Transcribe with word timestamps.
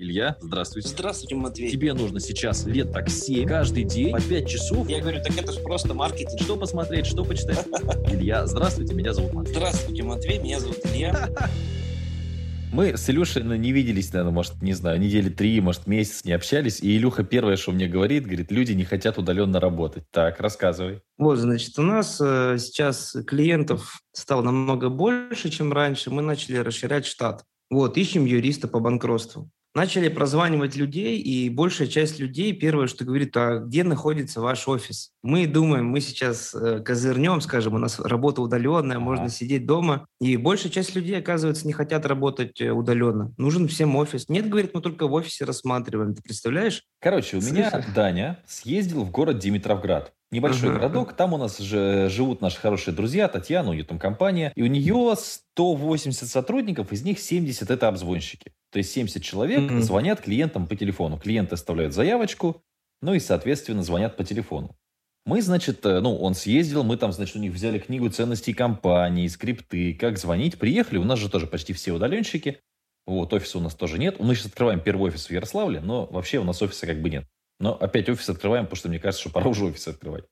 Илья, 0.00 0.36
здравствуйте. 0.40 0.90
Здравствуйте, 0.90 1.34
Матвей. 1.34 1.70
Тебе 1.72 1.92
нужно 1.92 2.20
сейчас 2.20 2.64
лет 2.66 2.92
так 2.92 3.08
7, 3.08 3.48
каждый 3.48 3.82
день 3.82 4.12
по 4.12 4.20
5 4.20 4.48
часов. 4.48 4.88
Я 4.88 5.00
говорю, 5.00 5.20
так 5.20 5.36
это 5.36 5.50
же 5.50 5.58
просто 5.58 5.92
маркетинг. 5.92 6.40
Что 6.40 6.56
посмотреть, 6.56 7.06
что 7.06 7.24
почитать? 7.24 7.66
Илья, 8.08 8.46
здравствуйте, 8.46 8.94
меня 8.94 9.12
зовут 9.12 9.32
Матвей. 9.32 9.56
Здравствуйте, 9.56 10.04
Матвей, 10.04 10.38
меня 10.38 10.60
зовут 10.60 10.78
Илья. 10.84 11.28
Мы 12.72 12.96
с 12.96 13.10
Илюшей 13.10 13.42
ну, 13.42 13.56
не 13.56 13.72
виделись, 13.72 14.12
наверное, 14.12 14.32
может, 14.32 14.62
не 14.62 14.72
знаю, 14.72 15.00
недели 15.00 15.30
три, 15.30 15.60
может, 15.60 15.88
месяц 15.88 16.24
не 16.24 16.30
общались. 16.30 16.80
И 16.80 16.96
Илюха 16.96 17.24
первое, 17.24 17.56
что 17.56 17.72
мне 17.72 17.88
говорит, 17.88 18.24
говорит, 18.24 18.52
люди 18.52 18.74
не 18.74 18.84
хотят 18.84 19.18
удаленно 19.18 19.58
работать. 19.58 20.04
Так, 20.12 20.38
рассказывай. 20.38 21.00
Вот, 21.16 21.38
значит, 21.38 21.76
у 21.76 21.82
нас 21.82 22.20
э, 22.20 22.56
сейчас 22.60 23.16
клиентов 23.26 24.00
стало 24.12 24.42
намного 24.42 24.90
больше, 24.90 25.50
чем 25.50 25.72
раньше. 25.72 26.10
Мы 26.10 26.22
начали 26.22 26.58
расширять 26.58 27.04
штат. 27.04 27.42
Вот, 27.68 27.96
ищем 27.96 28.26
юриста 28.26 28.68
по 28.68 28.78
банкротству. 28.78 29.50
Начали 29.78 30.08
прозванивать 30.08 30.74
людей, 30.74 31.20
и 31.20 31.48
большая 31.48 31.86
часть 31.86 32.18
людей 32.18 32.52
первое, 32.52 32.88
что 32.88 33.04
говорит, 33.04 33.36
а 33.36 33.58
где 33.58 33.84
находится 33.84 34.40
ваш 34.40 34.66
офис? 34.66 35.12
Мы 35.22 35.46
думаем, 35.46 35.86
мы 35.86 36.00
сейчас 36.00 36.52
э, 36.52 36.80
козырнем, 36.80 37.40
скажем, 37.40 37.74
у 37.74 37.78
нас 37.78 38.00
работа 38.00 38.42
удаленная, 38.42 38.98
можно 38.98 39.28
сидеть 39.28 39.66
дома. 39.66 40.04
И 40.20 40.36
большая 40.36 40.72
часть 40.72 40.96
людей, 40.96 41.16
оказывается, 41.16 41.64
не 41.64 41.72
хотят 41.72 42.06
работать 42.06 42.60
э, 42.60 42.72
удаленно. 42.72 43.32
Нужен 43.38 43.68
всем 43.68 43.94
офис. 43.94 44.28
Нет, 44.28 44.48
говорит, 44.48 44.74
мы 44.74 44.80
только 44.80 45.06
в 45.06 45.12
офисе 45.12 45.44
рассматриваем. 45.44 46.12
Ты 46.12 46.22
представляешь? 46.22 46.82
Короче, 46.98 47.36
у 47.36 47.40
меня 47.40 47.70
Даня 47.94 48.42
съездил 48.48 49.04
в 49.04 49.12
город 49.12 49.38
Димитровград. 49.38 50.12
Небольшой 50.30 50.68
uh-huh. 50.68 50.74
городок, 50.74 51.14
там 51.14 51.32
у 51.32 51.38
нас 51.38 51.58
же 51.58 52.08
живут 52.10 52.42
наши 52.42 52.58
хорошие 52.58 52.94
друзья, 52.94 53.28
Татьяна, 53.28 53.70
у 53.70 53.72
нее 53.72 53.84
там 53.84 53.98
компания, 53.98 54.52
и 54.54 54.62
у 54.62 54.66
нее 54.66 55.14
180 55.16 56.28
сотрудников, 56.28 56.92
из 56.92 57.02
них 57.02 57.18
70 57.18 57.70
это 57.70 57.88
обзвонщики. 57.88 58.52
То 58.70 58.78
есть 58.78 58.92
70 58.92 59.22
человек 59.22 59.70
uh-huh. 59.70 59.80
звонят 59.80 60.20
клиентам 60.20 60.66
по 60.66 60.76
телефону. 60.76 61.18
Клиенты 61.18 61.54
оставляют 61.54 61.94
заявочку, 61.94 62.62
ну 63.00 63.14
и, 63.14 63.20
соответственно, 63.20 63.82
звонят 63.82 64.16
по 64.16 64.24
телефону. 64.24 64.76
Мы, 65.24 65.40
значит, 65.40 65.84
э, 65.86 66.00
ну, 66.00 66.16
он 66.16 66.34
съездил, 66.34 66.84
мы 66.84 66.96
там, 66.96 67.12
значит, 67.12 67.36
у 67.36 67.38
них 67.38 67.52
взяли 67.52 67.78
книгу 67.78 68.08
ценностей 68.10 68.52
компании, 68.52 69.26
скрипты, 69.28 69.94
как 69.94 70.18
звонить, 70.18 70.58
приехали, 70.58 70.98
у 70.98 71.04
нас 71.04 71.18
же 71.18 71.30
тоже 71.30 71.46
почти 71.46 71.72
все 71.72 71.92
удаленщики, 71.92 72.60
вот, 73.06 73.32
офиса 73.32 73.56
у 73.56 73.62
нас 73.62 73.74
тоже 73.74 73.98
нет. 73.98 74.20
Мы 74.20 74.34
сейчас 74.34 74.48
открываем 74.48 74.80
первый 74.80 75.08
офис 75.08 75.28
в 75.28 75.30
Ярославле, 75.30 75.80
но 75.80 76.04
вообще 76.06 76.38
у 76.38 76.44
нас 76.44 76.60
офиса 76.60 76.86
как 76.86 77.00
бы 77.00 77.08
нет. 77.08 77.24
Но 77.60 77.74
опять 77.74 78.08
офис 78.08 78.28
открываем, 78.28 78.64
потому 78.66 78.78
что 78.78 78.88
мне 78.88 78.98
кажется, 78.98 79.22
что 79.22 79.30
пора 79.30 79.48
уже 79.48 79.64
офис 79.64 79.88
открывать. 79.88 80.24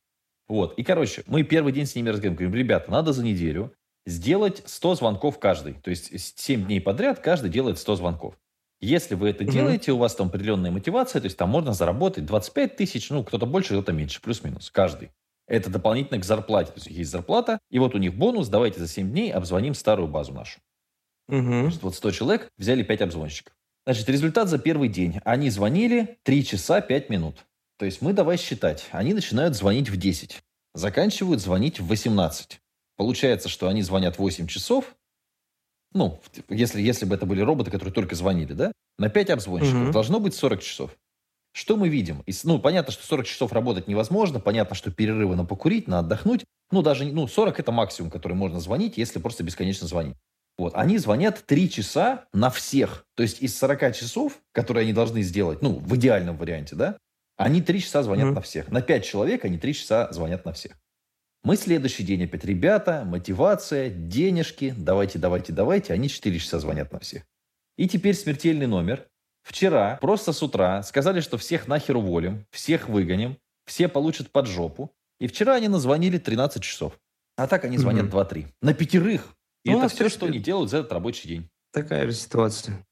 Вот. 0.48 0.78
И, 0.78 0.84
короче, 0.84 1.22
мы 1.26 1.42
первый 1.42 1.72
день 1.72 1.86
с 1.86 1.94
ними 1.94 2.08
разговариваем. 2.08 2.36
Говорим, 2.36 2.54
ребята, 2.54 2.90
надо 2.90 3.12
за 3.12 3.24
неделю 3.24 3.72
сделать 4.06 4.62
100 4.64 4.96
звонков 4.96 5.38
каждый. 5.38 5.74
То 5.74 5.90
есть 5.90 6.38
7 6.38 6.66
дней 6.66 6.80
подряд 6.80 7.20
каждый 7.20 7.50
делает 7.50 7.78
100 7.78 7.96
звонков. 7.96 8.38
Если 8.80 9.14
вы 9.14 9.30
это 9.30 9.42
mm-hmm. 9.42 9.50
делаете, 9.50 9.92
у 9.92 9.98
вас 9.98 10.14
там 10.14 10.28
определенная 10.28 10.70
мотивация, 10.70 11.20
то 11.20 11.26
есть 11.26 11.36
там 11.36 11.48
можно 11.48 11.72
заработать 11.72 12.26
25 12.26 12.76
тысяч, 12.76 13.10
ну, 13.10 13.24
кто-то 13.24 13.46
больше, 13.46 13.74
кто-то 13.74 13.92
меньше, 13.92 14.20
плюс-минус, 14.20 14.70
каждый. 14.70 15.10
Это 15.48 15.70
дополнительно 15.70 16.20
к 16.20 16.24
зарплате. 16.24 16.72
То 16.72 16.78
есть 16.78 16.88
есть 16.88 17.10
зарплата, 17.10 17.58
и 17.70 17.78
вот 17.78 17.94
у 17.94 17.98
них 17.98 18.14
бонус, 18.14 18.48
давайте 18.48 18.78
за 18.78 18.88
7 18.88 19.10
дней 19.10 19.32
обзвоним 19.32 19.74
старую 19.74 20.08
базу 20.08 20.32
нашу. 20.32 20.60
Mm-hmm. 21.30 21.78
Вот 21.82 21.94
100 21.94 22.10
человек 22.12 22.52
взяли 22.58 22.82
5 22.82 23.02
обзвонщиков. 23.02 23.54
Значит, 23.86 24.08
результат 24.08 24.48
за 24.48 24.58
первый 24.58 24.88
день. 24.88 25.20
Они 25.24 25.48
звонили 25.48 26.18
3 26.24 26.44
часа 26.44 26.80
5 26.80 27.08
минут. 27.08 27.46
То 27.78 27.84
есть 27.84 28.02
мы 28.02 28.12
давай 28.12 28.36
считать. 28.36 28.88
Они 28.90 29.14
начинают 29.14 29.54
звонить 29.54 29.88
в 29.88 29.96
10. 29.96 30.42
Заканчивают 30.74 31.40
звонить 31.40 31.78
в 31.78 31.86
18. 31.86 32.60
Получается, 32.96 33.48
что 33.48 33.68
они 33.68 33.82
звонят 33.82 34.18
8 34.18 34.48
часов. 34.48 34.96
Ну, 35.92 36.20
если, 36.48 36.82
если 36.82 37.04
бы 37.04 37.14
это 37.14 37.26
были 37.26 37.42
роботы, 37.42 37.70
которые 37.70 37.94
только 37.94 38.16
звонили, 38.16 38.54
да? 38.54 38.72
На 38.98 39.08
5 39.08 39.30
обзвонщиков. 39.30 39.84
Угу. 39.84 39.92
Должно 39.92 40.18
быть 40.18 40.34
40 40.34 40.62
часов. 40.62 40.96
Что 41.52 41.76
мы 41.76 41.88
видим? 41.88 42.24
Ну, 42.42 42.58
понятно, 42.58 42.92
что 42.92 43.06
40 43.06 43.24
часов 43.24 43.52
работать 43.52 43.86
невозможно. 43.86 44.40
Понятно, 44.40 44.74
что 44.74 44.90
перерывы 44.90 45.36
на 45.36 45.44
покурить, 45.44 45.86
на 45.86 46.00
отдохнуть. 46.00 46.44
Ну, 46.72 46.82
даже 46.82 47.04
ну, 47.04 47.28
40 47.28 47.60
это 47.60 47.70
максимум, 47.70 48.10
который 48.10 48.34
можно 48.34 48.58
звонить, 48.58 48.98
если 48.98 49.20
просто 49.20 49.44
бесконечно 49.44 49.86
звонить. 49.86 50.16
Вот, 50.58 50.74
они 50.74 50.96
звонят 50.98 51.44
3 51.44 51.70
часа 51.70 52.24
на 52.32 52.50
всех. 52.50 53.04
То 53.14 53.22
есть 53.22 53.42
из 53.42 53.56
40 53.58 53.94
часов, 53.94 54.40
которые 54.52 54.82
они 54.82 54.92
должны 54.92 55.22
сделать, 55.22 55.60
ну, 55.60 55.78
в 55.78 55.96
идеальном 55.96 56.36
варианте, 56.38 56.76
да, 56.76 56.98
они 57.36 57.60
3 57.60 57.80
часа 57.80 58.02
звонят 58.02 58.28
mm-hmm. 58.28 58.34
на 58.34 58.40
всех. 58.40 58.68
На 58.68 58.80
5 58.80 59.04
человек 59.04 59.44
они 59.44 59.58
3 59.58 59.74
часа 59.74 60.12
звонят 60.12 60.44
на 60.44 60.52
всех. 60.52 60.72
Мы 61.42 61.56
следующий 61.56 62.02
день 62.02 62.24
опять, 62.24 62.44
ребята, 62.44 63.04
мотивация, 63.04 63.90
денежки, 63.90 64.74
давайте, 64.76 65.18
давайте, 65.18 65.52
давайте. 65.52 65.92
Они 65.92 66.08
4 66.08 66.38
часа 66.38 66.58
звонят 66.58 66.90
на 66.92 66.98
всех. 66.98 67.22
И 67.76 67.86
теперь 67.86 68.14
смертельный 68.14 68.66
номер. 68.66 69.06
Вчера, 69.42 69.98
просто 70.00 70.32
с 70.32 70.42
утра, 70.42 70.82
сказали, 70.82 71.20
что 71.20 71.38
всех 71.38 71.68
нахер 71.68 71.96
уволим, 71.96 72.46
всех 72.50 72.88
выгоним, 72.88 73.38
все 73.64 73.86
получат 73.86 74.32
под 74.32 74.46
жопу. 74.46 74.92
И 75.20 75.28
вчера 75.28 75.54
они 75.54 75.68
назвонили 75.68 76.18
13 76.18 76.62
часов. 76.62 76.98
А 77.36 77.46
так 77.46 77.64
они 77.64 77.78
звонят 77.78 78.06
mm-hmm. 78.06 78.28
2-3. 78.28 78.46
На 78.62 78.74
пятерых. 78.74 79.35
И 79.66 79.70
ну, 79.70 79.78
это 79.78 79.88
все, 79.88 80.08
что 80.08 80.26
они 80.26 80.38
делают 80.38 80.70
за 80.70 80.78
этот 80.78 80.92
рабочий 80.92 81.28
день. 81.28 81.48
Такая 81.72 82.06
же 82.06 82.12
ситуация. 82.12 82.86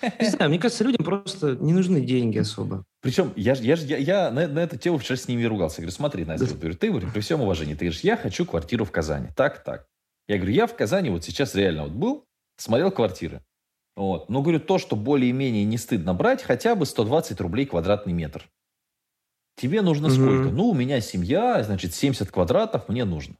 Не 0.20 0.26
знаю, 0.26 0.50
мне 0.50 0.60
кажется, 0.60 0.84
людям 0.84 1.04
просто 1.04 1.56
не 1.56 1.72
нужны 1.72 2.00
деньги 2.00 2.38
особо. 2.38 2.84
Причем 3.00 3.32
я, 3.34 3.54
я, 3.54 3.74
я, 3.74 3.96
я 3.96 4.30
на, 4.30 4.46
на 4.46 4.60
эту 4.60 4.76
тему 4.76 4.98
вчера 4.98 5.16
с 5.16 5.26
ними 5.26 5.42
ругался. 5.44 5.80
Я 5.80 5.86
говорю, 5.86 5.96
смотри, 5.96 6.24
Настя, 6.24 6.46
да. 6.46 6.54
говорю, 6.54 6.74
ты 6.76 6.90
говорю, 6.90 7.10
при 7.10 7.20
всем 7.20 7.40
уважении, 7.40 7.74
ты 7.74 7.86
говоришь, 7.86 8.02
я 8.02 8.16
хочу 8.16 8.46
квартиру 8.46 8.84
в 8.84 8.92
Казани. 8.92 9.28
Так, 9.34 9.64
так. 9.64 9.86
Я 10.28 10.36
говорю, 10.36 10.52
я 10.52 10.66
в 10.68 10.76
Казани 10.76 11.10
вот 11.10 11.24
сейчас 11.24 11.54
реально 11.56 11.84
вот 11.84 11.92
был, 11.92 12.24
смотрел 12.56 12.92
квартиры. 12.92 13.42
Вот. 13.96 14.28
Но 14.28 14.42
говорю, 14.42 14.60
то, 14.60 14.78
что 14.78 14.94
более-менее 14.94 15.64
не 15.64 15.78
стыдно 15.78 16.14
брать, 16.14 16.42
хотя 16.42 16.76
бы 16.76 16.86
120 16.86 17.40
рублей 17.40 17.66
квадратный 17.66 18.12
метр. 18.12 18.48
Тебе 19.56 19.82
нужно 19.82 20.08
угу. 20.08 20.14
сколько? 20.14 20.50
Ну, 20.50 20.68
у 20.68 20.74
меня 20.74 21.00
семья, 21.00 21.62
значит, 21.64 21.94
70 21.94 22.30
квадратов 22.30 22.88
мне 22.88 23.04
нужно. 23.04 23.34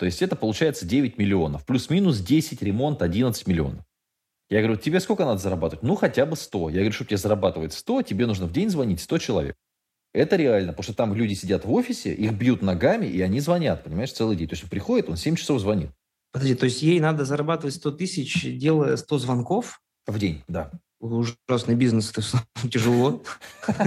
То 0.00 0.06
есть 0.06 0.22
это 0.22 0.34
получается 0.34 0.86
9 0.86 1.18
миллионов. 1.18 1.66
Плюс-минус 1.66 2.20
10 2.20 2.62
ремонт, 2.62 3.02
11 3.02 3.46
миллионов. 3.46 3.84
Я 4.48 4.62
говорю, 4.62 4.76
тебе 4.76 4.98
сколько 4.98 5.26
надо 5.26 5.42
зарабатывать? 5.42 5.82
Ну, 5.82 5.94
хотя 5.94 6.24
бы 6.24 6.36
100. 6.36 6.70
Я 6.70 6.76
говорю, 6.76 6.92
чтобы 6.92 7.08
тебе 7.08 7.18
зарабатывать 7.18 7.74
100, 7.74 8.00
тебе 8.00 8.24
нужно 8.24 8.46
в 8.46 8.52
день 8.52 8.70
звонить 8.70 9.02
100 9.02 9.18
человек. 9.18 9.56
Это 10.14 10.36
реально, 10.36 10.72
потому 10.72 10.84
что 10.84 10.94
там 10.94 11.12
люди 11.12 11.34
сидят 11.34 11.66
в 11.66 11.72
офисе, 11.72 12.14
их 12.14 12.32
бьют 12.32 12.62
ногами, 12.62 13.04
и 13.04 13.20
они 13.20 13.40
звонят, 13.40 13.84
понимаешь, 13.84 14.10
целый 14.10 14.36
день. 14.36 14.48
То 14.48 14.54
есть 14.54 14.64
он 14.64 14.70
приходит, 14.70 15.10
он 15.10 15.18
7 15.18 15.36
часов 15.36 15.60
звонит. 15.60 15.90
Подожди, 16.32 16.54
то 16.54 16.64
есть 16.64 16.80
ей 16.80 16.98
надо 16.98 17.26
зарабатывать 17.26 17.74
100 17.74 17.90
тысяч, 17.90 18.58
делая 18.58 18.96
100 18.96 19.18
звонков? 19.18 19.82
В 20.06 20.18
день, 20.18 20.42
да. 20.48 20.70
Ужасный 21.00 21.76
бизнес, 21.76 22.10
это 22.10 22.22
тяжело. 22.70 23.22
100 23.66 23.78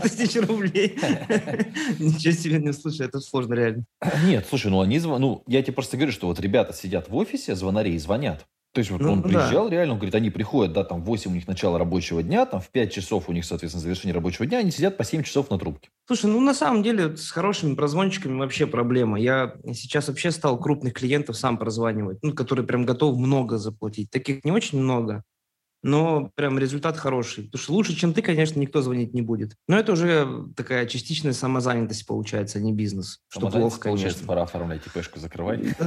тысяч 0.00 0.36
рублей. 0.36 0.96
Ничего 1.98 2.32
себе, 2.32 2.58
не 2.58 2.72
слушай, 2.72 3.06
это 3.06 3.18
сложно 3.18 3.54
реально. 3.54 3.84
Нет, 4.24 4.46
слушай, 4.48 4.70
ну 4.70 4.80
они, 4.80 5.00
ну 5.00 5.42
я 5.48 5.60
тебе 5.62 5.72
просто 5.72 5.96
говорю, 5.96 6.12
что 6.12 6.28
вот 6.28 6.38
ребята 6.38 6.72
сидят 6.72 7.08
в 7.08 7.16
офисе, 7.16 7.56
звонари 7.56 7.94
и 7.94 7.98
звонят. 7.98 8.46
То 8.72 8.78
есть 8.78 8.90
вот 8.90 9.02
ну, 9.02 9.12
он 9.12 9.22
приезжал 9.22 9.68
да. 9.68 9.76
реально, 9.76 9.92
он 9.94 9.98
говорит, 9.98 10.14
они 10.14 10.30
приходят, 10.30 10.72
да, 10.72 10.82
там 10.82 11.02
в 11.02 11.04
8 11.04 11.30
у 11.30 11.34
них 11.34 11.46
начало 11.46 11.78
рабочего 11.78 12.22
дня, 12.22 12.46
там 12.46 12.60
в 12.60 12.68
5 12.70 12.92
часов 12.92 13.28
у 13.28 13.32
них, 13.32 13.44
соответственно, 13.44 13.82
завершение 13.82 14.14
рабочего 14.14 14.46
дня, 14.46 14.58
они 14.58 14.70
сидят 14.70 14.96
по 14.96 15.04
7 15.04 15.22
часов 15.22 15.50
на 15.50 15.58
трубке. 15.58 15.90
Слушай, 16.06 16.30
ну 16.30 16.40
на 16.40 16.54
самом 16.54 16.82
деле 16.82 17.16
с 17.16 17.30
хорошими 17.30 17.74
прозвончиками 17.74 18.38
вообще 18.38 18.66
проблема. 18.66 19.20
Я 19.20 19.54
сейчас 19.74 20.08
вообще 20.08 20.30
стал 20.30 20.58
крупных 20.58 20.94
клиентов 20.94 21.36
сам 21.36 21.58
прозванивать, 21.58 22.18
ну, 22.22 22.32
которые 22.32 22.66
прям 22.66 22.86
готов 22.86 23.18
много 23.18 23.58
заплатить. 23.58 24.10
Таких 24.10 24.42
не 24.44 24.52
очень 24.52 24.80
много 24.80 25.22
но 25.82 26.30
прям 26.34 26.58
результат 26.58 26.96
хороший. 26.96 27.44
Потому 27.44 27.62
что 27.62 27.72
лучше, 27.72 27.94
чем 27.94 28.14
ты, 28.14 28.22
конечно, 28.22 28.58
никто 28.60 28.82
звонить 28.82 29.14
не 29.14 29.22
будет. 29.22 29.56
Но 29.68 29.78
это 29.78 29.92
уже 29.92 30.46
такая 30.56 30.86
частичная 30.86 31.32
самозанятость 31.32 32.06
получается, 32.06 32.58
а 32.58 32.60
не 32.60 32.72
бизнес. 32.72 33.20
Что 33.28 33.48
плохо, 33.48 33.80
конечно. 33.80 34.26
пора 34.26 34.42
оформлять 34.42 34.82
ИПшку, 34.86 35.18
закрывать. 35.18 35.60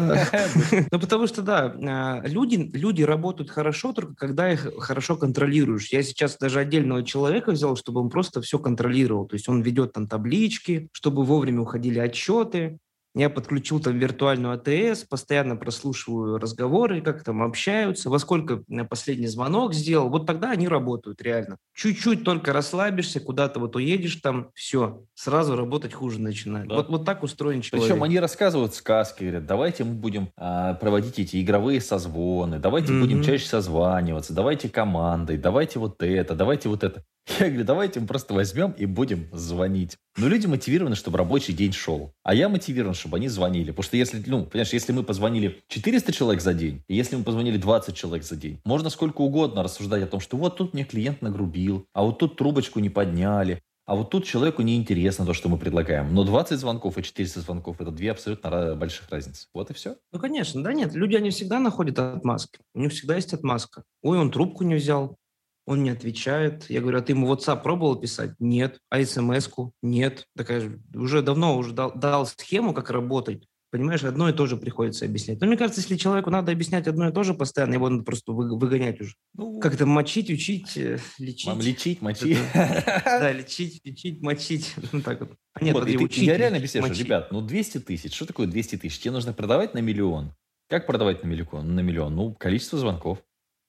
Ну, 0.91 0.99
потому 0.99 1.27
что, 1.27 1.41
да, 1.41 1.75
а, 1.87 2.21
люди, 2.25 2.69
люди 2.73 3.01
работают 3.03 3.49
хорошо, 3.49 3.93
только 3.93 4.15
когда 4.15 4.51
их 4.51 4.67
хорошо 4.79 5.15
контролируешь. 5.15 5.89
Я 5.91 6.03
сейчас 6.03 6.37
даже 6.37 6.59
отдельного 6.59 7.03
человека 7.03 7.51
взял, 7.51 7.75
чтобы 7.75 8.01
он 8.01 8.09
просто 8.09 8.41
все 8.41 8.59
контролировал. 8.59 9.25
То 9.25 9.35
есть 9.35 9.47
он 9.49 9.61
ведет 9.61 9.93
там 9.93 10.07
таблички, 10.07 10.89
чтобы 10.91 11.23
вовремя 11.23 11.61
уходили 11.61 11.99
отчеты, 11.99 12.77
я 13.15 13.29
подключил 13.29 13.79
там 13.79 13.97
виртуальную 13.97 14.53
АТС, 14.53 15.03
постоянно 15.05 15.55
прослушиваю 15.55 16.37
разговоры, 16.37 17.01
как 17.01 17.23
там 17.23 17.41
общаются, 17.41 18.09
во 18.09 18.19
сколько 18.19 18.61
последний 18.89 19.27
звонок 19.27 19.73
сделал. 19.73 20.09
Вот 20.09 20.25
тогда 20.25 20.51
они 20.51 20.67
работают 20.67 21.21
реально. 21.21 21.57
Чуть-чуть 21.73 22.23
только 22.23 22.51
расслабишься, 22.51 23.21
куда-то 23.21 23.59
вот 23.61 23.77
уедешь 23.77 24.17
там, 24.17 24.49
все, 24.53 25.05
сразу 25.13 25.55
работать 25.55 25.93
хуже 25.93 26.19
начинает. 26.19 26.67
Да. 26.67 26.75
Вот, 26.75 26.89
вот 26.89 27.05
так 27.05 27.23
устроен 27.23 27.61
человек. 27.61 27.87
Причем 27.87 28.03
они 28.03 28.19
рассказывают 28.19 28.75
сказки, 28.75 29.23
говорят, 29.23 29.45
давайте 29.45 29.85
мы 29.85 29.93
будем 29.93 30.29
а, 30.35 30.73
проводить 30.73 31.17
эти 31.17 31.41
игровые 31.41 31.79
созвоны, 31.79 32.59
давайте 32.59 32.91
mm-hmm. 32.91 32.99
будем 32.99 33.23
чаще 33.23 33.47
созваниваться, 33.47 34.33
давайте 34.33 34.67
командой, 34.67 35.37
давайте 35.37 35.79
вот 35.79 36.03
это, 36.03 36.35
давайте 36.35 36.67
вот 36.67 36.83
это. 36.83 37.03
Я 37.39 37.47
говорю, 37.47 37.63
давайте 37.63 37.99
мы 37.99 38.07
просто 38.07 38.33
возьмем 38.33 38.71
и 38.71 38.85
будем 38.85 39.27
звонить. 39.31 39.97
Но 40.17 40.27
люди 40.27 40.45
мотивированы, 40.45 40.95
чтобы 40.95 41.17
рабочий 41.17 41.53
день 41.53 41.73
шел. 41.73 42.13
А 42.23 42.35
я 42.35 42.49
мотивирован, 42.49 42.93
чтобы 42.93 43.17
они 43.17 43.27
звонили. 43.27 43.71
Потому 43.71 43.83
что 43.83 43.97
если, 43.97 44.23
ну, 44.27 44.45
понимаешь, 44.45 44.73
если 44.73 44.91
мы 44.91 45.03
позвонили 45.03 45.61
400 45.67 46.13
человек 46.13 46.41
за 46.41 46.53
день, 46.53 46.83
и 46.87 46.95
если 46.95 47.15
мы 47.15 47.23
позвонили 47.23 47.57
20 47.57 47.95
человек 47.95 48.23
за 48.23 48.35
день, 48.35 48.59
можно 48.63 48.89
сколько 48.89 49.21
угодно 49.21 49.63
рассуждать 49.63 50.03
о 50.03 50.07
том, 50.07 50.19
что 50.19 50.37
вот 50.37 50.57
тут 50.57 50.73
мне 50.73 50.83
клиент 50.85 51.21
нагрубил, 51.21 51.87
а 51.93 52.03
вот 52.03 52.19
тут 52.19 52.37
трубочку 52.37 52.79
не 52.79 52.89
подняли, 52.89 53.61
а 53.85 53.95
вот 53.95 54.09
тут 54.09 54.25
человеку 54.25 54.63
неинтересно 54.63 55.25
то, 55.25 55.33
что 55.33 55.47
мы 55.47 55.57
предлагаем. 55.57 56.13
Но 56.13 56.23
20 56.23 56.59
звонков 56.59 56.97
и 56.97 57.03
400 57.03 57.41
звонков– 57.41 57.75
это 57.81 57.91
две 57.91 58.11
абсолютно 58.11 58.75
больших 58.75 59.09
разницы. 59.09 59.47
Вот 59.53 59.69
и 59.69 59.73
все. 59.73 59.97
Ну, 60.11 60.19
конечно. 60.19 60.63
Да 60.63 60.73
нет, 60.73 60.95
люди, 60.95 61.15
они 61.15 61.29
всегда 61.29 61.59
находят 61.59 61.99
отмазки. 61.99 62.59
У 62.73 62.79
них 62.79 62.91
всегда 62.93 63.15
есть 63.15 63.33
отмазка. 63.33 63.83
Ой, 64.01 64.17
он 64.17 64.31
трубку 64.31 64.63
не 64.63 64.73
взял, 64.73 65.17
он 65.65 65.83
не 65.83 65.89
отвечает. 65.89 66.69
Я 66.69 66.81
говорю, 66.81 66.99
а 66.99 67.01
ты 67.01 67.13
ему 67.13 67.33
WhatsApp 67.33 67.61
пробовал 67.63 67.95
писать? 67.95 68.31
Нет. 68.39 68.79
А 68.89 69.03
смс-ку? 69.03 69.73
Нет. 69.81 70.25
Такая 70.37 70.79
уже 70.93 71.21
давно 71.21 71.57
уже 71.57 71.73
дал, 71.73 71.93
дал 71.95 72.25
схему, 72.25 72.73
как 72.73 72.91
работать. 72.91 73.47
Понимаешь, 73.71 74.03
одно 74.03 74.29
и 74.29 74.33
то 74.33 74.45
же 74.45 74.55
приходится 74.55 75.03
объяснять. 75.03 75.41
Но 75.41 75.47
мне 75.47 75.57
кажется, 75.57 75.81
если 75.81 75.97
человеку 75.97 76.29
надо 76.29 76.51
объяснять 76.51 76.87
одно 76.87 77.09
и 77.09 77.11
то 77.11 77.23
же 77.23 77.33
постоянно, 77.33 77.73
его 77.73 77.89
надо 77.89 78.03
просто 78.03 78.31
выгонять 78.31 79.01
уже. 79.01 79.15
Ну, 79.33 79.59
Как-то 79.59 79.85
мочить, 79.85 80.29
учить, 80.29 80.77
э, 80.77 80.99
лечить. 81.19 81.47
Мам, 81.47 81.59
лечить, 81.59 82.01
мочить. 82.01 82.37
Да, 82.53 83.33
лечить, 83.33 83.81
лечить, 83.83 84.21
мочить. 84.21 84.73
Ну, 84.93 85.01
так 85.01 85.19
вот. 85.19 85.31
Нет, 85.59 85.75
я 86.11 86.37
реально 86.37 86.59
объясняю, 86.59 86.93
ребят, 86.93 87.31
ну 87.31 87.41
200 87.41 87.79
тысяч, 87.79 88.13
что 88.15 88.25
такое 88.25 88.47
200 88.47 88.77
тысяч? 88.77 88.99
Тебе 88.99 89.11
нужно 89.11 89.33
продавать 89.33 89.73
на 89.73 89.79
миллион. 89.79 90.33
Как 90.69 90.87
продавать 90.87 91.23
на 91.23 91.27
миллион? 91.27 91.75
На 91.75 91.81
миллион? 91.81 92.15
Ну, 92.15 92.33
количество 92.33 92.79
звонков. 92.79 93.19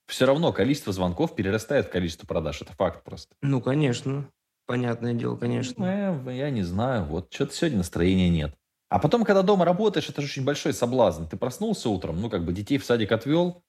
Все 0.07 0.25
равно 0.25 0.53
количество 0.53 0.93
звонков 0.93 1.35
перерастает 1.35 1.87
в 1.87 1.89
количество 1.89 2.25
продаж. 2.25 2.61
Это 2.61 2.73
факт 2.73 3.03
просто. 3.03 3.35
Ну, 3.41 3.61
конечно. 3.61 4.29
Понятное 4.65 5.13
дело, 5.13 5.35
конечно. 5.35 5.85
Ну, 5.85 6.29
я, 6.29 6.45
я 6.45 6.49
не 6.49 6.63
знаю. 6.63 7.05
Вот 7.05 7.33
что-то 7.33 7.53
сегодня 7.53 7.79
настроения 7.79 8.29
нет. 8.29 8.55
А 8.89 8.99
потом, 8.99 9.25
когда 9.25 9.41
дома 9.41 9.65
работаешь, 9.65 10.09
это 10.09 10.21
же 10.21 10.27
очень 10.27 10.45
большой 10.45 10.73
соблазн. 10.73 11.25
Ты 11.25 11.35
проснулся 11.37 11.89
утром, 11.89 12.21
ну, 12.21 12.29
как 12.29 12.45
бы 12.45 12.53
детей 12.53 12.77
в 12.77 12.85
садик 12.85 13.11
отвел, 13.11 13.63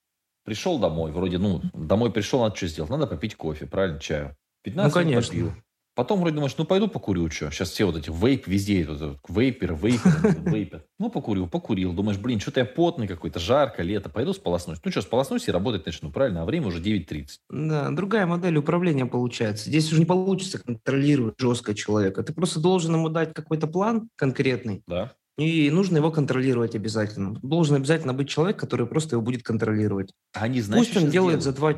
пришел 0.44 0.78
домой, 0.78 1.10
вроде, 1.10 1.38
ну, 1.38 1.60
домой 1.74 2.12
пришел, 2.12 2.40
надо 2.40 2.54
что 2.54 2.68
сделать? 2.68 2.90
Надо 2.90 3.08
попить 3.08 3.34
кофе, 3.34 3.66
правильно, 3.66 3.98
чаю. 3.98 4.36
15 4.62 4.94
ну, 4.94 5.02
конечно. 5.02 5.30
попил. 5.30 5.52
Потом 5.98 6.20
вроде 6.20 6.36
думаешь, 6.36 6.54
ну 6.56 6.64
пойду 6.64 6.86
покурю, 6.86 7.28
что. 7.28 7.50
Сейчас 7.50 7.70
все 7.70 7.84
вот 7.84 7.96
эти 7.96 8.08
вейп 8.08 8.46
везде, 8.46 8.86
вот, 8.88 9.18
вейпер, 9.28 9.74
вейпер, 9.74 10.42
вейпер. 10.46 10.84
Ну 11.00 11.10
покурил, 11.10 11.48
покурил. 11.48 11.92
Думаешь, 11.92 12.18
блин, 12.18 12.38
что-то 12.38 12.60
я 12.60 12.66
потный 12.66 13.08
какой-то, 13.08 13.40
жарко, 13.40 13.82
лето, 13.82 14.08
пойду 14.08 14.32
сполоснусь. 14.32 14.78
Ну 14.84 14.92
что, 14.92 15.02
сполоснусь 15.02 15.48
и 15.48 15.50
работать 15.50 15.86
начну, 15.86 16.12
правильно? 16.12 16.42
А 16.42 16.44
время 16.44 16.68
уже 16.68 16.80
9.30. 16.80 17.26
Да, 17.50 17.90
другая 17.90 18.26
модель 18.26 18.58
управления 18.58 19.06
получается. 19.06 19.68
Здесь 19.68 19.90
уже 19.90 19.98
не 19.98 20.06
получится 20.06 20.62
контролировать 20.62 21.34
жестко 21.36 21.74
человека. 21.74 22.22
Ты 22.22 22.32
просто 22.32 22.60
должен 22.60 22.94
ему 22.94 23.08
дать 23.08 23.34
какой-то 23.34 23.66
план 23.66 24.08
конкретный. 24.14 24.84
Да. 24.86 25.14
И 25.36 25.68
нужно 25.68 25.96
его 25.96 26.12
контролировать 26.12 26.76
обязательно. 26.76 27.34
Должен 27.42 27.74
обязательно 27.74 28.14
быть 28.14 28.28
человек, 28.28 28.56
который 28.56 28.86
просто 28.86 29.16
его 29.16 29.22
будет 29.22 29.42
контролировать. 29.42 30.12
Они, 30.32 30.60
знаешь, 30.60 30.86
Пусть 30.86 30.96
он 30.96 31.10
делает 31.10 31.42
за 31.42 31.52
два, 31.52 31.74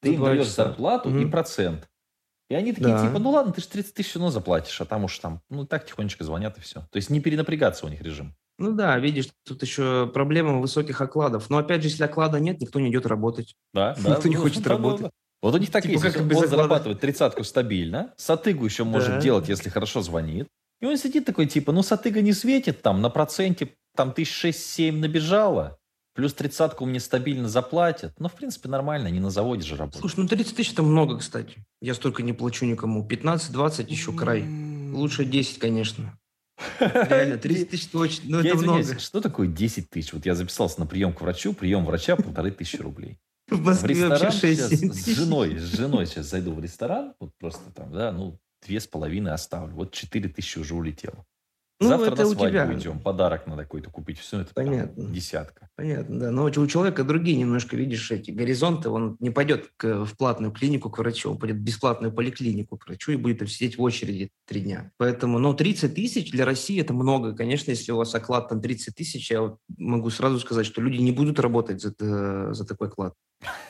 Ты 0.00 0.14
им 0.14 0.24
даешь 0.24 0.48
зарплату 0.48 1.10
угу. 1.10 1.18
и 1.18 1.26
процент. 1.26 1.86
И 2.52 2.54
они 2.54 2.74
такие, 2.74 2.92
да. 2.92 3.06
типа, 3.06 3.18
ну 3.18 3.30
ладно, 3.30 3.50
ты 3.50 3.62
же 3.62 3.68
30 3.68 3.94
тысяч 3.94 4.14
равно 4.14 4.30
заплатишь, 4.30 4.78
а 4.78 4.84
там 4.84 5.04
уж 5.04 5.18
там, 5.18 5.40
ну 5.48 5.64
так 5.64 5.86
тихонечко 5.86 6.22
звонят 6.22 6.58
и 6.58 6.60
все. 6.60 6.80
То 6.90 6.96
есть 6.96 7.08
не 7.08 7.18
перенапрягаться 7.18 7.86
у 7.86 7.88
них 7.88 8.02
режим. 8.02 8.36
Ну 8.58 8.72
да, 8.72 8.98
видишь, 8.98 9.30
тут 9.46 9.62
еще 9.62 10.06
проблема 10.12 10.60
высоких 10.60 11.00
окладов. 11.00 11.48
Но 11.48 11.56
опять 11.56 11.80
же, 11.80 11.88
если 11.88 12.04
оклада 12.04 12.40
нет, 12.40 12.60
никто 12.60 12.78
не 12.78 12.90
идет 12.90 13.06
работать. 13.06 13.54
Да, 13.72 13.96
да. 14.04 14.10
Никто 14.10 14.28
не 14.28 14.36
ну, 14.36 14.42
хочет 14.42 14.66
работать. 14.66 15.10
Вот 15.40 15.54
у 15.54 15.56
них 15.56 15.70
так 15.70 15.82
типа, 15.84 15.92
есть. 15.92 16.02
Как 16.02 16.20
он 16.20 16.46
зарабатывает 16.46 17.00
тридцатку 17.00 17.42
стабильно, 17.42 18.12
сатыгу 18.18 18.66
еще 18.66 18.84
может 18.84 19.20
делать, 19.20 19.48
если 19.48 19.70
хорошо 19.70 20.02
звонит. 20.02 20.46
И 20.82 20.84
он 20.84 20.98
сидит 20.98 21.24
такой, 21.24 21.46
типа, 21.46 21.72
ну 21.72 21.82
сатыга 21.82 22.20
не 22.20 22.34
светит, 22.34 22.82
там 22.82 23.00
на 23.00 23.08
проценте 23.08 23.70
там 23.96 24.12
тысяч 24.12 24.34
шесть-семь 24.34 24.98
набежало, 24.98 25.78
Плюс 26.14 26.34
тридцатку 26.34 26.84
мне 26.84 27.00
стабильно 27.00 27.48
заплатят. 27.48 28.12
Ну, 28.18 28.28
в 28.28 28.34
принципе, 28.34 28.68
нормально, 28.68 29.08
не 29.08 29.20
на 29.20 29.30
заводе 29.30 29.62
же 29.62 29.76
работать. 29.76 30.00
Слушай, 30.00 30.20
ну 30.20 30.28
30 30.28 30.56
тысяч 30.56 30.72
это 30.72 30.82
много, 30.82 31.18
кстати. 31.18 31.64
Я 31.80 31.94
столько 31.94 32.22
не 32.22 32.34
плачу 32.34 32.66
никому. 32.66 33.06
15-20 33.06 33.86
еще 33.88 34.12
край. 34.12 34.44
Лучше 34.92 35.24
10, 35.24 35.58
конечно. 35.58 36.18
Реально, 36.80 37.38
30 37.38 37.70
тысяч 37.70 37.86
точно, 37.88 38.30
но 38.30 38.40
это 38.40 38.56
много. 38.58 38.98
Что 38.98 39.20
такое 39.20 39.46
10 39.46 39.88
тысяч? 39.88 40.12
Вот 40.12 40.26
я 40.26 40.34
записался 40.34 40.80
на 40.80 40.86
прием 40.86 41.14
к 41.14 41.22
врачу, 41.22 41.54
прием 41.54 41.86
врача 41.86 42.16
полторы 42.16 42.50
тысячи 42.50 42.76
рублей. 42.76 43.18
В 43.48 43.60
Москве 43.62 43.94
в 43.94 43.98
ресторан 43.98 44.32
сейчас 44.32 44.70
с 44.70 45.06
женой, 45.16 45.58
с 45.58 45.76
женой 45.76 46.06
сейчас 46.06 46.26
зайду 46.26 46.52
в 46.52 46.60
ресторан, 46.60 47.14
вот 47.20 47.32
просто 47.38 47.70
там, 47.70 47.92
да, 47.92 48.12
ну, 48.12 48.38
две 48.64 48.80
с 48.80 48.86
половиной 48.86 49.32
оставлю. 49.32 49.74
Вот 49.74 49.92
четыре 49.92 50.28
тысячи 50.28 50.58
уже 50.58 50.74
улетело. 50.74 51.24
Ну, 51.82 51.88
Завтра 51.88 52.12
это 52.12 52.22
на 52.22 52.28
свадьбу 52.28 52.44
у 52.44 52.48
тебя. 52.48 52.74
идем, 52.74 53.00
подарок 53.00 53.46
надо 53.46 53.62
какой-то 53.62 53.90
купить. 53.90 54.18
Все 54.18 54.40
это 54.40 54.54
Понятно. 54.54 55.02
Там, 55.04 55.12
десятка. 55.12 55.68
Понятно, 55.74 56.18
да. 56.18 56.30
Но 56.30 56.44
у 56.44 56.66
человека 56.66 57.02
другие 57.02 57.36
немножко, 57.36 57.76
видишь, 57.76 58.10
эти 58.10 58.30
горизонты. 58.30 58.88
Он 58.88 59.16
не 59.18 59.30
пойдет 59.30 59.70
к, 59.76 60.04
в 60.04 60.16
платную 60.16 60.52
клинику 60.52 60.90
к 60.90 60.98
врачу, 60.98 61.30
он 61.30 61.38
пойдет 61.38 61.58
в 61.58 61.60
бесплатную 61.60 62.12
поликлинику 62.12 62.78
к 62.78 62.86
врачу 62.86 63.12
и 63.12 63.16
будет 63.16 63.40
там 63.40 63.48
сидеть 63.48 63.78
в 63.78 63.82
очереди 63.82 64.30
три 64.46 64.60
дня. 64.60 64.92
Поэтому, 64.96 65.38
ну, 65.38 65.54
30 65.54 65.94
тысяч 65.94 66.30
для 66.30 66.44
России 66.44 66.80
это 66.80 66.94
много. 66.94 67.34
Конечно, 67.34 67.70
если 67.70 67.90
у 67.92 67.96
вас 67.96 68.14
оклад 68.14 68.48
там 68.48 68.60
30 68.60 68.94
тысяч, 68.94 69.30
я 69.30 69.42
вот 69.42 69.58
могу 69.76 70.10
сразу 70.10 70.38
сказать, 70.38 70.66
что 70.66 70.80
люди 70.80 71.00
не 71.00 71.12
будут 71.12 71.40
работать 71.40 71.80
за, 71.80 71.94
э, 71.98 72.48
за 72.52 72.64
такой 72.64 72.88
оклад. 72.88 73.14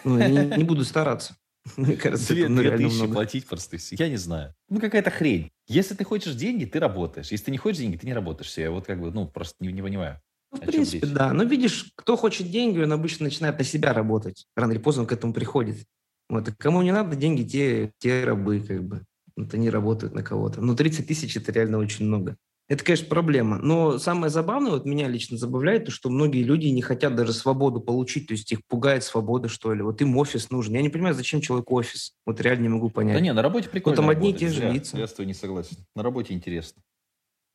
Ну, 0.04 0.18
не, 0.18 0.56
не 0.56 0.64
будут 0.64 0.86
стараться. 0.86 1.36
Мне 1.76 1.96
кажется, 1.96 2.34
две, 2.34 2.44
это 2.44 2.54
две 2.54 2.76
тысячи 2.76 2.96
много. 2.96 3.14
платить 3.14 3.46
просто. 3.46 3.76
Я 3.92 4.08
не 4.08 4.16
знаю. 4.16 4.54
Ну, 4.68 4.80
какая-то 4.80 5.10
хрень. 5.10 5.50
Если 5.68 5.94
ты 5.94 6.04
хочешь 6.04 6.34
деньги, 6.34 6.64
ты 6.64 6.80
работаешь. 6.80 7.30
Если 7.30 7.46
ты 7.46 7.50
не 7.50 7.58
хочешь 7.58 7.78
деньги, 7.78 7.96
ты 7.96 8.06
не 8.06 8.14
работаешь. 8.14 8.52
Я 8.56 8.70
вот 8.70 8.86
как 8.86 9.00
бы, 9.00 9.10
ну, 9.10 9.28
просто 9.28 9.56
не, 9.60 9.72
не 9.72 9.82
понимаю. 9.82 10.20
Ну, 10.50 10.58
в 10.58 10.60
принципе, 10.60 11.06
да. 11.06 11.32
Но 11.32 11.44
видишь, 11.44 11.92
кто 11.94 12.16
хочет 12.16 12.50
деньги, 12.50 12.80
он 12.80 12.92
обычно 12.92 13.24
начинает 13.24 13.58
на 13.58 13.64
себя 13.64 13.92
работать. 13.92 14.46
Рано 14.56 14.72
или 14.72 14.78
поздно 14.78 15.02
он 15.02 15.08
к 15.08 15.12
этому 15.12 15.32
приходит. 15.32 15.86
Вот. 16.28 16.48
И 16.48 16.52
кому 16.52 16.82
не 16.82 16.92
надо 16.92 17.16
деньги, 17.16 17.42
те, 17.42 17.92
те 17.98 18.24
рабы, 18.24 18.60
как 18.60 18.82
бы. 18.82 19.02
Вот 19.36 19.54
они 19.54 19.70
работают 19.70 20.14
на 20.14 20.22
кого-то. 20.22 20.60
Но 20.60 20.74
30 20.74 21.06
тысяч– 21.06 21.36
это 21.38 21.52
реально 21.52 21.78
очень 21.78 22.06
много. 22.06 22.36
Это, 22.68 22.84
конечно, 22.84 23.06
проблема. 23.06 23.58
Но 23.58 23.98
самое 23.98 24.30
забавное, 24.30 24.72
вот 24.72 24.86
меня 24.86 25.08
лично 25.08 25.36
забавляет, 25.36 25.86
то, 25.86 25.90
что 25.90 26.08
многие 26.08 26.42
люди 26.42 26.68
не 26.68 26.80
хотят 26.80 27.14
даже 27.14 27.32
свободу 27.32 27.80
получить, 27.80 28.28
то 28.28 28.32
есть 28.32 28.50
их 28.52 28.60
пугает 28.66 29.04
свобода, 29.04 29.48
что 29.48 29.74
ли. 29.74 29.82
Вот 29.82 30.00
им 30.00 30.16
офис 30.16 30.50
нужен. 30.50 30.74
Я 30.74 30.82
не 30.82 30.88
понимаю, 30.88 31.14
зачем 31.14 31.40
человеку 31.40 31.74
офис. 31.74 32.14
Вот 32.24 32.40
реально 32.40 32.62
не 32.62 32.68
могу 32.68 32.88
понять. 32.88 33.14
Да 33.14 33.20
не, 33.20 33.32
на 33.32 33.42
работе 33.42 33.68
прикольно 33.68 33.96
Вот 33.96 34.02
там 34.02 34.10
одни 34.10 34.30
и 34.30 34.34
те 34.34 34.48
же 34.48 34.70
лица. 34.70 34.96
Я 34.96 35.06
с 35.06 35.12
тобой 35.12 35.26
не 35.26 35.34
согласен. 35.34 35.76
На 35.94 36.02
работе 36.02 36.32
интересно. 36.32 36.82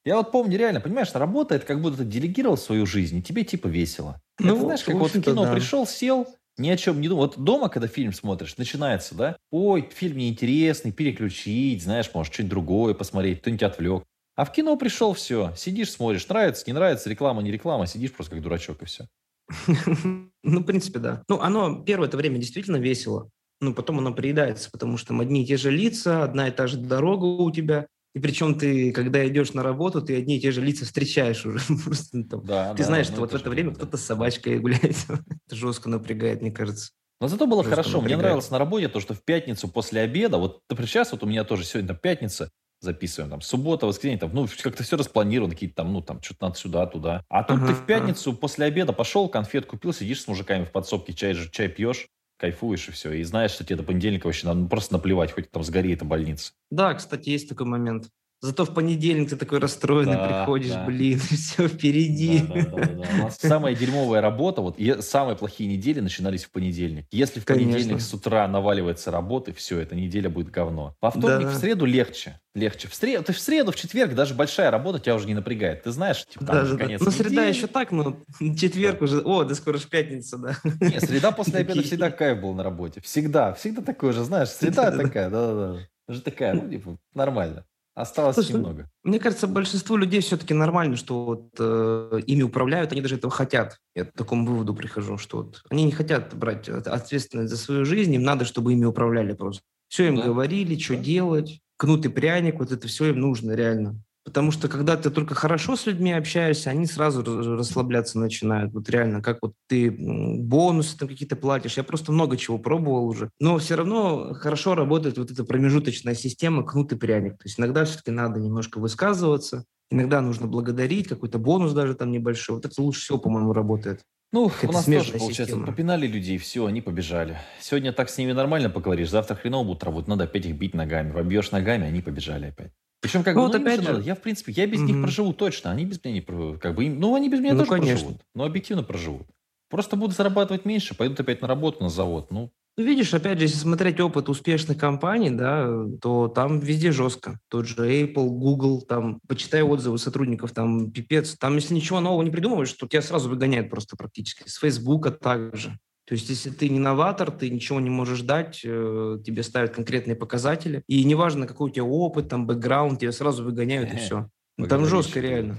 Я 0.06 0.16
вот 0.18 0.32
помню, 0.32 0.58
реально, 0.58 0.80
понимаешь, 0.80 1.10
работа, 1.14 1.56
это 1.56 1.66
как 1.66 1.82
будто 1.82 1.98
ты 1.98 2.06
делегировал 2.06 2.56
свою 2.56 2.86
жизнь, 2.86 3.18
и 3.18 3.22
тебе 3.22 3.44
типа 3.44 3.68
весело. 3.68 4.22
Ну, 4.40 4.54
это, 4.54 4.62
знаешь, 4.62 4.84
как 4.84 4.96
вот 4.96 5.14
в 5.14 5.22
кино 5.22 5.44
да. 5.44 5.54
пришел, 5.54 5.86
сел, 5.86 6.28
ни 6.58 6.70
о 6.70 6.78
чем 6.78 7.02
не 7.02 7.10
думал. 7.10 7.24
Вот 7.24 7.38
дома, 7.38 7.68
когда 7.70 7.88
фильм 7.88 8.14
смотришь, 8.14 8.56
начинается, 8.58 9.16
да, 9.16 9.38
ой, 9.52 9.90
фильм 9.94 10.18
неинтересный, 10.18 10.92
переключить, 10.92 11.84
знаешь, 11.84 12.10
может, 12.14 12.34
что-нибудь 12.34 12.52
другое 12.52 12.94
посмотреть, 12.94 13.42
кто-нибудь 13.42 13.64
отвлек. 13.64 14.04
А 14.38 14.46
в 14.46 14.52
кино 14.52 14.78
пришел, 14.78 15.14
все, 15.14 15.52
сидишь, 15.58 15.92
смотришь, 15.92 16.28
нравится, 16.28 16.64
не 16.68 16.74
нравится, 16.74 17.10
реклама, 17.10 17.42
не 17.42 17.52
реклама, 17.52 17.88
сидишь 17.88 18.14
просто 18.14 18.36
как 18.36 18.44
дурачок 18.44 18.82
и 18.84 18.86
все. 18.86 19.08
Ну, 20.44 20.62
в 20.62 20.64
принципе, 20.64 21.00
да. 21.00 21.24
Ну, 21.28 21.42
оно 21.42 21.84
первое 21.84 22.08
это 22.08 22.16
время 22.16 22.38
действительно 22.38 22.78
весело, 22.78 23.30
ну, 23.60 23.74
потом 23.74 24.00
оно 24.00 24.14
приедается, 24.14 24.72
потому 24.72 24.98
что 24.98 25.10
там 25.10 25.20
одни 25.20 25.44
и 25.44 25.46
те 25.46 25.58
же 25.58 25.72
лица, 25.72 26.24
одна 26.24 26.48
и 26.48 26.52
та 26.52 26.68
же 26.68 26.78
дорога 26.78 27.26
у 27.26 27.52
тебя, 27.52 27.88
и 28.14 28.20
причем 28.20 28.58
ты, 28.58 28.92
когда 28.94 29.28
идешь 29.28 29.54
на 29.54 29.64
работу, 29.64 30.02
ты 30.02 30.16
одни 30.16 30.38
и 30.38 30.40
те 30.40 30.52
же 30.52 30.62
лица 30.62 30.86
встречаешь 30.86 31.46
уже. 31.46 31.60
Просто, 31.84 32.24
там, 32.24 32.46
да, 32.46 32.72
ты 32.74 32.80
да, 32.80 32.84
знаешь, 32.84 33.08
что 33.08 33.20
вот 33.20 33.32
в 33.32 33.36
это 33.36 33.50
время 33.50 33.72
да. 33.72 33.76
кто-то 33.78 33.98
с 33.98 34.06
собачкой 34.06 34.60
гуляет. 34.60 34.96
это 35.48 35.56
жестко 35.56 35.90
напрягает, 35.90 36.42
мне 36.42 36.52
кажется. 36.52 36.92
Но 37.20 37.28
зато 37.28 37.48
было 37.48 37.64
Жестко 37.64 37.76
хорошо. 37.76 37.98
Напрягает. 37.98 38.18
Мне 38.18 38.24
нравилось 38.24 38.52
на 38.52 38.60
работе 38.60 38.88
то, 38.88 39.00
что 39.00 39.16
в 39.16 39.24
пятницу 39.24 39.68
после 39.68 40.02
обеда, 40.02 40.38
вот 40.38 40.62
например, 40.70 40.90
сейчас 40.90 41.12
вот 41.12 41.24
у 41.24 41.26
меня 41.26 41.44
тоже 41.44 41.64
сегодня 41.64 41.96
пятница, 41.96 42.52
записываем, 42.80 43.30
там, 43.30 43.42
суббота, 43.42 43.86
воскресенье, 43.86 44.20
там, 44.20 44.32
ну, 44.34 44.48
как-то 44.62 44.84
все 44.84 44.98
распланировано, 44.98 45.54
какие-то 45.54 45.76
там, 45.76 45.94
ну, 45.94 46.02
там, 46.02 46.22
что-то 46.22 46.46
надо 46.46 46.58
сюда, 46.58 46.86
туда. 46.86 47.24
А 47.30 47.44
тут 47.44 47.58
ага, 47.58 47.68
ты 47.68 47.74
в 47.74 47.86
пятницу 47.86 48.32
ага. 48.32 48.40
после 48.40 48.66
обеда 48.66 48.94
пошел, 48.94 49.30
конфет 49.30 49.66
купил, 49.66 49.94
сидишь 49.94 50.22
с 50.22 50.28
мужиками 50.28 50.66
в 50.66 50.72
подсобке, 50.72 51.14
чай, 51.14 51.36
чай 51.52 51.68
пьешь, 51.68 52.08
кайфуешь 52.38 52.88
и 52.90 52.92
все. 52.92 53.12
И 53.14 53.24
знаешь, 53.24 53.52
что 53.52 53.64
тебе 53.64 53.78
до 53.78 53.84
понедельника 53.84 54.28
вообще 54.28 54.48
надо 54.48 54.62
ну, 54.62 54.68
просто 54.68 54.94
наплевать, 54.94 55.32
хоть 55.32 55.52
там 55.52 55.64
сгори 55.64 55.94
эта 55.94 56.06
больница. 56.06 56.54
Да, 56.70 56.94
кстати, 56.94 57.30
есть 57.30 57.50
такой 57.50 57.66
момент. 57.66 58.10
Зато 58.40 58.66
в 58.66 58.74
понедельник 58.74 59.30
ты 59.30 59.36
такой 59.36 59.58
расстроенный 59.58 60.14
да, 60.14 60.28
приходишь, 60.28 60.72
да. 60.72 60.86
блин, 60.86 61.20
все 61.32 61.68
впереди. 61.68 62.44
Да, 62.48 62.54
да, 62.54 62.70
да, 62.70 62.86
да. 62.86 63.04
У 63.16 63.18
нас 63.24 63.38
самая 63.40 63.74
дерьмовая 63.74 64.22
работа, 64.22 64.62
вот 64.62 64.78
самые 65.00 65.36
плохие 65.36 65.68
недели 65.68 66.02
начинались 66.02 66.46
в 66.46 66.52
понедельник. 66.52 67.08
Если 67.10 67.40
в 67.40 67.46
понедельник 67.46 67.88
Конечно. 67.88 68.08
с 68.08 68.14
утра 68.14 68.48
наваливается 68.48 69.10
работы, 69.10 69.54
все, 69.54 69.80
эта 69.80 69.96
неделя 69.96 70.30
будет 70.30 70.52
говно. 70.52 70.96
Во 71.02 71.10
вторник, 71.10 71.48
да. 71.48 71.54
в 71.54 71.56
среду 71.56 71.86
легче. 71.86 72.40
Легче. 72.54 72.88
В 72.88 72.94
среду, 72.94 73.24
ты 73.24 73.34
в 73.34 73.40
среду, 73.40 73.72
в 73.72 73.76
четверг 73.76 74.14
даже 74.14 74.36
большая 74.36 74.70
работа 74.70 75.00
тебя 75.00 75.16
уже 75.16 75.26
не 75.26 75.34
напрягает. 75.34 75.84
Ты 75.84 75.92
знаешь, 75.92 76.24
типа, 76.26 76.46
там 76.46 76.56
да, 76.56 76.64
уже 76.64 76.78
да, 76.78 76.84
конец 76.86 77.02
Ну, 77.02 77.12
среда 77.12 77.46
еще 77.46 77.66
так, 77.66 77.92
ну, 77.92 78.24
четверг 78.56 79.00
да. 79.00 79.06
уже, 79.06 79.22
о, 79.22 79.44
да 79.46 79.56
скоро 79.56 79.78
же 79.78 79.88
пятница, 79.88 80.38
да. 80.38 80.58
Не, 80.80 81.00
среда 81.00 81.32
после 81.32 81.60
обеда 81.60 81.82
всегда 81.82 82.12
кайф 82.12 82.40
был 82.42 82.54
на 82.54 82.64
работе. 82.64 83.02
Всегда, 83.02 83.54
всегда 83.54 83.82
такой 83.82 84.14
же, 84.14 84.24
знаешь, 84.24 84.50
среда 84.50 84.92
такая, 84.92 85.32
да-да-да. 85.32 85.80
Уже 86.08 86.22
такая, 86.22 86.54
ну, 86.54 86.70
типа, 86.70 86.98
нормально. 87.14 87.66
Осталось 87.98 88.36
Слушай, 88.36 88.52
ну, 88.52 88.58
немного. 88.60 88.90
Мне 89.04 89.20
кажется, 89.20 89.48
большинству 89.48 89.98
людей 89.98 90.22
все-таки 90.22 90.54
нормально, 90.54 90.98
что 90.98 91.26
вот 91.26 91.50
э, 91.58 92.20
ими 92.28 92.44
управляют, 92.44 92.92
они 92.92 93.02
даже 93.02 93.16
этого 93.16 93.32
хотят. 93.32 93.80
Я 93.96 94.06
к 94.06 94.12
такому 94.14 94.46
выводу 94.46 94.76
прихожу, 94.76 95.18
что 95.18 95.38
вот 95.38 95.64
они 95.72 95.84
не 95.84 95.92
хотят 95.92 96.36
брать 96.36 96.70
ответственность 96.70 97.50
за 97.50 97.58
свою 97.58 97.86
жизнь, 97.86 98.14
им 98.14 98.22
надо, 98.22 98.46
чтобы 98.46 98.74
ими 98.74 98.86
управляли 98.86 99.34
просто. 99.34 99.64
Все 99.88 100.10
им 100.10 100.18
да. 100.18 100.26
говорили, 100.26 100.78
что 100.78 100.94
да. 100.94 101.02
делать, 101.02 101.60
кнут 101.76 102.06
и 102.06 102.10
пряник, 102.10 102.60
вот 102.60 102.72
это 102.72 102.88
все 102.88 103.08
им 103.08 103.20
нужно 103.20 103.54
реально. 103.54 104.00
Потому 104.28 104.52
что 104.52 104.68
когда 104.68 104.98
ты 104.98 105.10
только 105.10 105.36
хорошо 105.36 105.78
с 105.78 105.86
людьми 105.86 106.12
общаешься, 106.12 106.70
они 106.70 106.86
сразу 106.86 107.24
расслабляться 107.24 108.20
начинают. 108.20 108.74
Вот 108.74 108.90
реально, 108.90 109.22
как 109.22 109.38
вот 109.42 109.54
ты 109.68 109.90
бонусы 109.90 110.98
там 110.98 111.08
какие-то 111.08 111.38
платишь. 111.38 111.78
Я 111.78 111.86
просто 111.86 112.12
много 112.12 112.36
чего 112.36 112.58
пробовал 112.58 113.08
уже. 113.08 113.30
Но 113.40 113.58
все 113.58 113.76
равно 113.76 114.34
хорошо 114.34 114.76
работает 114.76 115.18
вот 115.18 115.32
эта 115.32 115.46
промежуточная 115.46 116.14
система 116.14 116.64
кнут 116.64 116.92
и 116.92 116.98
пряник. 116.98 117.38
То 117.38 117.46
есть 117.46 117.58
иногда 117.58 117.86
все-таки 117.86 118.12
надо 118.12 118.42
немножко 118.42 118.80
высказываться, 118.80 119.64
иногда 119.90 120.20
нужно 120.20 120.46
благодарить, 120.48 121.08
какой-то 121.08 121.40
бонус 121.40 121.72
даже 121.72 121.96
там 121.96 122.12
небольшой. 122.12 122.58
Вот 122.58 122.66
это 122.66 122.82
лучше 122.82 123.00
всего, 123.00 123.20
по-моему, 123.20 123.54
работает. 123.54 124.02
Ну, 124.34 124.52
у 124.62 124.72
нас 124.74 124.84
тоже, 124.84 125.14
получается, 125.14 125.46
система. 125.46 125.66
попинали 125.66 126.06
людей, 126.06 126.38
все, 126.38 126.66
они 126.66 126.82
побежали. 126.82 127.38
Сегодня 127.62 127.94
так 127.94 128.10
с 128.10 128.18
ними 128.18 128.34
нормально 128.34 128.70
поговоришь, 128.70 129.10
завтра 129.10 129.36
хреново 129.36 129.68
будут 129.68 129.86
работать, 129.86 130.10
надо 130.10 130.26
опять 130.26 130.46
их 130.46 130.58
бить 130.58 130.74
ногами. 130.74 131.12
Вобьешь 131.12 131.52
ногами, 131.52 131.88
они 131.88 132.02
побежали 132.02 132.48
опять. 132.48 132.74
Причем, 133.00 133.24
как 133.24 133.36
ну, 133.36 133.42
бы, 133.42 133.48
вот 133.48 133.58
ну, 133.58 133.62
опять 133.62 133.82
же, 133.82 133.94
надо. 133.94 134.02
я, 134.02 134.16
в 134.16 134.22
принципе, 134.22 134.52
я 134.54 134.66
без 134.66 134.82
mm-hmm. 134.82 134.86
них 134.86 135.02
проживу 135.02 135.34
точно. 135.34 135.72
Они 135.72 135.86
без 135.86 136.04
меня 136.04 136.16
не 136.16 136.22
проживут. 136.22 136.60
Как 136.60 136.76
бы, 136.76 136.90
ну, 136.90 137.16
они 137.16 137.30
без 137.30 137.40
меня 137.40 137.54
ну, 137.54 137.60
тоже 137.60 137.72
конечно. 137.72 137.94
проживут. 137.94 138.22
Но 138.34 138.44
объективно 138.46 138.84
проживут. 138.84 139.28
Просто 139.70 139.96
будут 139.98 140.16
зарабатывать 140.16 140.66
меньше, 140.66 140.96
пойдут 140.96 141.20
опять 141.20 141.42
на 141.42 141.48
работу, 141.48 141.84
на 141.84 141.90
завод. 141.90 142.32
Ну, 142.32 142.52
ну, 142.78 142.84
видишь, 142.84 143.12
опять 143.12 143.40
же, 143.40 143.46
если 143.46 143.58
смотреть 143.58 144.00
опыт 144.00 144.30
успешных 144.30 144.78
компаний, 144.78 145.32
да, 145.32 145.68
то 146.00 146.28
там 146.28 146.60
везде 146.60 146.92
жестко. 146.92 147.40
Тот 147.50 147.66
же 147.66 147.76
Apple, 147.76 148.30
Google, 148.30 148.82
там, 148.82 149.20
почитай 149.28 149.64
отзывы 149.64 149.98
сотрудников, 149.98 150.52
там, 150.52 150.92
пипец. 150.92 151.36
Там, 151.38 151.56
если 151.56 151.74
ничего 151.74 152.00
нового 152.00 152.22
не 152.22 152.30
придумываешь, 152.30 152.72
то 152.74 152.88
тебя 152.88 153.02
сразу 153.02 153.30
выгоняют 153.30 153.72
просто 153.72 153.98
практически. 153.98 154.48
С 154.48 154.58
Фейсбука 154.58 155.10
также. 155.10 155.80
То 156.08 156.14
есть, 156.14 156.30
если 156.30 156.52
ты 156.52 156.70
не 156.70 156.80
новатор, 156.80 157.32
ты 157.32 157.50
ничего 157.50 157.82
не 157.82 157.90
можешь 157.90 158.22
дать, 158.22 158.62
э, 158.64 159.20
тебе 159.26 159.44
ставят 159.44 159.76
конкретные 159.76 160.16
показатели. 160.16 160.82
И 160.88 161.04
неважно, 161.04 161.46
какой 161.46 161.70
у 161.70 161.74
тебя 161.74 161.84
опыт, 161.84 162.30
там, 162.30 162.48
бэкграунд, 162.48 163.02
тебя 163.02 163.12
сразу 163.12 163.44
выгоняют, 163.44 163.94
и 163.94 163.98
все. 163.98 164.30
Ну, 164.58 164.68
там 164.68 164.86
жестко 164.86 165.20
реально. 165.20 165.58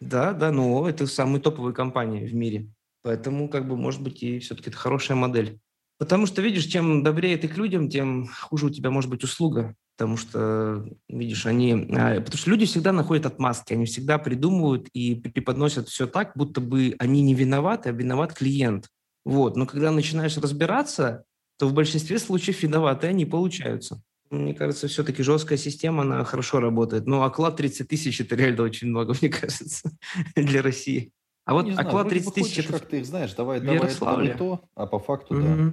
Да, 0.00 0.32
да, 0.32 0.50
но 0.50 0.88
это 0.88 1.06
самые 1.06 1.42
топовые 1.42 1.74
компании 1.74 2.26
в 2.26 2.34
мире. 2.34 2.70
Поэтому, 3.02 3.50
как 3.50 3.68
бы, 3.68 3.76
может 3.76 4.00
быть, 4.00 4.22
и 4.22 4.38
все-таки 4.38 4.70
это 4.70 4.78
хорошая 4.78 5.18
модель. 5.18 5.60
Потому 5.98 6.24
что, 6.24 6.40
видишь, 6.40 6.64
чем 6.64 7.02
добрее 7.02 7.36
ты 7.36 7.46
к 7.46 7.58
людям, 7.58 7.90
тем 7.90 8.26
хуже 8.26 8.66
у 8.66 8.70
тебя 8.70 8.90
может 8.90 9.10
быть 9.10 9.22
услуга. 9.22 9.74
Потому 9.98 10.16
что, 10.16 10.88
видишь, 11.10 11.44
они... 11.44 11.74
А, 11.92 12.18
потому 12.20 12.38
что 12.38 12.48
люди 12.48 12.64
всегда 12.64 12.92
находят 12.92 13.26
отмазки, 13.26 13.74
они 13.74 13.84
всегда 13.84 14.16
придумывают 14.16 14.88
и 14.94 15.14
преподносят 15.14 15.90
все 15.90 16.06
так, 16.06 16.32
будто 16.34 16.62
бы 16.62 16.96
они 16.98 17.20
не 17.20 17.34
виноваты, 17.34 17.90
а 17.90 17.92
виноват 17.92 18.32
клиент. 18.32 18.88
Вот. 19.24 19.56
Но 19.56 19.66
когда 19.66 19.90
начинаешь 19.90 20.36
разбираться, 20.36 21.24
то 21.58 21.68
в 21.68 21.74
большинстве 21.74 22.18
случаев 22.18 22.62
виноваты 22.62 23.06
они 23.08 23.26
получаются. 23.26 24.02
Мне 24.30 24.54
кажется, 24.54 24.86
все-таки 24.86 25.22
жесткая 25.22 25.58
система, 25.58 26.02
она 26.02 26.24
хорошо 26.24 26.60
работает. 26.60 27.06
Но 27.06 27.24
оклад 27.24 27.56
30 27.56 27.88
тысяч– 27.88 28.20
это 28.22 28.36
реально 28.36 28.62
очень 28.62 28.88
много, 28.88 29.14
мне 29.20 29.28
кажется, 29.30 29.90
для 30.36 30.62
России. 30.62 31.12
А 31.44 31.54
вот 31.54 31.68
оклад 31.76 32.08
30 32.08 32.34
тысяч– 32.34 32.58
это 32.58 32.74
как 32.74 32.86
ты 32.86 33.00
их 33.00 33.06
знаешь, 33.06 33.34
давай, 33.34 33.60
давай 33.60 33.90
то, 34.36 34.64
а 34.74 34.86
по 34.86 34.98
факту, 34.98 35.34
да. 35.34 35.72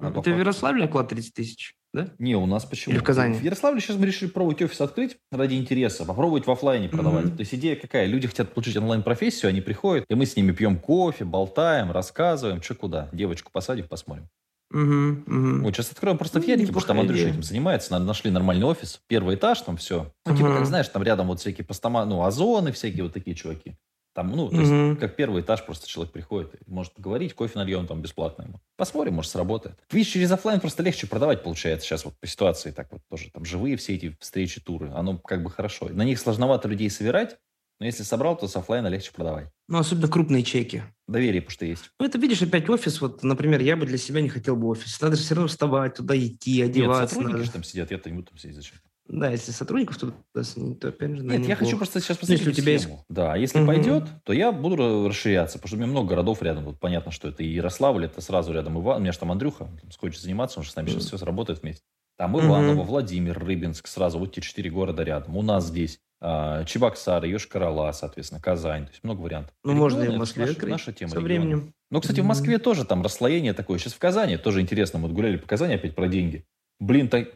А 0.00 0.10
это 0.10 0.30
в 0.30 0.38
Ярославле 0.38 0.84
оклад 0.84 1.08
30 1.08 1.34
тысяч, 1.34 1.74
да? 1.94 2.08
Не, 2.18 2.36
у 2.36 2.46
нас 2.46 2.64
почему? 2.64 2.94
Или 2.94 3.00
в 3.00 3.04
Казани? 3.04 3.38
В 3.38 3.42
Ярославле 3.42 3.80
сейчас 3.80 3.96
мы 3.96 4.06
решили 4.06 4.28
пробовать 4.28 4.60
офис 4.62 4.80
открыть 4.80 5.16
ради 5.32 5.54
интереса, 5.54 6.04
попробовать 6.04 6.46
в 6.46 6.50
офлайне 6.50 6.88
продавать. 6.88 7.26
Mm-hmm. 7.26 7.36
То 7.36 7.40
есть 7.40 7.54
идея 7.54 7.76
какая? 7.76 8.06
Люди 8.06 8.28
хотят 8.28 8.52
получить 8.52 8.76
онлайн-профессию, 8.76 9.48
они 9.48 9.60
приходят, 9.60 10.04
и 10.08 10.14
мы 10.14 10.26
с 10.26 10.36
ними 10.36 10.52
пьем 10.52 10.78
кофе, 10.78 11.24
болтаем, 11.24 11.90
рассказываем, 11.90 12.62
что 12.62 12.74
куда. 12.74 13.08
Девочку 13.12 13.50
посадим, 13.52 13.88
посмотрим. 13.88 14.28
Угу, 14.70 14.80
угу. 14.80 15.62
Вот 15.62 15.74
сейчас 15.74 15.90
откроем 15.92 16.18
просто 16.18 16.40
в 16.40 16.46
Ярике, 16.46 16.66
потому 16.66 16.80
что 16.80 16.88
там 16.88 17.00
Андрюша 17.00 17.28
этим 17.28 17.42
занимается. 17.42 17.98
Нашли 17.98 18.30
нормальный 18.30 18.66
офис, 18.66 19.00
первый 19.06 19.36
этаж, 19.36 19.62
там 19.62 19.78
все. 19.78 20.12
Ну, 20.26 20.36
типа, 20.36 20.56
как 20.56 20.66
знаешь, 20.66 20.88
там 20.88 21.02
рядом 21.02 21.28
вот 21.28 21.40
всякие 21.40 21.64
постома, 21.64 22.04
ну, 22.04 22.22
озоны 22.22 22.72
всякие 22.72 23.04
вот 23.04 23.14
такие 23.14 23.34
чуваки. 23.34 23.76
Там, 24.18 24.32
ну, 24.32 24.48
то 24.48 24.60
есть, 24.60 24.98
как 24.98 25.14
первый 25.14 25.42
этаж, 25.42 25.64
просто 25.64 25.86
человек 25.86 26.12
приходит, 26.12 26.50
может 26.66 26.92
поговорить, 26.92 27.34
кофе 27.34 27.56
нальем 27.56 27.86
там 27.86 28.02
бесплатно 28.02 28.42
ему. 28.42 28.60
Посмотрим, 28.76 29.14
может, 29.14 29.30
сработает. 29.30 29.78
Видишь, 29.92 30.10
через 30.10 30.32
офлайн 30.32 30.58
просто 30.58 30.82
легче 30.82 31.06
продавать 31.06 31.44
получается 31.44 31.86
сейчас 31.86 32.04
вот 32.04 32.18
по 32.18 32.26
ситуации, 32.26 32.72
так 32.72 32.90
вот 32.90 33.00
тоже 33.08 33.30
там 33.32 33.44
живые 33.44 33.76
все 33.76 33.94
эти 33.94 34.16
встречи, 34.18 34.60
туры, 34.60 34.90
оно 34.92 35.18
как 35.18 35.44
бы 35.44 35.52
хорошо. 35.52 35.88
На 35.90 36.02
них 36.02 36.18
сложновато 36.18 36.66
людей 36.66 36.90
собирать, 36.90 37.38
но 37.78 37.86
если 37.86 38.02
собрал, 38.02 38.36
то 38.36 38.48
с 38.48 38.56
офлайна 38.56 38.88
легче 38.88 39.12
продавать. 39.12 39.52
Ну, 39.68 39.78
особенно 39.78 40.08
крупные 40.08 40.42
чеки. 40.42 40.82
Доверие, 41.06 41.40
потому 41.40 41.54
что 41.54 41.66
есть. 41.66 41.92
Ну, 42.00 42.06
это 42.06 42.18
видишь, 42.18 42.42
опять 42.42 42.68
офис. 42.68 43.00
Вот, 43.00 43.22
например, 43.22 43.60
я 43.60 43.76
бы 43.76 43.86
для 43.86 43.98
себя 43.98 44.20
не 44.20 44.30
хотел 44.30 44.56
бы 44.56 44.66
офис. 44.66 45.00
Надо 45.00 45.14
же 45.14 45.22
все 45.22 45.36
равно 45.36 45.46
вставать, 45.46 45.94
туда 45.94 46.18
идти, 46.18 46.60
одеваться. 46.60 47.02
Нет, 47.02 47.08
сотрудники 47.10 47.32
надо... 47.34 47.44
же 47.44 47.52
там 47.52 47.62
сидят, 47.62 47.92
я-то 47.92 48.10
не 48.10 48.16
буду 48.16 48.30
там 48.30 48.38
сидеть 48.38 48.56
зачем. 48.56 48.78
Да, 49.08 49.30
если 49.30 49.52
сотрудников 49.52 49.96
туда 49.96 50.12
то 50.34 50.88
опять 50.88 51.16
же, 51.16 51.24
Нет, 51.24 51.48
я 51.48 51.56
хочу 51.56 51.78
просто 51.78 52.00
сейчас 52.00 52.18
посмотреть 52.18 52.46
если 52.46 52.60
у 52.60 52.62
тебя 52.62 52.72
есть... 52.72 52.88
Да, 53.08 53.36
если 53.36 53.60
угу. 53.60 53.66
пойдет, 53.66 54.04
то 54.22 54.34
я 54.34 54.52
буду 54.52 55.08
расширяться, 55.08 55.58
потому 55.58 55.68
что 55.68 55.76
у 55.76 55.78
меня 55.80 55.90
много 55.90 56.10
городов 56.10 56.42
рядом. 56.42 56.64
Вот 56.64 56.78
понятно, 56.78 57.10
что 57.10 57.28
это 57.28 57.42
и 57.42 57.46
Ярославль, 57.46 58.04
это 58.04 58.20
сразу 58.20 58.52
рядом 58.52 58.78
Иван. 58.78 58.98
У 58.98 59.00
меня 59.00 59.12
же 59.12 59.18
там 59.18 59.32
Андрюха 59.32 59.68
хочет 59.98 60.20
заниматься, 60.20 60.60
он 60.60 60.64
же 60.64 60.70
с 60.70 60.76
нами 60.76 60.88
сейчас 60.90 61.06
все 61.06 61.16
сработает 61.16 61.62
вместе. 61.62 61.82
Там 62.18 62.38
Иваново, 62.38 62.80
угу. 62.80 62.82
Владимир, 62.82 63.38
Рыбинск, 63.38 63.86
сразу 63.86 64.18
вот 64.18 64.34
те 64.34 64.40
четыре 64.42 64.70
города 64.70 65.02
рядом. 65.04 65.36
У 65.36 65.42
нас 65.42 65.68
здесь 65.68 66.00
а, 66.20 66.64
Чебоксары, 66.64 67.28
Йошкар-Ола, 67.28 67.92
соответственно, 67.92 68.40
Казань. 68.40 68.86
То 68.86 68.90
есть 68.90 69.04
много 69.04 69.20
вариантов. 69.20 69.54
Ну, 69.64 69.72
Регионы, 69.72 69.80
можно 69.80 70.02
и 70.02 70.16
в 70.16 70.18
Москве 70.18 70.46
наша, 70.46 70.66
наша 70.66 70.92
тема 70.92 71.10
со 71.12 71.20
временем. 71.20 71.72
Ну, 71.90 72.00
кстати, 72.00 72.20
в 72.20 72.24
Москве 72.24 72.58
тоже 72.58 72.84
там 72.84 73.02
расслоение 73.02 73.54
такое. 73.54 73.78
Сейчас 73.78 73.94
в 73.94 73.98
Казани 73.98 74.36
тоже 74.36 74.60
интересно. 74.60 74.98
Мы 74.98 75.08
вот 75.08 75.14
гуляли 75.14 75.36
по 75.36 75.46
Казани 75.46 75.74
опять 75.74 75.94
про 75.94 76.08
деньги. 76.08 76.44
Блин, 76.80 77.08
так, 77.08 77.30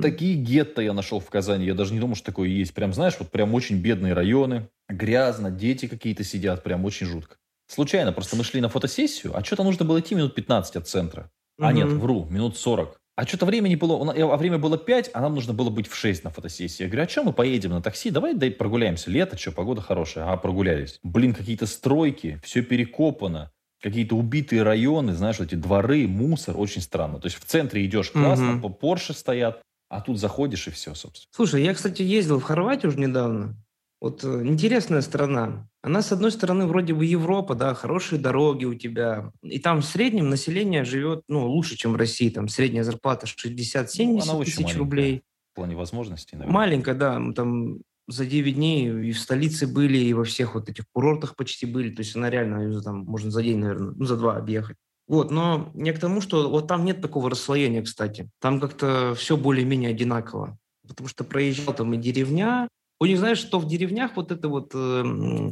такие 0.00 0.36
гетто 0.36 0.80
я 0.80 0.92
нашел 0.92 1.20
в 1.20 1.28
Казани. 1.28 1.66
Я 1.66 1.74
даже 1.74 1.92
не 1.92 2.00
думал, 2.00 2.14
что 2.14 2.26
такое 2.26 2.48
есть. 2.48 2.72
Прям, 2.72 2.94
знаешь, 2.94 3.14
вот 3.18 3.30
прям 3.30 3.52
очень 3.54 3.80
бедные 3.80 4.14
районы. 4.14 4.68
Грязно, 4.88 5.50
дети 5.50 5.86
какие-то 5.86 6.24
сидят. 6.24 6.62
Прям 6.62 6.84
очень 6.84 7.06
жутко. 7.06 7.36
Случайно, 7.66 8.12
просто 8.12 8.36
мы 8.36 8.44
шли 8.44 8.60
на 8.60 8.68
фотосессию, 8.68 9.36
а 9.36 9.44
что-то 9.44 9.64
нужно 9.64 9.84
было 9.84 10.00
идти 10.00 10.14
минут 10.14 10.34
15 10.34 10.76
от 10.76 10.88
центра. 10.88 11.30
А 11.58 11.70
mm-hmm. 11.70 11.74
нет, 11.74 11.88
вру, 11.88 12.26
минут 12.30 12.56
40. 12.56 12.98
А 13.16 13.26
что-то 13.26 13.46
времени 13.46 13.74
было, 13.76 14.12
а 14.12 14.36
время 14.36 14.58
было 14.58 14.76
5, 14.76 15.10
а 15.14 15.20
нам 15.20 15.34
нужно 15.34 15.54
было 15.54 15.70
быть 15.70 15.88
в 15.88 15.96
6 15.96 16.24
на 16.24 16.30
фотосессии. 16.30 16.82
Я 16.82 16.88
говорю, 16.88 17.06
а 17.06 17.08
что 17.08 17.24
мы 17.24 17.32
поедем 17.32 17.70
на 17.70 17.82
такси? 17.82 18.10
Давай 18.10 18.34
дай 18.34 18.50
прогуляемся. 18.50 19.10
Лето, 19.10 19.38
что, 19.38 19.52
погода 19.52 19.80
хорошая. 19.80 20.30
А, 20.30 20.36
прогулялись. 20.36 21.00
Блин, 21.02 21.34
какие-то 21.34 21.66
стройки, 21.66 22.38
все 22.44 22.62
перекопано 22.62 23.50
какие-то 23.86 24.16
убитые 24.16 24.64
районы, 24.64 25.14
знаешь, 25.14 25.38
эти 25.38 25.54
дворы, 25.54 26.08
мусор, 26.08 26.58
очень 26.58 26.82
странно. 26.82 27.20
То 27.20 27.26
есть 27.26 27.38
в 27.38 27.44
центре 27.44 27.86
идешь 27.86 28.10
классно, 28.10 28.56
угу. 28.56 28.70
Порше 28.70 29.12
стоят, 29.12 29.62
а 29.88 30.00
тут 30.00 30.18
заходишь 30.18 30.66
и 30.66 30.72
все, 30.72 30.92
собственно. 30.94 31.30
Слушай, 31.30 31.62
я, 31.62 31.72
кстати, 31.72 32.02
ездил 32.02 32.40
в 32.40 32.42
Хорватию 32.42 32.90
уже 32.90 32.98
недавно. 32.98 33.54
Вот 34.00 34.24
э, 34.24 34.42
интересная 34.44 35.02
страна. 35.02 35.68
Она, 35.82 36.02
с 36.02 36.10
одной 36.10 36.32
стороны, 36.32 36.66
вроде 36.66 36.94
бы 36.94 37.06
Европа, 37.06 37.54
да, 37.54 37.74
хорошие 37.74 38.20
дороги 38.20 38.64
у 38.64 38.74
тебя. 38.74 39.30
И 39.42 39.60
там 39.60 39.82
в 39.82 39.84
среднем 39.84 40.30
население 40.30 40.84
живет, 40.84 41.22
ну, 41.28 41.46
лучше, 41.46 41.76
чем 41.76 41.92
в 41.92 41.96
России. 41.96 42.28
Там 42.28 42.48
средняя 42.48 42.82
зарплата 42.82 43.26
60-70 43.26 44.22
ну, 44.26 44.42
тысяч 44.42 44.74
рублей. 44.74 45.22
В 45.52 45.54
плане 45.54 45.76
возможностей, 45.76 46.34
наверное. 46.34 46.54
Маленькая, 46.54 46.94
да. 46.96 47.22
Там 47.36 47.78
за 48.08 48.24
9 48.26 48.54
дней 48.54 49.08
и 49.08 49.12
в 49.12 49.18
столице 49.18 49.66
были, 49.66 49.98
и 49.98 50.12
во 50.14 50.24
всех 50.24 50.54
вот 50.54 50.68
этих 50.68 50.84
курортах 50.92 51.36
почти 51.36 51.66
были. 51.66 51.90
То 51.90 52.02
есть 52.02 52.16
она 52.16 52.30
реально, 52.30 52.80
там, 52.82 53.04
можно 53.04 53.30
за 53.30 53.42
день, 53.42 53.58
наверное, 53.58 53.94
ну, 53.96 54.04
за 54.04 54.16
два 54.16 54.36
объехать. 54.36 54.76
Вот, 55.08 55.30
но 55.30 55.70
не 55.74 55.92
к 55.92 56.00
тому, 56.00 56.20
что 56.20 56.50
вот 56.50 56.66
там 56.66 56.84
нет 56.84 57.00
такого 57.00 57.30
расслоения, 57.30 57.82
кстати. 57.82 58.28
Там 58.40 58.60
как-то 58.60 59.14
все 59.16 59.36
более-менее 59.36 59.90
одинаково. 59.90 60.58
Потому 60.86 61.08
что 61.08 61.24
проезжал 61.24 61.74
там 61.74 61.94
и 61.94 61.96
деревня, 61.96 62.68
у 62.98 63.06
них, 63.06 63.18
знаешь, 63.18 63.38
что 63.38 63.58
в 63.58 63.66
деревнях 63.66 64.12
вот 64.16 64.32
это 64.32 64.48
вот 64.48 64.70
э, 64.74 65.02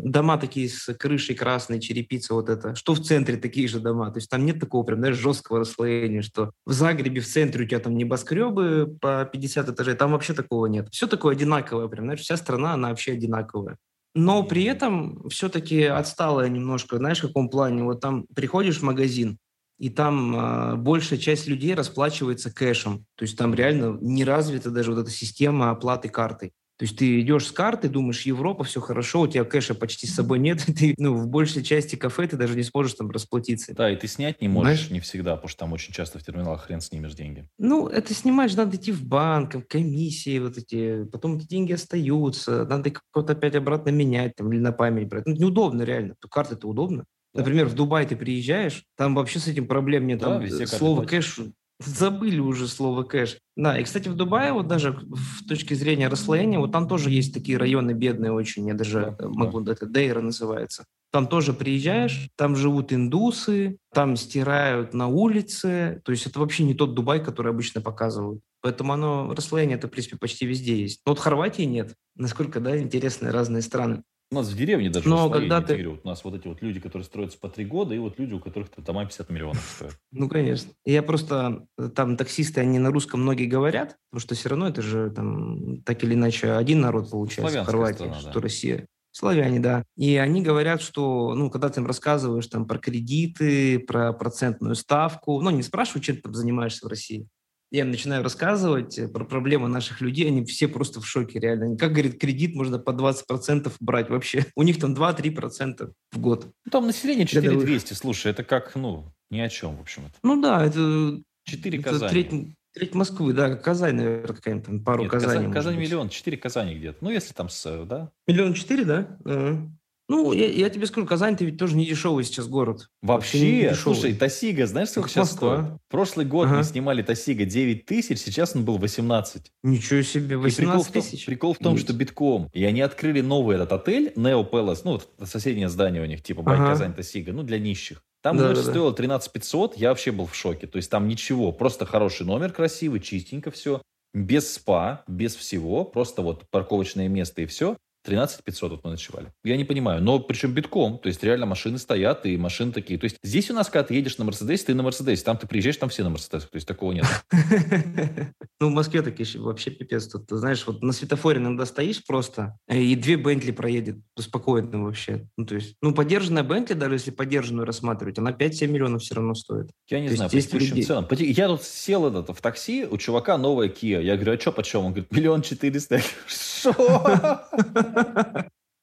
дома 0.03 0.39
такие 0.39 0.69
с 0.69 0.93
крышей 0.95 1.35
красной, 1.35 1.79
черепица 1.79 2.35
вот 2.35 2.49
это, 2.49 2.75
что 2.75 2.95
в 2.95 3.01
центре 3.01 3.37
такие 3.37 3.69
же 3.69 3.81
дома. 3.81 4.11
То 4.11 4.19
есть 4.19 4.31
там 4.31 4.47
нет 4.47 4.61
такого 4.61 4.83
прям, 4.85 5.01
знаешь, 5.01 5.17
жесткого 5.17 5.61
расслоения, 5.61 6.23
что 6.23 6.53
в 6.65 6.73
Загребе 6.73 7.21
в 7.21 7.27
центре 7.27 7.65
у 7.65 7.69
тебя 7.69 7.81
там 7.81 7.97
небоскребы 7.97 8.97
по 9.01 9.29
50 9.31 9.69
этажей, 9.69 9.95
там 9.95 10.13
вообще 10.13 10.33
такого 10.33 10.67
нет. 10.67 10.89
Все 10.91 11.07
такое 11.07 11.35
одинаковое 11.35 11.89
прям, 11.89 12.07
знаешь, 12.07 12.21
вся 12.21 12.37
страна, 12.39 12.75
она 12.75 12.89
вообще 12.89 13.13
одинаковая. 13.13 13.77
Но 14.15 14.45
при 14.45 14.65
этом 14.65 15.29
все-таки 15.29 15.83
отсталая 15.83 16.49
немножко, 16.49 16.97
знаешь, 16.97 17.19
в 17.19 17.27
каком 17.27 17.51
плане? 17.51 17.83
Вот 17.83 18.01
там 18.01 18.27
приходишь 18.35 18.79
в 18.79 18.85
магазин, 18.85 19.39
и 19.79 19.91
там 19.91 20.37
э, 20.37 20.77
большая 20.77 21.19
часть 21.19 21.47
людей 21.47 21.75
расплачивается 21.75 22.51
кэшем. 22.55 23.05
То 23.17 23.25
есть 23.25 23.37
там 23.37 23.55
реально 23.55 23.99
не 24.01 24.25
развита 24.25 24.71
даже 24.71 24.93
вот 24.93 25.01
эта 25.01 25.11
система 25.11 25.71
оплаты 25.71 26.09
картой. 26.09 26.53
То 26.77 26.85
есть 26.85 26.99
ты 26.99 27.21
идешь 27.21 27.47
с 27.47 27.53
карты, 27.53 27.89
думаешь, 27.89 28.23
Европа, 28.23 28.65
все 28.65 28.81
хорошо, 28.81 29.23
у 29.23 29.27
тебя 29.29 29.45
кэша 29.45 29.75
почти 29.75 30.07
с 30.07 30.15
собой 30.15 30.41
нет, 30.41 30.65
ты 30.67 30.95
ну, 30.99 31.15
в 31.15 31.29
большей 31.29 31.63
части 31.63 31.95
кафе 31.97 32.27
ты 32.27 32.37
даже 32.37 32.57
не 32.57 32.65
сможешь 32.65 32.95
там 32.95 33.11
расплатиться. 33.11 33.75
Да, 33.75 33.91
и 33.91 33.97
ты 33.97 34.09
снять 34.09 34.41
не 34.41 34.49
можешь 34.49 34.79
Знаешь? 34.79 34.91
не 34.91 35.01
всегда, 35.01 35.37
потому 35.37 35.49
что 35.49 35.59
там 35.61 35.73
очень 35.73 35.95
часто 35.95 36.19
в 36.19 36.25
терминалах 36.25 36.65
хрен 36.65 36.81
снимешь 36.81 37.15
деньги. 37.15 37.49
Ну, 37.59 37.87
это 37.87 38.13
снимаешь, 38.13 38.55
надо 38.55 38.77
идти 38.77 38.91
в 38.91 39.05
банк, 39.05 39.69
комиссии 39.69 40.39
вот 40.39 40.59
эти, 40.59 41.05
потом 41.05 41.37
эти 41.37 41.47
деньги 41.47 41.73
остаются, 41.73 42.65
надо 42.65 42.91
как-то 42.91 43.33
опять 43.33 43.55
обратно 43.55 43.91
менять 43.91 44.35
там 44.35 44.53
или 44.53 44.61
на 44.61 44.73
память 44.73 45.09
брать. 45.09 45.27
Ну, 45.27 45.35
неудобно 45.35 45.83
реально, 45.83 46.17
то 46.21 46.29
карты-то 46.29 46.69
удобно. 46.69 47.05
Например, 47.35 47.67
в 47.67 47.75
Дубай 47.75 48.07
ты 48.07 48.17
приезжаешь, 48.17 48.85
там 48.97 49.15
вообще 49.15 49.41
с 49.41 49.49
этим 49.49 49.67
проблем 49.67 50.07
нет. 50.07 50.21
Да, 50.21 50.41
там 50.41 50.67
слово 50.67 51.05
кэш 51.05 51.41
Забыли 51.81 52.39
уже 52.39 52.69
слово 52.69 53.03
кэш. 53.03 53.39
Да, 53.57 53.79
и, 53.79 53.85
кстати, 53.85 54.09
в 54.09 54.15
Дубае 54.15 54.53
вот 54.53 54.69
даже 54.69 54.93
в 54.93 55.47
точке 55.49 55.75
зрения 55.75 56.09
расслоения, 56.09 56.59
вот 56.59 56.73
там 56.73 56.87
тоже 56.87 57.11
есть 57.11 57.35
такие 57.35 57.59
районы 57.59 57.93
бедные 57.93 58.33
очень, 58.33 58.69
я 58.69 58.75
даже 58.75 59.17
да, 59.19 59.29
могу, 59.29 59.61
да. 59.61 59.73
это 59.73 59.87
Дейра 59.87 60.21
называется. 60.21 60.85
Там 61.11 61.27
тоже 61.27 61.53
приезжаешь, 61.53 62.29
там 62.37 62.57
живут 62.57 62.93
индусы, 62.93 63.79
там 63.93 64.17
стирают 64.17 64.95
на 64.95 65.09
улице, 65.09 66.01
то 66.05 66.13
есть 66.13 66.27
это 66.27 66.41
вообще 66.41 66.65
не 66.65 66.75
тот 66.75 66.95
Дубай, 66.95 67.23
который 67.23 67.53
обычно 67.53 67.81
показывают. 67.81 68.41
Поэтому 68.63 68.93
оно, 68.93 69.33
расслоение 69.35 69.77
это, 69.77 69.89
в 69.89 69.91
принципе, 69.91 70.17
почти 70.17 70.47
везде 70.47 70.77
есть. 70.77 71.03
Но 71.05 71.13
вот 71.13 71.19
Хорватии 71.19 71.63
нет. 71.63 71.95
Насколько, 72.17 72.61
да, 72.61 72.79
интересные 72.79 73.31
разные 73.31 73.63
страны. 73.63 74.03
У 74.35 74.39
нас 74.39 74.49
в 74.49 74.57
деревне 74.57 74.91
даже 74.91 75.09
Но 75.09 75.31
когда 75.31 75.61
ты... 75.61 75.87
у 75.87 76.01
нас 76.03 76.25
вот 76.25 76.35
эти 76.35 76.49
вот 76.49 76.61
люди, 76.61 76.81
которые 76.81 77.05
строятся 77.05 77.39
по 77.39 77.49
три 77.49 77.65
года, 77.65 77.95
и 77.95 77.99
вот 77.99 78.19
люди, 78.19 78.35
у 78.35 78.41
которых 78.41 78.69
дома 78.79 79.05
50 79.05 79.31
миллионов 79.31 79.63
стоят. 79.77 79.97
Ну, 80.11 80.29
конечно. 80.29 80.73
Я 80.85 81.05
просто... 81.05 81.67
Э, 81.79 81.89
там 81.89 82.17
таксисты, 82.17 82.61
они 82.61 82.81
на 82.81 82.91
русском 82.91 83.23
многие 83.23 83.47
говорят, 83.47 83.97
потому 84.11 84.21
что 84.21 84.35
все 84.35 84.49
равно 84.49 84.67
это 84.67 84.83
же 84.83 85.11
там 85.11 85.83
так 85.83 86.03
или 86.03 86.15
иначе 86.15 86.51
один 86.51 86.81
народ 86.81 87.11
получается 87.11 87.63
в 87.63 87.67
Хорватии, 87.67 87.95
страна, 87.95 88.19
что 88.19 88.33
да. 88.33 88.41
Россия. 88.41 88.87
Славяне, 89.13 89.61
да. 89.61 89.85
И 89.97 90.17
они 90.17 90.43
говорят, 90.43 90.83
что, 90.83 91.35
ну, 91.37 91.49
когда 91.49 91.69
ты 91.69 91.81
им 91.81 91.87
рассказываешь 91.87 92.49
там 92.49 92.67
про 92.67 92.79
кредиты, 92.79 93.79
про 93.79 94.13
процентную 94.13 94.75
ставку, 94.75 95.41
ну, 95.41 95.51
не 95.51 95.63
спрашивают, 95.63 96.05
чем 96.05 96.17
ты 96.17 96.23
там 96.23 96.35
занимаешься 96.35 96.85
в 96.85 96.89
России 96.89 97.29
я 97.75 97.81
им 97.81 97.91
начинаю 97.91 98.23
рассказывать 98.23 98.97
э, 98.99 99.09
про 99.09 99.25
проблемы 99.25 99.69
наших 99.69 100.01
людей, 100.01 100.29
они 100.29 100.45
все 100.45 100.69
просто 100.69 101.01
в 101.01 101.07
шоке 101.07 101.41
реально. 101.41 101.77
Как, 101.77 101.91
говорит, 101.91 102.21
кредит 102.21 102.55
можно 102.55 102.79
по 102.79 102.91
20% 102.91 103.73
брать 103.81 104.11
вообще? 104.11 104.47
У 104.55 104.63
них 104.63 104.79
там 104.79 104.95
2-3% 104.95 105.93
в 106.13 106.21
год. 106.21 106.47
Ну, 106.65 106.71
там 106.71 106.87
население 106.87 107.27
4200, 107.27 107.95
слушай, 107.95 108.31
это 108.31 108.45
как, 108.45 108.77
ну, 108.77 109.13
ни 109.29 109.41
о 109.41 109.49
чем, 109.49 109.77
в 109.77 109.81
общем. 109.81 110.05
-то. 110.05 110.13
Ну 110.23 110.41
да, 110.41 110.65
это... 110.65 111.21
4 111.47 111.79
это 111.79 111.91
Казани. 111.91 112.11
Треть, 112.11 112.57
треть 112.75 112.95
Москвы, 112.95 113.33
да, 113.33 113.57
Казань, 113.57 113.97
наверное, 113.97 114.37
какая-нибудь 114.37 114.67
там, 114.67 114.85
пару 114.85 115.03
Нет, 115.03 115.11
Казани. 115.11 115.35
Казань, 115.35 115.53
Казань 115.53 115.77
миллион, 115.77 116.09
4 116.11 116.37
Казани 116.37 116.75
где-то. 116.77 116.99
Ну, 117.01 117.11
если 117.11 117.35
там 117.35 117.49
с, 117.49 117.85
да? 117.87 118.13
Миллион 118.29 118.55
четыре, 118.55 118.85
да? 118.85 119.19
Ага. 119.25 119.69
Ну, 120.15 120.33
я, 120.33 120.47
я 120.47 120.71
тебе 120.71 120.87
скажу, 120.87 121.07
Казань 121.07 121.37
ты 121.37 121.45
ведь 121.45 121.59
тоже 121.59 121.75
не 121.75 121.85
дешевый 121.85 122.23
сейчас 122.23 122.47
город. 122.47 122.89
Вообще, 123.03 123.67
Вообще 123.67 123.75
слушай, 123.75 124.15
Тосига, 124.15 124.65
знаешь, 124.67 124.91
сколько 124.91 125.09
сейчас 125.09 125.33
Москва. 125.33 125.63
стоит? 125.63 125.81
Прошлый 125.91 126.25
год 126.25 126.47
ага. 126.47 126.59
мы 126.59 126.63
снимали 126.63 127.03
Тосига 127.03 127.45
9 127.45 127.85
тысяч, 127.85 128.21
сейчас 128.21 128.55
он 128.55 128.65
был 128.65 128.79
18. 128.79 129.51
Ничего 129.65 130.03
себе, 130.03 130.37
18 130.37 130.93
тысяч? 130.93 131.27
Прикол 131.27 131.55
в 131.55 131.59
том, 131.59 131.77
что 131.79 131.93
битком. 131.93 132.49
И 132.53 132.65
они 132.65 132.81
открыли 132.81 133.23
новый 133.23 133.57
этот 133.57 133.73
отель, 133.73 134.13
Neo 134.15 134.49
Palace, 134.49 134.83
ну, 134.85 134.93
вот 134.93 135.11
соседнее 135.29 135.69
здание 135.69 136.01
у 136.01 136.07
них, 136.07 136.23
типа 136.23 136.43
Бай 136.43 136.59
ага. 136.59 136.69
Казань 136.69 136.95
Тосига, 136.95 137.33
ну, 137.33 137.43
для 137.43 137.59
нищих. 137.59 138.03
Там 138.23 138.37
да, 138.37 138.45
номер 138.45 138.57
да, 138.57 138.63
стоило 138.63 138.93
13 138.93 139.33
500, 139.33 139.77
я 139.77 139.89
вообще 139.89 140.13
был 140.13 140.27
в 140.27 140.35
шоке. 140.37 140.69
То 140.69 140.77
есть 140.77 140.91
там 140.91 141.09
ничего, 141.09 141.51
просто 141.51 141.87
хороший 141.87 142.25
номер, 142.25 142.53
красивый, 142.53 143.01
чистенько 143.01 143.51
все. 143.51 143.83
Без 144.15 144.55
спа, 144.55 145.03
без 145.09 145.35
всего, 145.35 145.85
просто 145.85 146.23
вот 146.23 146.49
парковочное 146.51 147.09
место 147.09 147.43
и 147.43 147.47
все. 147.47 147.77
13 148.05 148.45
500 148.45 148.71
вот 148.71 148.85
мы 148.85 148.91
ночевали. 148.91 149.33
Я 149.43 149.57
не 149.57 149.65
понимаю, 149.65 150.03
но 150.03 150.21
причем 150.21 150.53
битком, 150.53 150.99
то 150.99 151.09
есть 151.09 151.23
реально 151.25 151.47
машины 151.47 151.79
стоят 151.79 152.27
и 152.27 152.37
машины 152.37 152.71
такие. 152.71 152.99
То 152.99 153.05
есть 153.05 153.17
здесь 153.23 153.51
у 153.51 153.55
нас, 153.55 153.71
когда 153.71 153.85
ты 153.85 153.95
едешь 153.95 154.19
на 154.19 154.25
Мерседесе, 154.25 154.67
ты 154.67 154.75
на 154.75 154.83
Мерседесе, 154.83 155.25
там 155.25 155.39
ты 155.39 155.47
приезжаешь, 155.47 155.79
там 155.79 155.89
все 155.89 156.03
на 156.03 156.11
Мерседесах, 156.11 156.51
то 156.51 156.57
есть 156.57 156.69
такого 156.69 156.93
нет. 156.93 157.07
Ну, 158.61 158.71
в 158.71 158.73
Москве 158.73 159.03
такие 159.03 159.27
вообще 159.41 159.71
пипец. 159.71 160.07
Тут, 160.07 160.25
знаешь, 160.31 160.65
вот 160.67 160.83
на 160.83 160.93
светофоре 160.93 161.39
иногда 161.39 161.67
стоишь 161.67 162.03
просто, 162.07 162.57
э, 162.67 162.81
и 162.81 162.95
две 162.95 163.17
Бентли 163.17 163.51
проедет 163.51 163.97
спокойно 164.19 164.85
вообще. 164.85 165.29
Ну, 165.37 165.45
то 165.45 165.57
есть, 165.57 165.77
ну, 165.83 165.93
поддержанная 165.93 166.45
Бентли, 166.45 166.73
даже 166.75 166.95
если 166.95 167.11
поддержанную 167.11 167.67
рассматривать, 167.67 168.19
она 168.19 168.31
5-7 168.31 168.69
миллионов 168.69 169.03
все 169.03 169.17
равно 169.17 169.35
стоит. 169.35 169.71
Я 169.91 170.01
не 170.01 170.09
знаю, 170.09 170.31
по 170.31 170.41
текущим 170.41 170.83
ценам. 170.83 171.07
Я 171.11 171.49
тут 171.49 171.63
сел 171.63 172.07
это, 172.07 172.33
в 172.33 172.41
такси, 172.41 172.87
у 172.87 172.97
чувака 172.97 173.37
новая 173.37 173.69
Kia. 173.69 174.03
Я 174.03 174.17
говорю, 174.17 174.35
а 174.35 174.41
что 174.41 174.53
почем? 174.53 174.87
Он 174.87 174.93
говорит, 174.93 175.11
миллион 175.11 175.43
четыреста. 175.43 176.01
Что? 176.27 177.43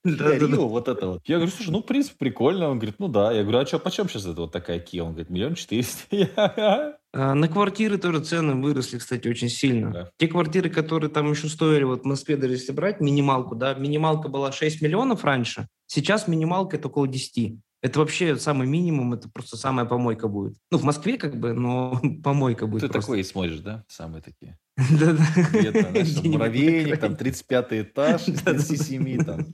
Да, 0.04 0.36
Рио, 0.36 0.68
вот 0.68 0.88
это 0.88 1.08
вот. 1.08 1.22
Я 1.26 1.36
говорю, 1.36 1.52
слушай, 1.52 1.70
ну, 1.70 1.84
в 1.84 1.86
принципе, 1.86 2.16
прикольно. 2.18 2.70
Он 2.70 2.80
говорит, 2.80 2.96
ну 2.98 3.08
да. 3.08 3.32
Я 3.32 3.44
говорю, 3.44 3.60
а 3.60 3.66
что, 3.68 3.78
почем 3.78 4.10
сейчас 4.10 4.26
это 4.26 4.42
вот 4.42 4.52
такая 4.52 4.80
Kia? 4.80 5.02
Он 5.02 5.12
говорит, 5.12 5.30
миллион 5.30 5.56
четыреста. 5.56 6.98
А, 7.14 7.34
на 7.34 7.50
квартиры 7.50 7.98
тоже 7.98 8.22
цены 8.22 8.56
выросли, 8.56 8.98
кстати, 8.98 9.28
очень 9.28 9.50
сильно. 9.50 9.92
Да. 9.92 10.12
Те 10.16 10.30
квартиры, 10.30 10.70
которые 10.70 11.10
там 11.10 11.30
еще 11.30 11.50
стоили, 11.50 11.84
вот 11.84 12.04
в 12.04 12.06
Москве 12.06 12.38
даже 12.38 12.54
если 12.54 12.72
брать 12.72 13.02
минималку, 13.02 13.54
да, 13.54 13.74
минималка 13.74 14.30
была 14.30 14.54
6 14.54 14.82
миллионов 14.82 15.26
раньше, 15.26 15.68
сейчас 15.88 16.30
минималка 16.30 16.78
это 16.78 16.88
около 16.88 17.10
10. 17.10 17.60
Это 17.82 18.00
вообще 18.00 18.38
самый 18.38 18.66
минимум, 18.66 19.14
это 19.14 19.28
просто 19.28 19.58
самая 19.58 19.86
помойка 19.86 20.30
будет. 20.30 20.56
Ну, 20.72 20.78
в 20.78 20.84
Москве 20.84 21.18
как 21.18 21.38
бы, 21.38 21.52
но 21.52 22.00
помойка 22.24 22.66
будет. 22.66 22.84
Ты 22.84 22.88
просто. 22.88 23.08
такой 23.08 23.20
и 23.20 23.24
смотришь, 23.24 23.60
да? 23.60 23.84
Самые 23.90 24.22
такие. 24.22 24.58
Где-то, 24.78 26.28
муравейник, 26.28 26.98
там, 27.00 27.16
35 27.16 27.68
этаж, 27.74 28.24
37 28.24 29.24
там. 29.24 29.48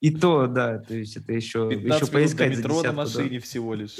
И 0.00 0.10
то, 0.10 0.46
да, 0.46 0.78
то 0.78 0.94
есть 0.94 1.16
это 1.16 1.32
еще, 1.32 1.70
еще 1.72 2.06
поискать 2.06 2.56
метро 2.56 2.82
на 2.82 2.92
машине 2.92 3.38
всего 3.40 3.74
лишь. 3.74 3.96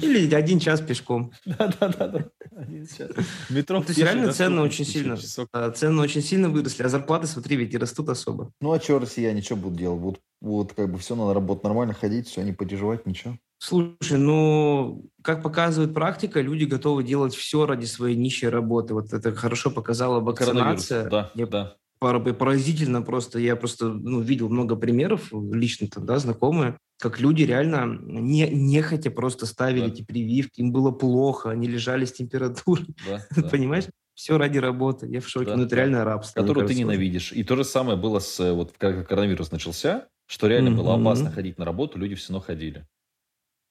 Или 0.00 0.32
один 0.34 0.58
час 0.58 0.80
пешком. 0.80 1.32
Да-да-да, 1.44 2.26
один 2.56 2.86
час. 2.86 3.10
Метро 3.50 3.80
То 3.80 3.88
есть 3.88 4.00
реально 4.00 4.32
цены 4.32 4.60
очень 4.62 4.84
сильно, 4.84 5.16
цены 5.16 6.00
очень 6.00 6.22
сильно 6.22 6.48
выросли, 6.48 6.82
а 6.82 6.88
зарплаты, 6.88 7.26
смотри, 7.26 7.56
ведь 7.56 7.74
и 7.74 7.78
растут 7.78 8.08
особо. 8.08 8.52
Ну, 8.60 8.72
а 8.72 8.80
что 8.80 8.98
россияне, 8.98 9.42
что 9.42 9.56
будут 9.56 9.78
делать? 9.78 10.00
Будут, 10.00 10.20
вот 10.40 10.72
как 10.72 10.90
бы 10.90 10.98
все 10.98 11.14
надо 11.14 11.34
работать 11.34 11.64
нормально, 11.64 11.94
ходить, 11.94 12.28
все, 12.28 12.42
не 12.42 12.52
переживать, 12.52 13.06
ничего. 13.06 13.38
Слушай, 13.66 14.18
ну, 14.18 15.06
как 15.22 15.42
показывает 15.42 15.94
практика, 15.94 16.42
люди 16.42 16.64
готовы 16.64 17.02
делать 17.02 17.34
все 17.34 17.64
ради 17.64 17.86
своей 17.86 18.14
нищей 18.14 18.48
работы. 18.48 18.92
Вот 18.92 19.12
это 19.14 19.34
хорошо 19.34 19.70
показала 19.70 20.20
вакцинация. 20.20 21.08
Да, 21.08 21.30
Я 21.34 21.46
да 21.46 21.76
поразительно 21.98 23.00
просто. 23.00 23.38
Я 23.38 23.56
просто 23.56 23.88
ну, 23.88 24.20
видел 24.20 24.50
много 24.50 24.76
примеров 24.76 25.32
лично 25.32 25.88
тогда, 25.88 26.18
знакомые, 26.18 26.76
как 27.00 27.18
люди 27.18 27.44
реально 27.44 27.98
не, 28.02 28.46
нехотя 28.48 29.10
просто 29.10 29.46
ставили 29.46 29.86
да. 29.86 29.92
эти 29.92 30.02
прививки, 30.02 30.60
им 30.60 30.70
было 30.70 30.90
плохо, 30.90 31.50
они 31.50 31.66
лежали 31.66 32.04
с 32.04 32.12
температурой. 32.12 32.86
Да, 33.08 33.24
да. 33.36 33.48
Понимаешь? 33.48 33.84
Все 34.14 34.36
ради 34.36 34.58
работы. 34.58 35.06
Я 35.08 35.20
в 35.20 35.28
шоке. 35.28 35.46
Да, 35.46 35.56
ну, 35.56 35.62
это 35.62 35.70
да. 35.70 35.76
реально 35.76 36.04
рабство. 36.04 36.40
Которую 36.40 36.68
ты 36.68 36.74
ненавидишь. 36.74 37.32
И 37.32 37.42
то 37.42 37.56
же 37.56 37.64
самое 37.64 37.96
было 37.96 38.20
с... 38.20 38.52
Вот 38.52 38.74
когда 38.78 39.02
коронавирус 39.02 39.50
начался, 39.50 40.06
что 40.26 40.46
реально 40.46 40.68
mm-hmm. 40.68 40.76
было 40.76 40.94
опасно 40.94 41.32
ходить 41.32 41.58
на 41.58 41.64
работу, 41.64 41.98
люди 41.98 42.14
все 42.14 42.32
равно 42.32 42.44
ходили. 42.44 42.86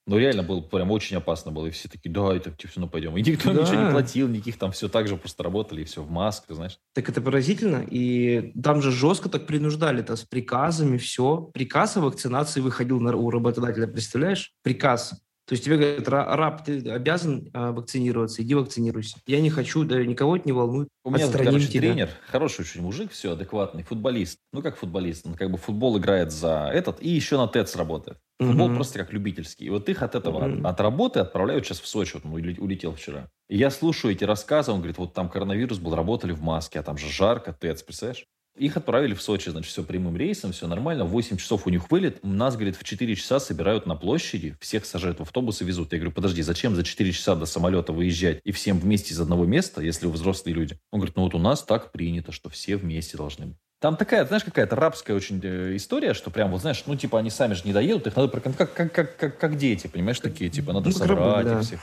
Ну, 0.05 0.17
реально 0.17 0.43
было 0.43 0.59
прям 0.59 0.91
очень 0.91 1.15
опасно 1.15 1.51
было. 1.51 1.67
И 1.67 1.71
все 1.71 1.87
такие, 1.87 2.11
да, 2.11 2.35
это 2.35 2.53
все 2.57 2.67
равно 2.75 2.89
пойдем. 2.89 3.15
И 3.15 3.21
никто 3.21 3.53
да. 3.53 3.61
ничего 3.61 3.83
не 3.83 3.91
платил, 3.91 4.27
никаких 4.27 4.57
там 4.57 4.71
все 4.71 4.89
так 4.89 5.07
же 5.07 5.15
просто 5.15 5.43
работали, 5.43 5.81
и 5.81 5.85
все 5.85 6.01
в 6.01 6.11
масках, 6.11 6.55
знаешь. 6.55 6.77
Так 6.93 7.07
это 7.07 7.21
поразительно. 7.21 7.85
И 7.89 8.51
там 8.61 8.81
же 8.81 8.91
жестко 8.91 9.29
так 9.29 9.47
принуждали-то 9.47 10.15
с 10.15 10.23
приказами, 10.23 10.97
все. 10.97 11.49
Приказ 11.53 11.95
о 11.95 12.01
вакцинации 12.01 12.59
выходил 12.59 12.99
на, 12.99 13.15
у 13.15 13.29
работодателя, 13.29 13.87
представляешь? 13.87 14.53
Приказ. 14.61 15.22
То 15.45 15.53
есть 15.53 15.65
тебе 15.65 15.75
говорят, 15.75 16.07
раб, 16.07 16.63
ты 16.63 16.89
обязан 16.89 17.49
э, 17.53 17.71
вакцинироваться, 17.71 18.41
иди 18.41 18.55
вакцинируйся. 18.55 19.17
Я 19.27 19.41
не 19.41 19.49
хочу, 19.49 19.83
да 19.83 20.03
никого 20.05 20.37
это 20.37 20.47
не 20.47 20.53
волнует. 20.53 20.87
У 21.03 21.11
меня, 21.11 21.27
вот, 21.27 21.35
короче, 21.35 21.67
тебя. 21.67 21.81
тренер, 21.81 22.09
хороший 22.27 22.61
очень 22.61 22.81
мужик, 22.81 23.11
все, 23.11 23.33
адекватный, 23.33 23.83
футболист. 23.83 24.39
Ну, 24.53 24.61
как 24.61 24.77
футболист, 24.77 25.25
он 25.25 25.33
как 25.33 25.51
бы 25.51 25.57
футбол 25.57 25.97
играет 25.97 26.31
за 26.31 26.69
этот, 26.73 27.01
и 27.01 27.09
еще 27.09 27.37
на 27.37 27.47
ТЭЦ 27.47 27.75
работает. 27.75 28.19
Футбол 28.39 28.67
угу. 28.67 28.75
просто 28.75 28.99
как 28.99 29.11
любительский. 29.11 29.65
И 29.65 29.69
вот 29.69 29.89
их 29.89 30.01
от 30.01 30.15
этого, 30.15 30.47
угу. 30.47 30.65
от 30.65 30.79
работы 30.79 31.19
отправляют 31.19 31.65
сейчас 31.65 31.81
в 31.81 31.87
Сочи. 31.87 32.13
Вот 32.15 32.25
он 32.25 32.33
улетел 32.33 32.95
вчера. 32.95 33.27
И 33.49 33.57
я 33.57 33.69
слушаю 33.69 34.13
эти 34.13 34.23
рассказы, 34.23 34.71
он 34.71 34.77
говорит, 34.77 34.97
вот 34.97 35.13
там 35.13 35.29
коронавирус 35.29 35.77
был, 35.77 35.93
работали 35.93 36.31
в 36.31 36.41
маске, 36.41 36.79
а 36.79 36.83
там 36.83 36.97
же 36.97 37.09
жарко, 37.09 37.53
ТЭЦ, 37.53 37.83
представляешь? 37.83 38.25
Их 38.57 38.77
отправили 38.77 39.15
в 39.15 39.21
Сочи, 39.21 39.49
значит, 39.49 39.71
все 39.71 39.83
прямым 39.83 40.15
рейсом, 40.15 40.51
все 40.51 40.67
нормально. 40.67 41.05
В 41.05 41.09
8 41.09 41.37
часов 41.37 41.65
у 41.65 41.71
них 41.71 41.89
вылет. 41.89 42.23
Нас, 42.23 42.55
говорит, 42.55 42.75
в 42.75 42.83
4 42.83 43.15
часа 43.15 43.39
собирают 43.39 43.87
на 43.87 43.95
площади, 43.95 44.55
всех 44.59 44.85
сажают 44.85 45.19
в 45.19 45.23
автобус 45.23 45.61
и 45.61 45.65
везут. 45.65 45.91
Я 45.91 45.97
говорю, 45.97 46.11
подожди, 46.11 46.43
зачем 46.43 46.75
за 46.75 46.83
4 46.83 47.11
часа 47.11 47.35
до 47.35 47.45
самолета 47.47 47.93
выезжать 47.93 48.39
и 48.43 48.51
всем 48.51 48.79
вместе 48.79 49.13
из 49.13 49.19
одного 49.19 49.45
места, 49.45 49.81
если 49.81 50.05
вы 50.05 50.13
взрослые 50.13 50.53
люди? 50.53 50.77
Он 50.91 50.99
говорит, 50.99 51.15
ну 51.15 51.23
вот 51.23 51.33
у 51.33 51.39
нас 51.39 51.63
так 51.63 51.91
принято, 51.91 52.31
что 52.31 52.49
все 52.49 52.77
вместе 52.77 53.17
должны 53.17 53.47
быть. 53.47 53.57
Там 53.79 53.97
такая, 53.97 54.25
знаешь, 54.25 54.45
какая-то 54.45 54.77
рабская 54.77 55.13
очень 55.13 55.41
э, 55.43 55.75
история, 55.75 56.13
что 56.13 56.29
прям, 56.29 56.51
вот 56.51 56.61
знаешь, 56.61 56.83
ну, 56.85 56.95
типа, 56.95 57.19
они 57.19 57.29
сами 57.29 57.53
же 57.53 57.63
не 57.65 57.73
доедут, 57.73 58.07
их 58.07 58.15
надо, 58.15 58.29
как, 58.29 58.55
как, 58.55 58.93
как, 58.93 59.17
как, 59.17 59.37
как 59.37 59.57
дети, 59.57 59.87
понимаешь, 59.87 60.21
такие, 60.21 60.49
типа, 60.49 60.71
надо 60.71 60.89
ну, 60.89 60.95
собрать 60.95 61.45
да. 61.45 61.59
их 61.59 61.65
всех. 61.65 61.81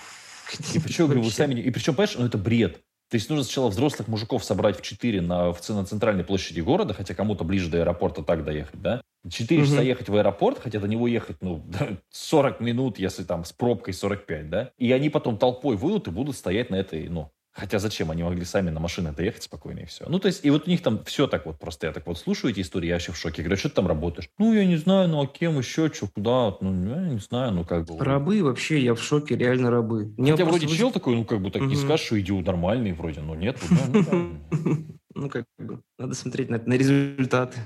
И 0.74 0.78
причем, 0.78 1.04
говорю, 1.06 1.22
вы 1.22 1.30
сами, 1.30 1.60
и 1.60 1.70
причем, 1.70 1.94
понимаешь, 1.94 2.16
ну, 2.18 2.26
это 2.26 2.38
бред. 2.38 2.80
То 3.10 3.16
есть 3.16 3.28
нужно 3.28 3.42
сначала 3.42 3.70
взрослых 3.70 4.06
мужиков 4.06 4.44
собрать 4.44 4.78
в 4.78 4.82
4 4.82 5.20
на, 5.20 5.52
в, 5.52 5.68
на 5.68 5.84
центральной 5.84 6.22
площади 6.22 6.60
города, 6.60 6.94
хотя 6.94 7.12
кому-то 7.12 7.42
ближе 7.42 7.68
до 7.68 7.78
аэропорта 7.78 8.22
так 8.22 8.44
доехать, 8.44 8.80
да? 8.80 9.02
4 9.28 9.66
часа 9.66 9.82
ехать 9.82 10.08
в 10.08 10.14
аэропорт, 10.14 10.60
хотя 10.60 10.78
до 10.78 10.86
него 10.86 11.08
ехать, 11.08 11.38
ну, 11.40 11.60
40 12.10 12.60
минут, 12.60 13.00
если 13.00 13.24
там 13.24 13.44
с 13.44 13.52
пробкой 13.52 13.94
45, 13.94 14.48
да? 14.48 14.70
И 14.78 14.92
они 14.92 15.10
потом 15.10 15.38
толпой 15.38 15.76
выйдут 15.76 16.06
и 16.06 16.12
будут 16.12 16.36
стоять 16.36 16.70
на 16.70 16.76
этой, 16.76 17.08
ну, 17.08 17.32
Хотя 17.52 17.80
зачем? 17.80 18.10
Они 18.10 18.22
могли 18.22 18.44
сами 18.44 18.70
на 18.70 18.78
машине 18.78 19.12
доехать 19.12 19.42
спокойно 19.42 19.80
и 19.80 19.84
все. 19.84 20.06
Ну, 20.08 20.20
то 20.20 20.28
есть, 20.28 20.44
и 20.44 20.50
вот 20.50 20.68
у 20.68 20.70
них 20.70 20.82
там 20.82 21.04
все 21.04 21.26
так 21.26 21.46
вот 21.46 21.58
просто. 21.58 21.88
Я 21.88 21.92
так 21.92 22.06
вот 22.06 22.16
слушаю 22.16 22.52
эти 22.52 22.60
истории, 22.60 22.86
я 22.86 22.94
вообще 22.94 23.12
в 23.12 23.16
шоке. 23.16 23.42
Говорю, 23.42 23.54
«А 23.54 23.58
что 23.58 23.68
ты 23.68 23.74
там 23.74 23.88
работаешь? 23.88 24.30
Ну, 24.38 24.52
я 24.52 24.64
не 24.64 24.76
знаю, 24.76 25.08
ну, 25.08 25.22
а 25.22 25.26
кем 25.26 25.58
еще, 25.58 25.92
что, 25.92 26.06
куда? 26.06 26.56
Ну, 26.60 26.88
я 26.88 27.08
не 27.08 27.18
знаю, 27.18 27.52
ну, 27.52 27.64
как 27.64 27.86
бы. 27.86 27.98
Рабы 27.98 28.42
вообще, 28.44 28.80
я 28.80 28.94
в 28.94 29.02
шоке, 29.02 29.36
реально 29.36 29.70
рабы. 29.70 30.14
Мне 30.16 30.32
Хотя 30.32 30.44
вроде 30.44 30.68
вы... 30.68 30.76
чел 30.76 30.92
такой, 30.92 31.16
ну, 31.16 31.24
как 31.24 31.42
бы 31.42 31.50
так 31.50 31.62
угу. 31.62 31.70
не 31.70 31.76
скажешь, 31.76 32.06
что 32.06 32.20
идиот 32.20 32.46
нормальный 32.46 32.92
вроде, 32.92 33.20
но 33.20 33.34
нет. 33.34 33.58
Ну, 35.12 35.28
как 35.28 35.44
бы, 35.58 35.82
надо 35.98 36.14
смотреть 36.14 36.50
на 36.50 36.72
результаты. 36.72 37.58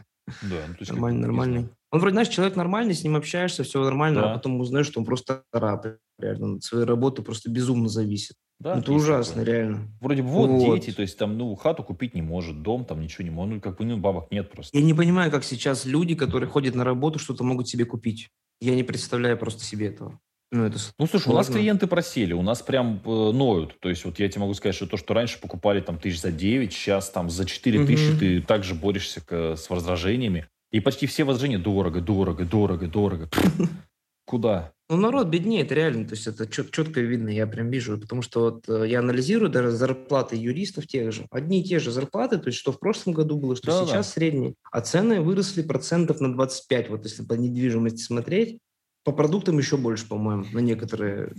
Да, 0.42 0.57
ну, 0.66 0.75
то 0.75 0.81
есть 0.81 0.90
нормальный, 0.90 1.20
нормальный. 1.20 1.68
Он 1.94 2.00
вроде, 2.00 2.14
знаешь, 2.14 2.28
человек 2.28 2.57
нормальный, 2.57 2.92
с 2.92 3.04
ним 3.04 3.14
общаешься, 3.14 3.62
все 3.62 3.80
нормально, 3.80 4.20
да. 4.20 4.33
а 4.33 4.35
потом 4.35 4.59
узнаешь, 4.59 4.87
что 4.87 4.98
он 4.98 5.07
просто 5.07 5.44
раб. 5.52 5.87
Реально, 6.18 6.57
от 6.57 6.64
своей 6.64 6.85
работы 6.85 7.22
просто 7.22 7.48
безумно 7.48 7.88
зависит. 7.88 8.35
Да, 8.59 8.78
это 8.80 8.92
ужасно, 8.92 9.42
такое. 9.42 9.54
реально. 9.54 9.88
Вроде 10.00 10.22
бы 10.22 10.28
вот, 10.28 10.50
вот 10.50 10.74
дети, 10.74 10.90
то 10.92 11.02
есть 11.02 11.16
там, 11.16 11.38
ну, 11.38 11.54
хату 11.54 11.85
купить 11.85 12.16
не 12.16 12.22
может, 12.22 12.62
дом 12.62 12.85
там 12.85 13.00
ничего 13.00 13.22
не 13.22 13.30
может, 13.30 13.54
ну, 13.54 13.61
как 13.61 13.78
бы, 13.78 13.85
ну, 13.85 13.96
бабок 13.96 14.33
нет 14.33 14.50
просто. 14.50 14.76
Я 14.76 14.83
не 14.83 14.92
понимаю, 14.92 15.30
как 15.30 15.44
сейчас 15.44 15.87
люди, 15.87 16.16
которые 16.16 16.50
ходят 16.50 16.74
на 16.74 16.83
работу, 16.83 17.20
что-то 17.20 17.44
могут 17.44 17.68
себе 17.68 17.85
купить. 17.85 18.28
Я 18.61 18.74
не 18.74 18.83
представляю 18.83 19.38
просто 19.38 19.62
себе 19.62 19.87
этого. 19.87 20.18
Ну, 20.50 20.64
это 20.64 20.78
ну 20.98 21.07
слушай, 21.07 21.24
сложно. 21.24 21.33
у 21.33 21.37
нас 21.37 21.48
клиенты 21.48 21.87
просели, 21.87 22.33
у 22.33 22.42
нас 22.42 22.61
прям 22.62 23.00
э, 23.04 23.09
ноют. 23.09 23.78
То 23.78 23.88
есть 23.88 24.04
вот 24.04 24.18
я 24.18 24.28
тебе 24.28 24.40
могу 24.40 24.54
сказать, 24.54 24.74
что 24.74 24.88
то, 24.88 24.96
что 24.96 25.14
раньше 25.14 25.40
покупали 25.40 25.80
там 25.80 25.98
тысяч 25.98 26.20
за 26.20 26.33
9, 26.33 26.72
сейчас 26.72 27.11
там 27.11 27.30
за 27.30 27.44
4 27.44 27.78
угу. 27.78 27.87
тысячи 27.87 28.18
ты 28.18 28.40
также 28.40 28.74
борешься 28.74 29.20
к, 29.20 29.57
с 29.57 29.70
возражениями. 29.70 30.48
И 30.74 30.80
почти 30.80 31.06
все 31.06 31.22
возражения 31.22 31.58
дорого, 31.58 32.00
дорого, 32.00 32.44
дорого, 32.44 32.88
дорого. 32.88 33.28
Куда? 34.26 34.72
Ну, 34.88 34.96
народ 34.96 35.28
беднеет, 35.28 35.70
реально, 35.70 36.04
то 36.04 36.14
есть 36.14 36.26
это 36.26 36.48
чет, 36.48 36.72
четко 36.72 37.00
видно, 37.00 37.28
я 37.28 37.46
прям 37.46 37.70
вижу, 37.70 37.96
потому 37.96 38.22
что 38.22 38.40
вот 38.40 38.68
э, 38.68 38.88
я 38.88 38.98
анализирую 38.98 39.52
даже 39.52 39.70
зарплаты 39.70 40.34
юристов 40.34 40.88
тех 40.88 41.12
же, 41.12 41.28
одни 41.30 41.60
и 41.60 41.64
те 41.64 41.78
же 41.78 41.92
зарплаты, 41.92 42.38
то 42.38 42.48
есть 42.48 42.58
что 42.58 42.72
в 42.72 42.80
прошлом 42.80 43.14
году 43.14 43.38
было, 43.38 43.54
что 43.54 43.68
да, 43.68 43.87
сейчас 43.87 44.06
да. 44.08 44.12
средние, 44.14 44.54
а 44.72 44.80
цены 44.80 45.20
выросли 45.20 45.62
процентов 45.62 46.20
на 46.20 46.32
25, 46.32 46.90
вот 46.90 47.04
если 47.04 47.22
по 47.22 47.34
недвижимости 47.34 48.02
смотреть, 48.02 48.58
по 49.04 49.12
продуктам 49.12 49.56
еще 49.58 49.76
больше, 49.76 50.08
по-моему, 50.08 50.44
на 50.52 50.58
некоторые 50.58 51.34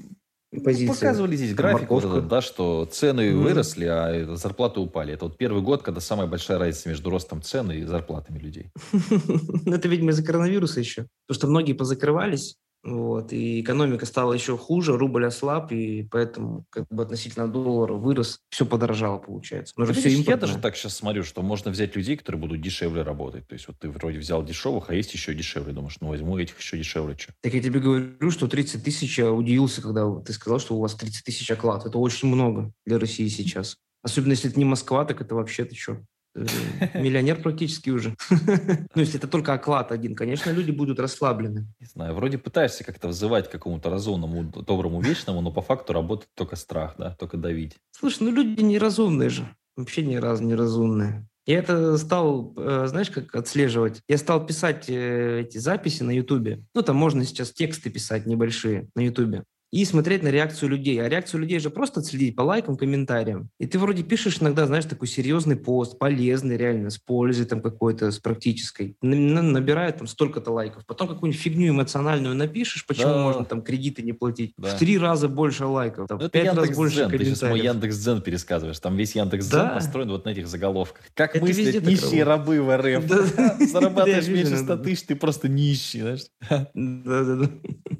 позиции. 0.64 0.88
Показывали 0.88 1.36
здесь 1.36 1.54
график, 1.54 1.90
вот 1.90 2.04
этот, 2.04 2.28
да, 2.28 2.42
что 2.42 2.86
цены 2.86 3.32
mm. 3.32 3.36
выросли, 3.36 3.86
а 3.86 4.36
зарплаты 4.36 4.80
упали. 4.80 5.14
Это 5.14 5.26
вот 5.26 5.38
первый 5.38 5.62
год, 5.62 5.84
когда 5.84 6.02
самая 6.02 6.28
большая 6.28 6.58
разница 6.58 6.90
между 6.90 7.10
ростом 7.10 7.42
цен 7.42 7.72
и 7.72 7.84
зарплатами 7.84 8.40
людей. 8.40 8.72
Это, 9.66 9.88
видимо, 9.88 10.12
из-за 10.12 10.24
коронавируса 10.24 10.80
еще. 10.80 11.08
Потому 11.28 11.40
что 11.40 11.48
многие 11.48 11.74
позакрывались, 11.74 12.56
вот, 12.86 13.34
и 13.34 13.62
экономика 13.62 14.06
стала 14.06 14.34
еще 14.34 14.56
хуже, 14.56 14.96
рубль 14.96 15.26
ослаб, 15.26 15.72
и 15.72 16.04
поэтому 16.04 16.66
как 16.70 16.88
бы 16.90 17.02
относительно 17.02 17.48
доллара 17.48 17.94
вырос, 17.94 18.42
все 18.50 18.64
подорожало, 18.64 19.18
получается. 19.18 19.74
Но 19.76 19.86
все 19.86 20.10
я 20.10 20.38
даже 20.38 20.60
так 20.60 20.76
сейчас 20.76 20.96
смотрю, 20.96 21.24
что 21.24 21.42
можно 21.42 21.72
взять 21.72 21.96
людей, 21.96 22.16
которые 22.16 22.40
будут 22.40 22.62
дешевле 22.62 23.02
работать. 23.02 23.48
То 23.48 23.54
есть 23.54 23.68
вот 23.68 23.80
ты 23.80 23.90
вроде 23.90 24.20
взял 24.20 24.46
дешевых, 24.46 24.92
а 24.92 24.94
есть 24.94 25.12
еще 25.16 25.34
дешевле. 25.34 25.74
Думаешь, 25.74 25.98
ну 26.00 26.10
возьму 26.10 26.38
этих 26.38 26.60
еще 26.60 26.78
дешевле. 26.78 27.18
Что? 27.18 27.34
Так 27.42 27.56
я 27.56 27.62
тебе 27.62 27.80
говорю, 27.80 28.30
что 28.30 28.48
30 28.48 28.84
тысяч, 28.84 29.18
я 29.18 29.32
удивился, 29.32 29.82
когда 29.82 30.08
ты 30.22 30.32
сказал, 30.34 30.60
что 30.60 30.76
у 30.76 30.80
вас 30.80 30.94
30 30.94 31.26
тысяч 31.26 31.50
оклад. 31.50 31.88
Это 31.88 31.98
очень 31.98 32.28
много 32.28 32.72
для 32.86 33.00
России 33.00 33.28
сейчас. 33.30 33.78
Особенно 34.04 34.34
если 34.34 34.52
это 34.52 34.60
не 34.60 34.66
Москва, 34.66 35.06
так 35.06 35.22
это 35.22 35.34
вообще 35.34 35.66
ты 35.66 35.76
что? 35.76 36.04
Э, 36.36 37.02
миллионер 37.02 37.42
практически 37.42 37.90
уже. 37.90 38.16
Ну, 38.96 39.02
если 39.02 39.18
это 39.18 39.28
только 39.28 39.54
оклад 39.54 39.92
один, 39.92 40.16
конечно, 40.16 40.52
люди 40.52 40.72
будут 40.72 41.00
расслаблены. 41.00 41.68
Не 41.80 41.88
знаю, 41.88 42.14
вроде 42.14 42.38
пытаешься 42.38 42.84
как-то 42.84 43.08
взывать 43.10 43.48
к 43.48 43.52
какому-то 43.52 43.90
разумному, 43.90 44.44
доброму, 44.44 45.02
вечному, 45.02 45.42
но 45.42 45.52
по 45.52 45.62
факту 45.62 45.94
работает 45.94 46.30
только 46.34 46.56
страх, 46.56 46.96
да, 46.98 47.12
только 47.12 47.38
давить. 47.38 47.76
Слушай, 47.92 48.24
ну 48.24 48.32
люди 48.32 48.62
неразумные 48.62 49.30
же, 49.30 49.48
вообще 49.76 50.04
ни 50.04 50.16
разу 50.16 50.44
неразумные. 50.44 51.28
Я 51.46 51.60
это 51.60 51.98
стал, 51.98 52.54
э, 52.58 52.86
знаешь, 52.88 53.12
как 53.12 53.36
отслеживать. 53.36 54.02
Я 54.08 54.18
стал 54.18 54.46
писать 54.46 54.90
э, 54.90 55.42
эти 55.42 55.58
записи 55.58 56.04
на 56.04 56.12
Ютубе. 56.12 56.64
Ну, 56.74 56.82
там 56.82 56.96
можно 56.96 57.24
сейчас 57.24 57.52
тексты 57.52 57.90
писать 57.90 58.26
небольшие 58.26 58.90
на 58.96 59.02
Ютубе 59.02 59.44
и 59.72 59.84
смотреть 59.86 60.24
на 60.24 60.30
реакцию 60.30 60.70
людей. 60.70 61.02
А 61.02 61.10
реакцию 61.10 61.42
людей 61.42 61.60
же 61.60 61.70
просто 61.70 62.02
следить 62.02 62.36
по 62.36 62.42
лайкам, 62.42 62.78
комментариям. 62.78 63.50
И 63.60 63.68
ты 63.68 63.80
вроде 63.80 64.04
пишешь 64.04 64.38
иногда, 64.42 64.66
знаешь, 64.68 64.86
такой 64.86 65.08
серьезный 65.08 65.56
пост, 65.56 65.98
полезный 66.00 66.58
реально, 66.58 66.90
с 66.90 66.98
пользой 66.98 67.46
там 67.46 67.62
какой-то, 67.62 68.12
с 68.12 68.20
практической. 68.20 68.98
Набирает 69.02 69.98
там 69.98 70.08
столько-то 70.08 70.52
лайков. 70.52 70.86
Потом 70.86 71.08
какую-нибудь 71.08 71.42
фигню 71.42 71.72
эмоциональную 71.72 72.36
напишешь, 72.36 72.86
почему 72.86 73.10
да. 73.10 73.24
можно 73.24 73.46
там 73.46 73.62
кредиты 73.62 74.02
не 74.02 74.14
платить. 74.14 74.54
Да. 74.58 74.76
В 74.76 74.80
три 74.80 74.98
раза 74.98 75.28
больше 75.28 75.66
лайков, 75.66 76.08
там, 76.08 76.20
в 76.20 76.30
пять 76.30 76.54
раз 76.54 76.70
больше 76.76 76.96
Дзен. 76.96 77.10
комментариев. 77.10 77.34
Ты 77.34 77.40
сейчас 77.40 77.50
мой 77.50 77.60
Яндекс.Дзен 77.60 78.22
пересказываешь. 78.22 78.80
Там 78.80 78.96
весь 78.96 79.16
Яндекс.Дзен 79.16 79.60
да. 79.60 79.70
построен 79.70 80.10
вот 80.10 80.26
на 80.26 80.30
этих 80.30 80.48
заголовках. 80.48 81.04
Как 81.14 81.36
Это 81.36 81.46
мыслят 81.46 81.84
нищие 81.86 82.24
рабы 82.24 82.62
в 82.62 82.76
РФ. 82.78 83.06
Зарабатываешь 83.72 84.28
меньше 84.28 84.58
100 84.58 84.78
тысяч, 84.78 85.04
ты 85.04 85.16
просто 85.16 85.48
нищий, 85.48 86.02
знаешь. 86.02 86.26
Да-да-да. 86.74 87.50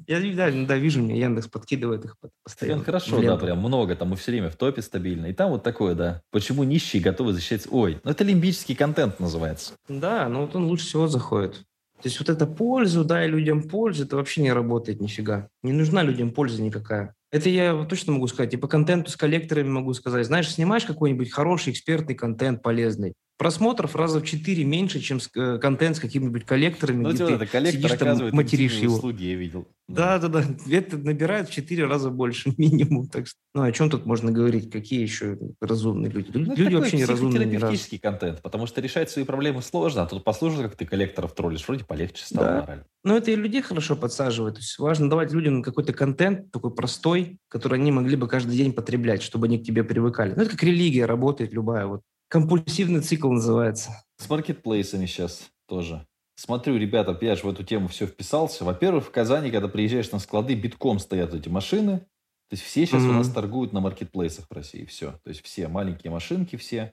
Я 0.06 0.20
да, 0.66 0.76
вижу, 0.76 1.02
мне 1.02 1.18
Яндекс 1.18 1.48
подкидывает 1.56 2.04
их 2.04 2.16
постоянно. 2.44 2.84
Хорошо, 2.84 3.22
да, 3.22 3.36
прям 3.38 3.60
много, 3.60 3.96
там 3.96 4.08
мы 4.08 4.16
все 4.16 4.32
время 4.32 4.50
в 4.50 4.56
топе 4.56 4.82
стабильно. 4.82 5.26
И 5.26 5.32
там 5.32 5.50
вот 5.50 5.62
такое, 5.62 5.94
да. 5.94 6.20
Почему 6.30 6.64
нищие 6.64 7.02
готовы 7.02 7.32
защищать... 7.32 7.66
Ой, 7.70 7.98
ну 8.04 8.10
это 8.10 8.24
лимбический 8.24 8.74
контент 8.74 9.18
называется. 9.18 9.72
Да, 9.88 10.28
ну 10.28 10.42
вот 10.42 10.54
он 10.54 10.66
лучше 10.66 10.84
всего 10.84 11.06
заходит. 11.08 11.62
То 12.02 12.08
есть 12.08 12.20
вот 12.20 12.28
это 12.28 12.46
пользу, 12.46 13.04
дай 13.04 13.26
людям 13.26 13.62
пользу, 13.62 14.04
это 14.04 14.16
вообще 14.16 14.42
не 14.42 14.52
работает 14.52 15.00
нифига. 15.00 15.48
Не 15.62 15.72
нужна 15.72 16.02
людям 16.02 16.30
польза 16.30 16.62
никакая. 16.62 17.14
Это 17.32 17.48
я 17.48 17.86
точно 17.88 18.12
могу 18.12 18.26
сказать. 18.26 18.52
И 18.52 18.58
по 18.58 18.68
контенту 18.68 19.10
с 19.10 19.16
коллекторами 19.16 19.68
могу 19.68 19.94
сказать. 19.94 20.26
Знаешь, 20.26 20.52
снимаешь 20.52 20.84
какой-нибудь 20.84 21.32
хороший 21.32 21.72
экспертный 21.72 22.14
контент 22.14 22.62
полезный, 22.62 23.14
просмотров 23.36 23.94
раза 23.96 24.20
в 24.20 24.24
четыре 24.24 24.64
меньше, 24.64 25.00
чем 25.00 25.18
э, 25.34 25.58
контент 25.58 25.96
с 25.96 26.00
какими-нибудь 26.00 26.44
коллекторами, 26.44 27.02
ну, 27.02 27.12
где 27.12 27.26
ты 27.26 27.32
это 27.34 27.46
коллектор 27.46 27.90
сидишь 27.90 27.98
там, 27.98 28.30
материшь 28.32 28.74
его. 28.74 28.94
услуги, 28.94 29.24
я 29.24 29.34
видел. 29.34 29.68
Да, 29.88 30.18
да, 30.18 30.28
да. 30.28 30.44
Это 30.68 30.96
набирает 30.96 31.48
в 31.48 31.52
четыре 31.52 31.86
раза 31.86 32.10
больше 32.10 32.52
минимум. 32.58 33.08
Так 33.08 33.26
что, 33.26 33.38
ну, 33.54 33.62
о 33.62 33.72
чем 33.72 33.90
тут 33.90 34.06
можно 34.06 34.32
говорить? 34.32 34.70
Какие 34.70 35.02
еще 35.02 35.38
разумные 35.60 36.10
люди? 36.10 36.30
Ну, 36.34 36.54
люди 36.56 36.74
вообще 36.74 36.96
не 36.96 37.04
разумные. 37.04 37.48
терапевтический 37.48 37.98
контент, 37.98 38.42
потому 38.42 38.66
что 38.66 38.80
решать 38.80 39.10
свои 39.10 39.24
проблемы 39.24 39.62
сложно, 39.62 40.02
а 40.02 40.06
тут 40.06 40.24
послушай, 40.24 40.64
как 40.64 40.76
ты 40.76 40.86
коллекторов 40.86 41.34
троллишь, 41.34 41.66
вроде 41.66 41.84
полегче 41.84 42.24
стало 42.24 42.46
да. 42.46 42.60
мораль. 42.60 42.84
Но 43.04 43.16
это 43.16 43.30
и 43.30 43.36
людей 43.36 43.62
хорошо 43.62 43.94
подсаживает. 43.94 44.54
То 44.54 44.60
есть 44.60 44.78
важно 44.78 45.08
давать 45.08 45.32
людям 45.32 45.62
какой-то 45.62 45.92
контент 45.92 46.50
такой 46.50 46.74
простой, 46.74 47.38
который 47.48 47.78
они 47.78 47.92
могли 47.92 48.16
бы 48.16 48.26
каждый 48.26 48.56
день 48.56 48.72
потреблять, 48.72 49.22
чтобы 49.22 49.46
они 49.46 49.58
к 49.58 49.64
тебе 49.64 49.84
привыкали. 49.84 50.32
Ну, 50.34 50.42
это 50.42 50.50
как 50.50 50.62
религия 50.64 51.04
работает 51.04 51.52
любая. 51.52 51.86
Вот 51.86 52.00
Компульсивный 52.28 53.00
цикл 53.00 53.30
называется. 53.30 54.04
С 54.18 54.28
маркетплейсами 54.28 55.06
сейчас 55.06 55.50
тоже. 55.66 56.06
Смотрю, 56.34 56.76
ребята, 56.76 57.16
я 57.20 57.34
же 57.34 57.42
в 57.44 57.48
эту 57.48 57.64
тему 57.64 57.88
все 57.88 58.06
вписался. 58.06 58.64
Во-первых, 58.64 59.06
в 59.06 59.10
Казани, 59.10 59.50
когда 59.50 59.68
приезжаешь 59.68 60.10
на 60.10 60.18
склады, 60.18 60.54
битком 60.54 60.98
стоят 60.98 61.32
эти 61.34 61.48
машины. 61.48 62.00
То 62.48 62.54
есть 62.54 62.62
все 62.62 62.84
сейчас 62.84 63.02
mm-hmm. 63.02 63.08
у 63.08 63.12
нас 63.12 63.30
торгуют 63.30 63.72
на 63.72 63.80
маркетплейсах 63.80 64.46
в 64.48 64.52
России. 64.52 64.84
Все. 64.84 65.12
То 65.24 65.30
есть 65.30 65.42
все 65.42 65.68
маленькие 65.68 66.10
машинки, 66.10 66.56
все 66.56 66.92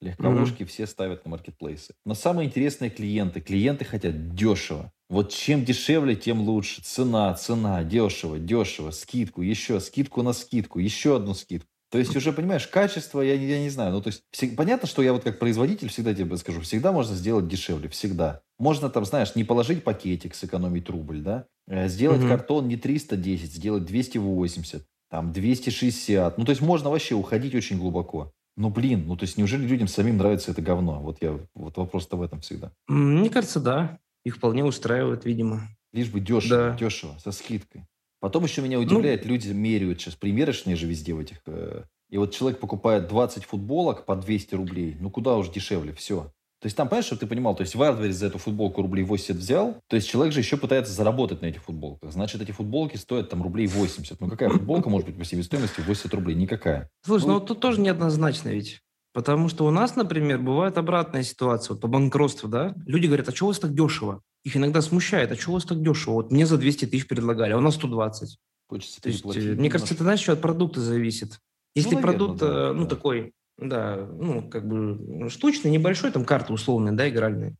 легковушки, 0.00 0.62
mm-hmm. 0.62 0.66
все 0.66 0.86
ставят 0.86 1.24
на 1.24 1.30
маркетплейсы. 1.30 1.94
Но 2.04 2.14
самые 2.14 2.48
интересные 2.48 2.90
клиенты. 2.90 3.40
Клиенты 3.40 3.84
хотят 3.84 4.34
дешево. 4.34 4.92
Вот 5.08 5.32
чем 5.32 5.64
дешевле, 5.64 6.16
тем 6.16 6.40
лучше. 6.40 6.82
Цена, 6.82 7.32
цена, 7.34 7.84
дешево, 7.84 8.38
дешево, 8.38 8.90
скидку, 8.90 9.42
еще 9.42 9.78
скидку 9.80 10.22
на 10.22 10.32
скидку, 10.32 10.78
еще 10.78 11.16
одну 11.16 11.34
скидку. 11.34 11.68
То 11.90 11.98
есть 11.98 12.14
уже, 12.14 12.32
понимаешь, 12.32 12.68
качество, 12.68 13.20
я, 13.20 13.34
я 13.34 13.60
не 13.60 13.68
знаю. 13.68 13.92
Ну, 13.92 14.00
то 14.00 14.08
есть, 14.08 14.22
все, 14.30 14.46
понятно, 14.48 14.86
что 14.86 15.02
я 15.02 15.12
вот 15.12 15.24
как 15.24 15.40
производитель 15.40 15.88
всегда 15.88 16.14
тебе 16.14 16.36
скажу, 16.36 16.60
всегда 16.60 16.92
можно 16.92 17.16
сделать 17.16 17.48
дешевле, 17.48 17.88
всегда. 17.88 18.42
Можно 18.58 18.90
там, 18.90 19.04
знаешь, 19.04 19.34
не 19.34 19.42
положить 19.42 19.82
пакетик, 19.82 20.36
сэкономить 20.36 20.88
рубль, 20.88 21.20
да? 21.20 21.46
Э, 21.66 21.88
сделать 21.88 22.20
угу. 22.20 22.28
картон 22.28 22.68
не 22.68 22.76
310, 22.76 23.52
сделать 23.52 23.84
280, 23.84 24.86
там 25.10 25.32
260. 25.32 26.38
Ну, 26.38 26.44
то 26.44 26.50
есть 26.50 26.62
можно 26.62 26.90
вообще 26.90 27.16
уходить 27.16 27.56
очень 27.56 27.78
глубоко. 27.78 28.32
Ну, 28.56 28.70
блин, 28.70 29.04
ну, 29.06 29.16
то 29.16 29.24
есть 29.24 29.36
неужели 29.36 29.66
людям 29.66 29.88
самим 29.88 30.16
нравится 30.16 30.52
это 30.52 30.62
говно? 30.62 31.00
Вот 31.00 31.18
я, 31.20 31.38
вот 31.54 31.76
вопрос-то 31.76 32.16
в 32.16 32.22
этом 32.22 32.40
всегда. 32.40 32.70
Мне 32.86 33.30
кажется, 33.30 33.58
да. 33.58 33.98
Их 34.24 34.36
вполне 34.36 34.64
устраивает, 34.64 35.24
видимо. 35.24 35.62
Лишь 35.92 36.10
бы 36.10 36.20
дешево, 36.20 36.70
да. 36.70 36.76
дешево, 36.76 37.18
со 37.18 37.32
скидкой. 37.32 37.86
Потом 38.20 38.44
еще 38.44 38.62
меня 38.62 38.78
ну, 38.78 38.84
удивляет, 38.84 39.24
ну, 39.24 39.30
люди 39.30 39.48
меряют 39.48 40.00
сейчас, 40.00 40.14
примерочные 40.14 40.76
же 40.76 40.86
везде 40.86 41.14
в 41.14 41.20
этих. 41.20 41.38
Э, 41.46 41.84
и 42.10 42.18
вот 42.18 42.34
человек 42.34 42.60
покупает 42.60 43.08
20 43.08 43.44
футболок 43.44 44.04
по 44.04 44.14
200 44.14 44.54
рублей. 44.54 44.96
Ну, 45.00 45.10
куда 45.10 45.36
уж 45.36 45.48
дешевле, 45.48 45.92
все. 45.92 46.30
То 46.60 46.66
есть 46.66 46.76
там, 46.76 46.88
понимаешь, 46.88 47.06
чтобы 47.06 47.20
ты 47.20 47.26
понимал, 47.26 47.56
то 47.56 47.62
есть 47.62 47.74
Wildberries 47.74 48.12
за 48.12 48.26
эту 48.26 48.36
футболку 48.36 48.82
рублей 48.82 49.02
80 49.02 49.34
взял, 49.36 49.78
то 49.88 49.96
есть 49.96 50.06
человек 50.06 50.34
же 50.34 50.40
еще 50.40 50.58
пытается 50.58 50.92
заработать 50.92 51.40
на 51.40 51.46
этих 51.46 51.62
футболках. 51.62 52.12
Значит, 52.12 52.42
эти 52.42 52.50
футболки 52.52 52.98
стоят 52.98 53.30
там 53.30 53.42
рублей 53.42 53.66
80. 53.66 54.20
Ну 54.20 54.28
какая 54.28 54.50
футболка 54.50 54.90
может 54.90 55.08
быть 55.08 55.16
по 55.16 55.24
себестоимости 55.24 55.80
80 55.80 56.12
рублей? 56.12 56.36
Никакая. 56.36 56.90
Слушай, 57.02 57.28
ну 57.28 57.34
вот 57.34 57.46
тут 57.46 57.60
тоже 57.60 57.80
неоднозначно 57.80 58.50
ведь. 58.50 58.82
Потому 59.14 59.48
что 59.48 59.64
у 59.64 59.70
нас, 59.70 59.96
например, 59.96 60.38
бывает 60.38 60.76
обратная 60.76 61.22
ситуация. 61.22 61.74
Вот 61.74 61.80
по 61.80 61.88
банкротству, 61.88 62.48
да? 62.48 62.74
Люди 62.86 63.06
говорят, 63.06 63.28
а 63.28 63.34
что 63.34 63.46
у 63.46 63.48
вас 63.48 63.58
так 63.58 63.74
дешево? 63.74 64.22
Их 64.44 64.56
иногда 64.56 64.80
смущает, 64.80 65.32
а 65.32 65.36
что 65.36 65.50
у 65.50 65.54
вас 65.54 65.64
так 65.64 65.82
дешево? 65.82 66.14
Вот 66.14 66.30
мне 66.32 66.46
за 66.46 66.56
200 66.56 66.86
тысяч 66.86 67.06
предлагали, 67.06 67.52
а 67.52 67.58
у 67.58 67.60
нас 67.60 67.74
120. 67.74 68.38
Хочется 68.68 69.02
То 69.02 69.08
есть, 69.08 69.24
э, 69.24 69.54
мне 69.54 69.68
кажется, 69.68 69.94
это, 69.94 70.04
знаешь, 70.04 70.20
еще 70.20 70.32
от 70.32 70.40
продукта 70.40 70.80
зависит. 70.80 71.40
Если 71.74 71.94
наверно, 71.94 72.12
продукт, 72.12 72.40
да, 72.40 72.70
э, 72.70 72.72
ну, 72.72 72.82
да. 72.84 72.88
такой, 72.88 73.32
да, 73.58 74.08
ну, 74.12 74.48
как 74.48 74.66
бы 74.66 74.76
ну, 74.76 75.28
штучный, 75.28 75.70
небольшой, 75.70 76.10
там, 76.10 76.24
карты 76.24 76.52
условные, 76.52 76.92
да, 76.92 77.08
игральные, 77.08 77.56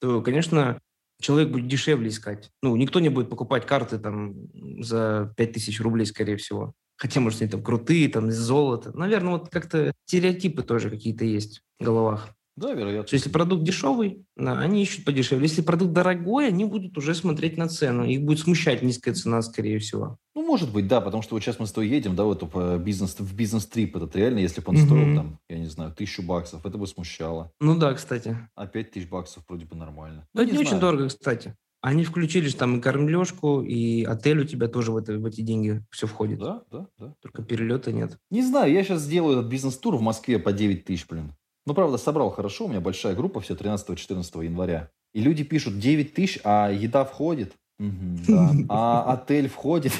то, 0.00 0.22
конечно, 0.22 0.80
человек 1.20 1.50
будет 1.50 1.68
дешевле 1.68 2.08
искать. 2.08 2.50
Ну, 2.62 2.74
никто 2.76 3.00
не 3.00 3.08
будет 3.08 3.30
покупать 3.30 3.66
карты 3.66 3.98
там 3.98 4.34
за 4.82 5.32
5000 5.36 5.80
рублей, 5.80 6.06
скорее 6.06 6.36
всего. 6.36 6.74
Хотя, 6.96 7.20
может, 7.20 7.42
они 7.42 7.50
там 7.50 7.62
крутые, 7.62 8.08
там, 8.08 8.28
из 8.28 8.36
золота. 8.36 8.96
Наверное, 8.96 9.32
вот 9.32 9.50
как-то 9.50 9.92
стереотипы 10.06 10.62
тоже 10.62 10.90
какие-то 10.90 11.24
есть 11.24 11.62
в 11.78 11.84
головах. 11.84 12.28
Да, 12.56 12.72
вероятно. 12.72 13.06
Что 13.06 13.16
если 13.16 13.30
продукт 13.30 13.64
дешевый, 13.64 14.24
да, 14.36 14.58
они 14.58 14.82
ищут 14.82 15.04
подешевле. 15.04 15.46
Если 15.46 15.62
продукт 15.62 15.92
дорогой, 15.92 16.48
они 16.48 16.64
будут 16.64 16.96
уже 16.96 17.14
смотреть 17.14 17.56
на 17.56 17.68
цену. 17.68 18.04
Их 18.04 18.22
будет 18.22 18.38
смущать 18.38 18.82
низкая 18.82 19.14
цена, 19.14 19.42
скорее 19.42 19.78
всего. 19.80 20.18
Ну, 20.36 20.46
может 20.46 20.72
быть, 20.72 20.86
да, 20.86 21.00
потому 21.00 21.22
что 21.22 21.34
вот 21.34 21.42
сейчас 21.42 21.58
мы 21.58 21.66
с 21.66 21.72
тобой 21.72 21.88
едем, 21.88 22.14
да, 22.14 22.24
в, 22.24 22.32
эту 22.32 22.46
по 22.46 22.76
бизнес, 22.78 23.16
в 23.18 23.34
бизнес-трип 23.34 23.96
этот, 23.96 24.14
реально, 24.16 24.38
если 24.38 24.60
бы 24.60 24.68
он 24.68 24.76
Мгм. 24.76 24.86
стоил 24.86 25.16
там, 25.16 25.38
я 25.48 25.58
не 25.58 25.66
знаю, 25.66 25.92
тысячу 25.92 26.22
баксов, 26.22 26.64
это 26.64 26.78
бы 26.78 26.86
смущало. 26.86 27.50
Ну 27.60 27.76
да, 27.76 27.92
кстати. 27.94 28.36
А 28.54 28.66
пять 28.66 28.92
тысяч 28.92 29.08
баксов 29.08 29.44
вроде 29.48 29.64
бы 29.64 29.74
нормально. 29.76 30.26
Но 30.32 30.42
Ну, 30.42 30.46
это 30.48 30.56
не, 30.56 30.58
очень 30.62 30.78
дорого, 30.78 31.08
кстати. 31.08 31.54
Они 31.80 32.04
включили 32.04 32.46
же 32.48 32.56
там 32.56 32.78
и 32.78 32.80
кормлежку, 32.80 33.60
и 33.62 34.04
отель 34.04 34.40
у 34.40 34.44
тебя 34.44 34.68
тоже 34.68 34.90
в, 34.90 34.96
это, 34.96 35.18
в 35.18 35.26
эти 35.26 35.42
деньги 35.42 35.82
все 35.90 36.06
входит. 36.06 36.38
Да, 36.38 36.62
да, 36.70 36.86
да. 36.98 37.14
Только 37.20 37.42
перелета 37.42 37.92
нет. 37.92 38.16
Не 38.30 38.42
знаю, 38.42 38.72
я 38.72 38.82
сейчас 38.82 39.02
сделаю 39.02 39.38
этот 39.40 39.50
бизнес-тур 39.50 39.96
в 39.96 40.00
Москве 40.00 40.38
по 40.38 40.52
9 40.52 40.84
тысяч, 40.84 41.06
блин. 41.06 41.34
Ну, 41.66 41.74
правда, 41.74 41.96
собрал 41.96 42.30
хорошо, 42.30 42.66
у 42.66 42.68
меня 42.68 42.80
большая 42.80 43.14
группа, 43.14 43.40
все 43.40 43.54
13-14 43.54 44.44
января. 44.44 44.90
И 45.12 45.20
люди 45.20 45.44
пишут 45.44 45.78
9 45.78 46.12
тысяч, 46.14 46.40
а 46.44 46.70
еда 46.70 47.04
входит. 47.04 47.54
А 48.68 49.12
отель 49.12 49.48
входит. 49.48 49.92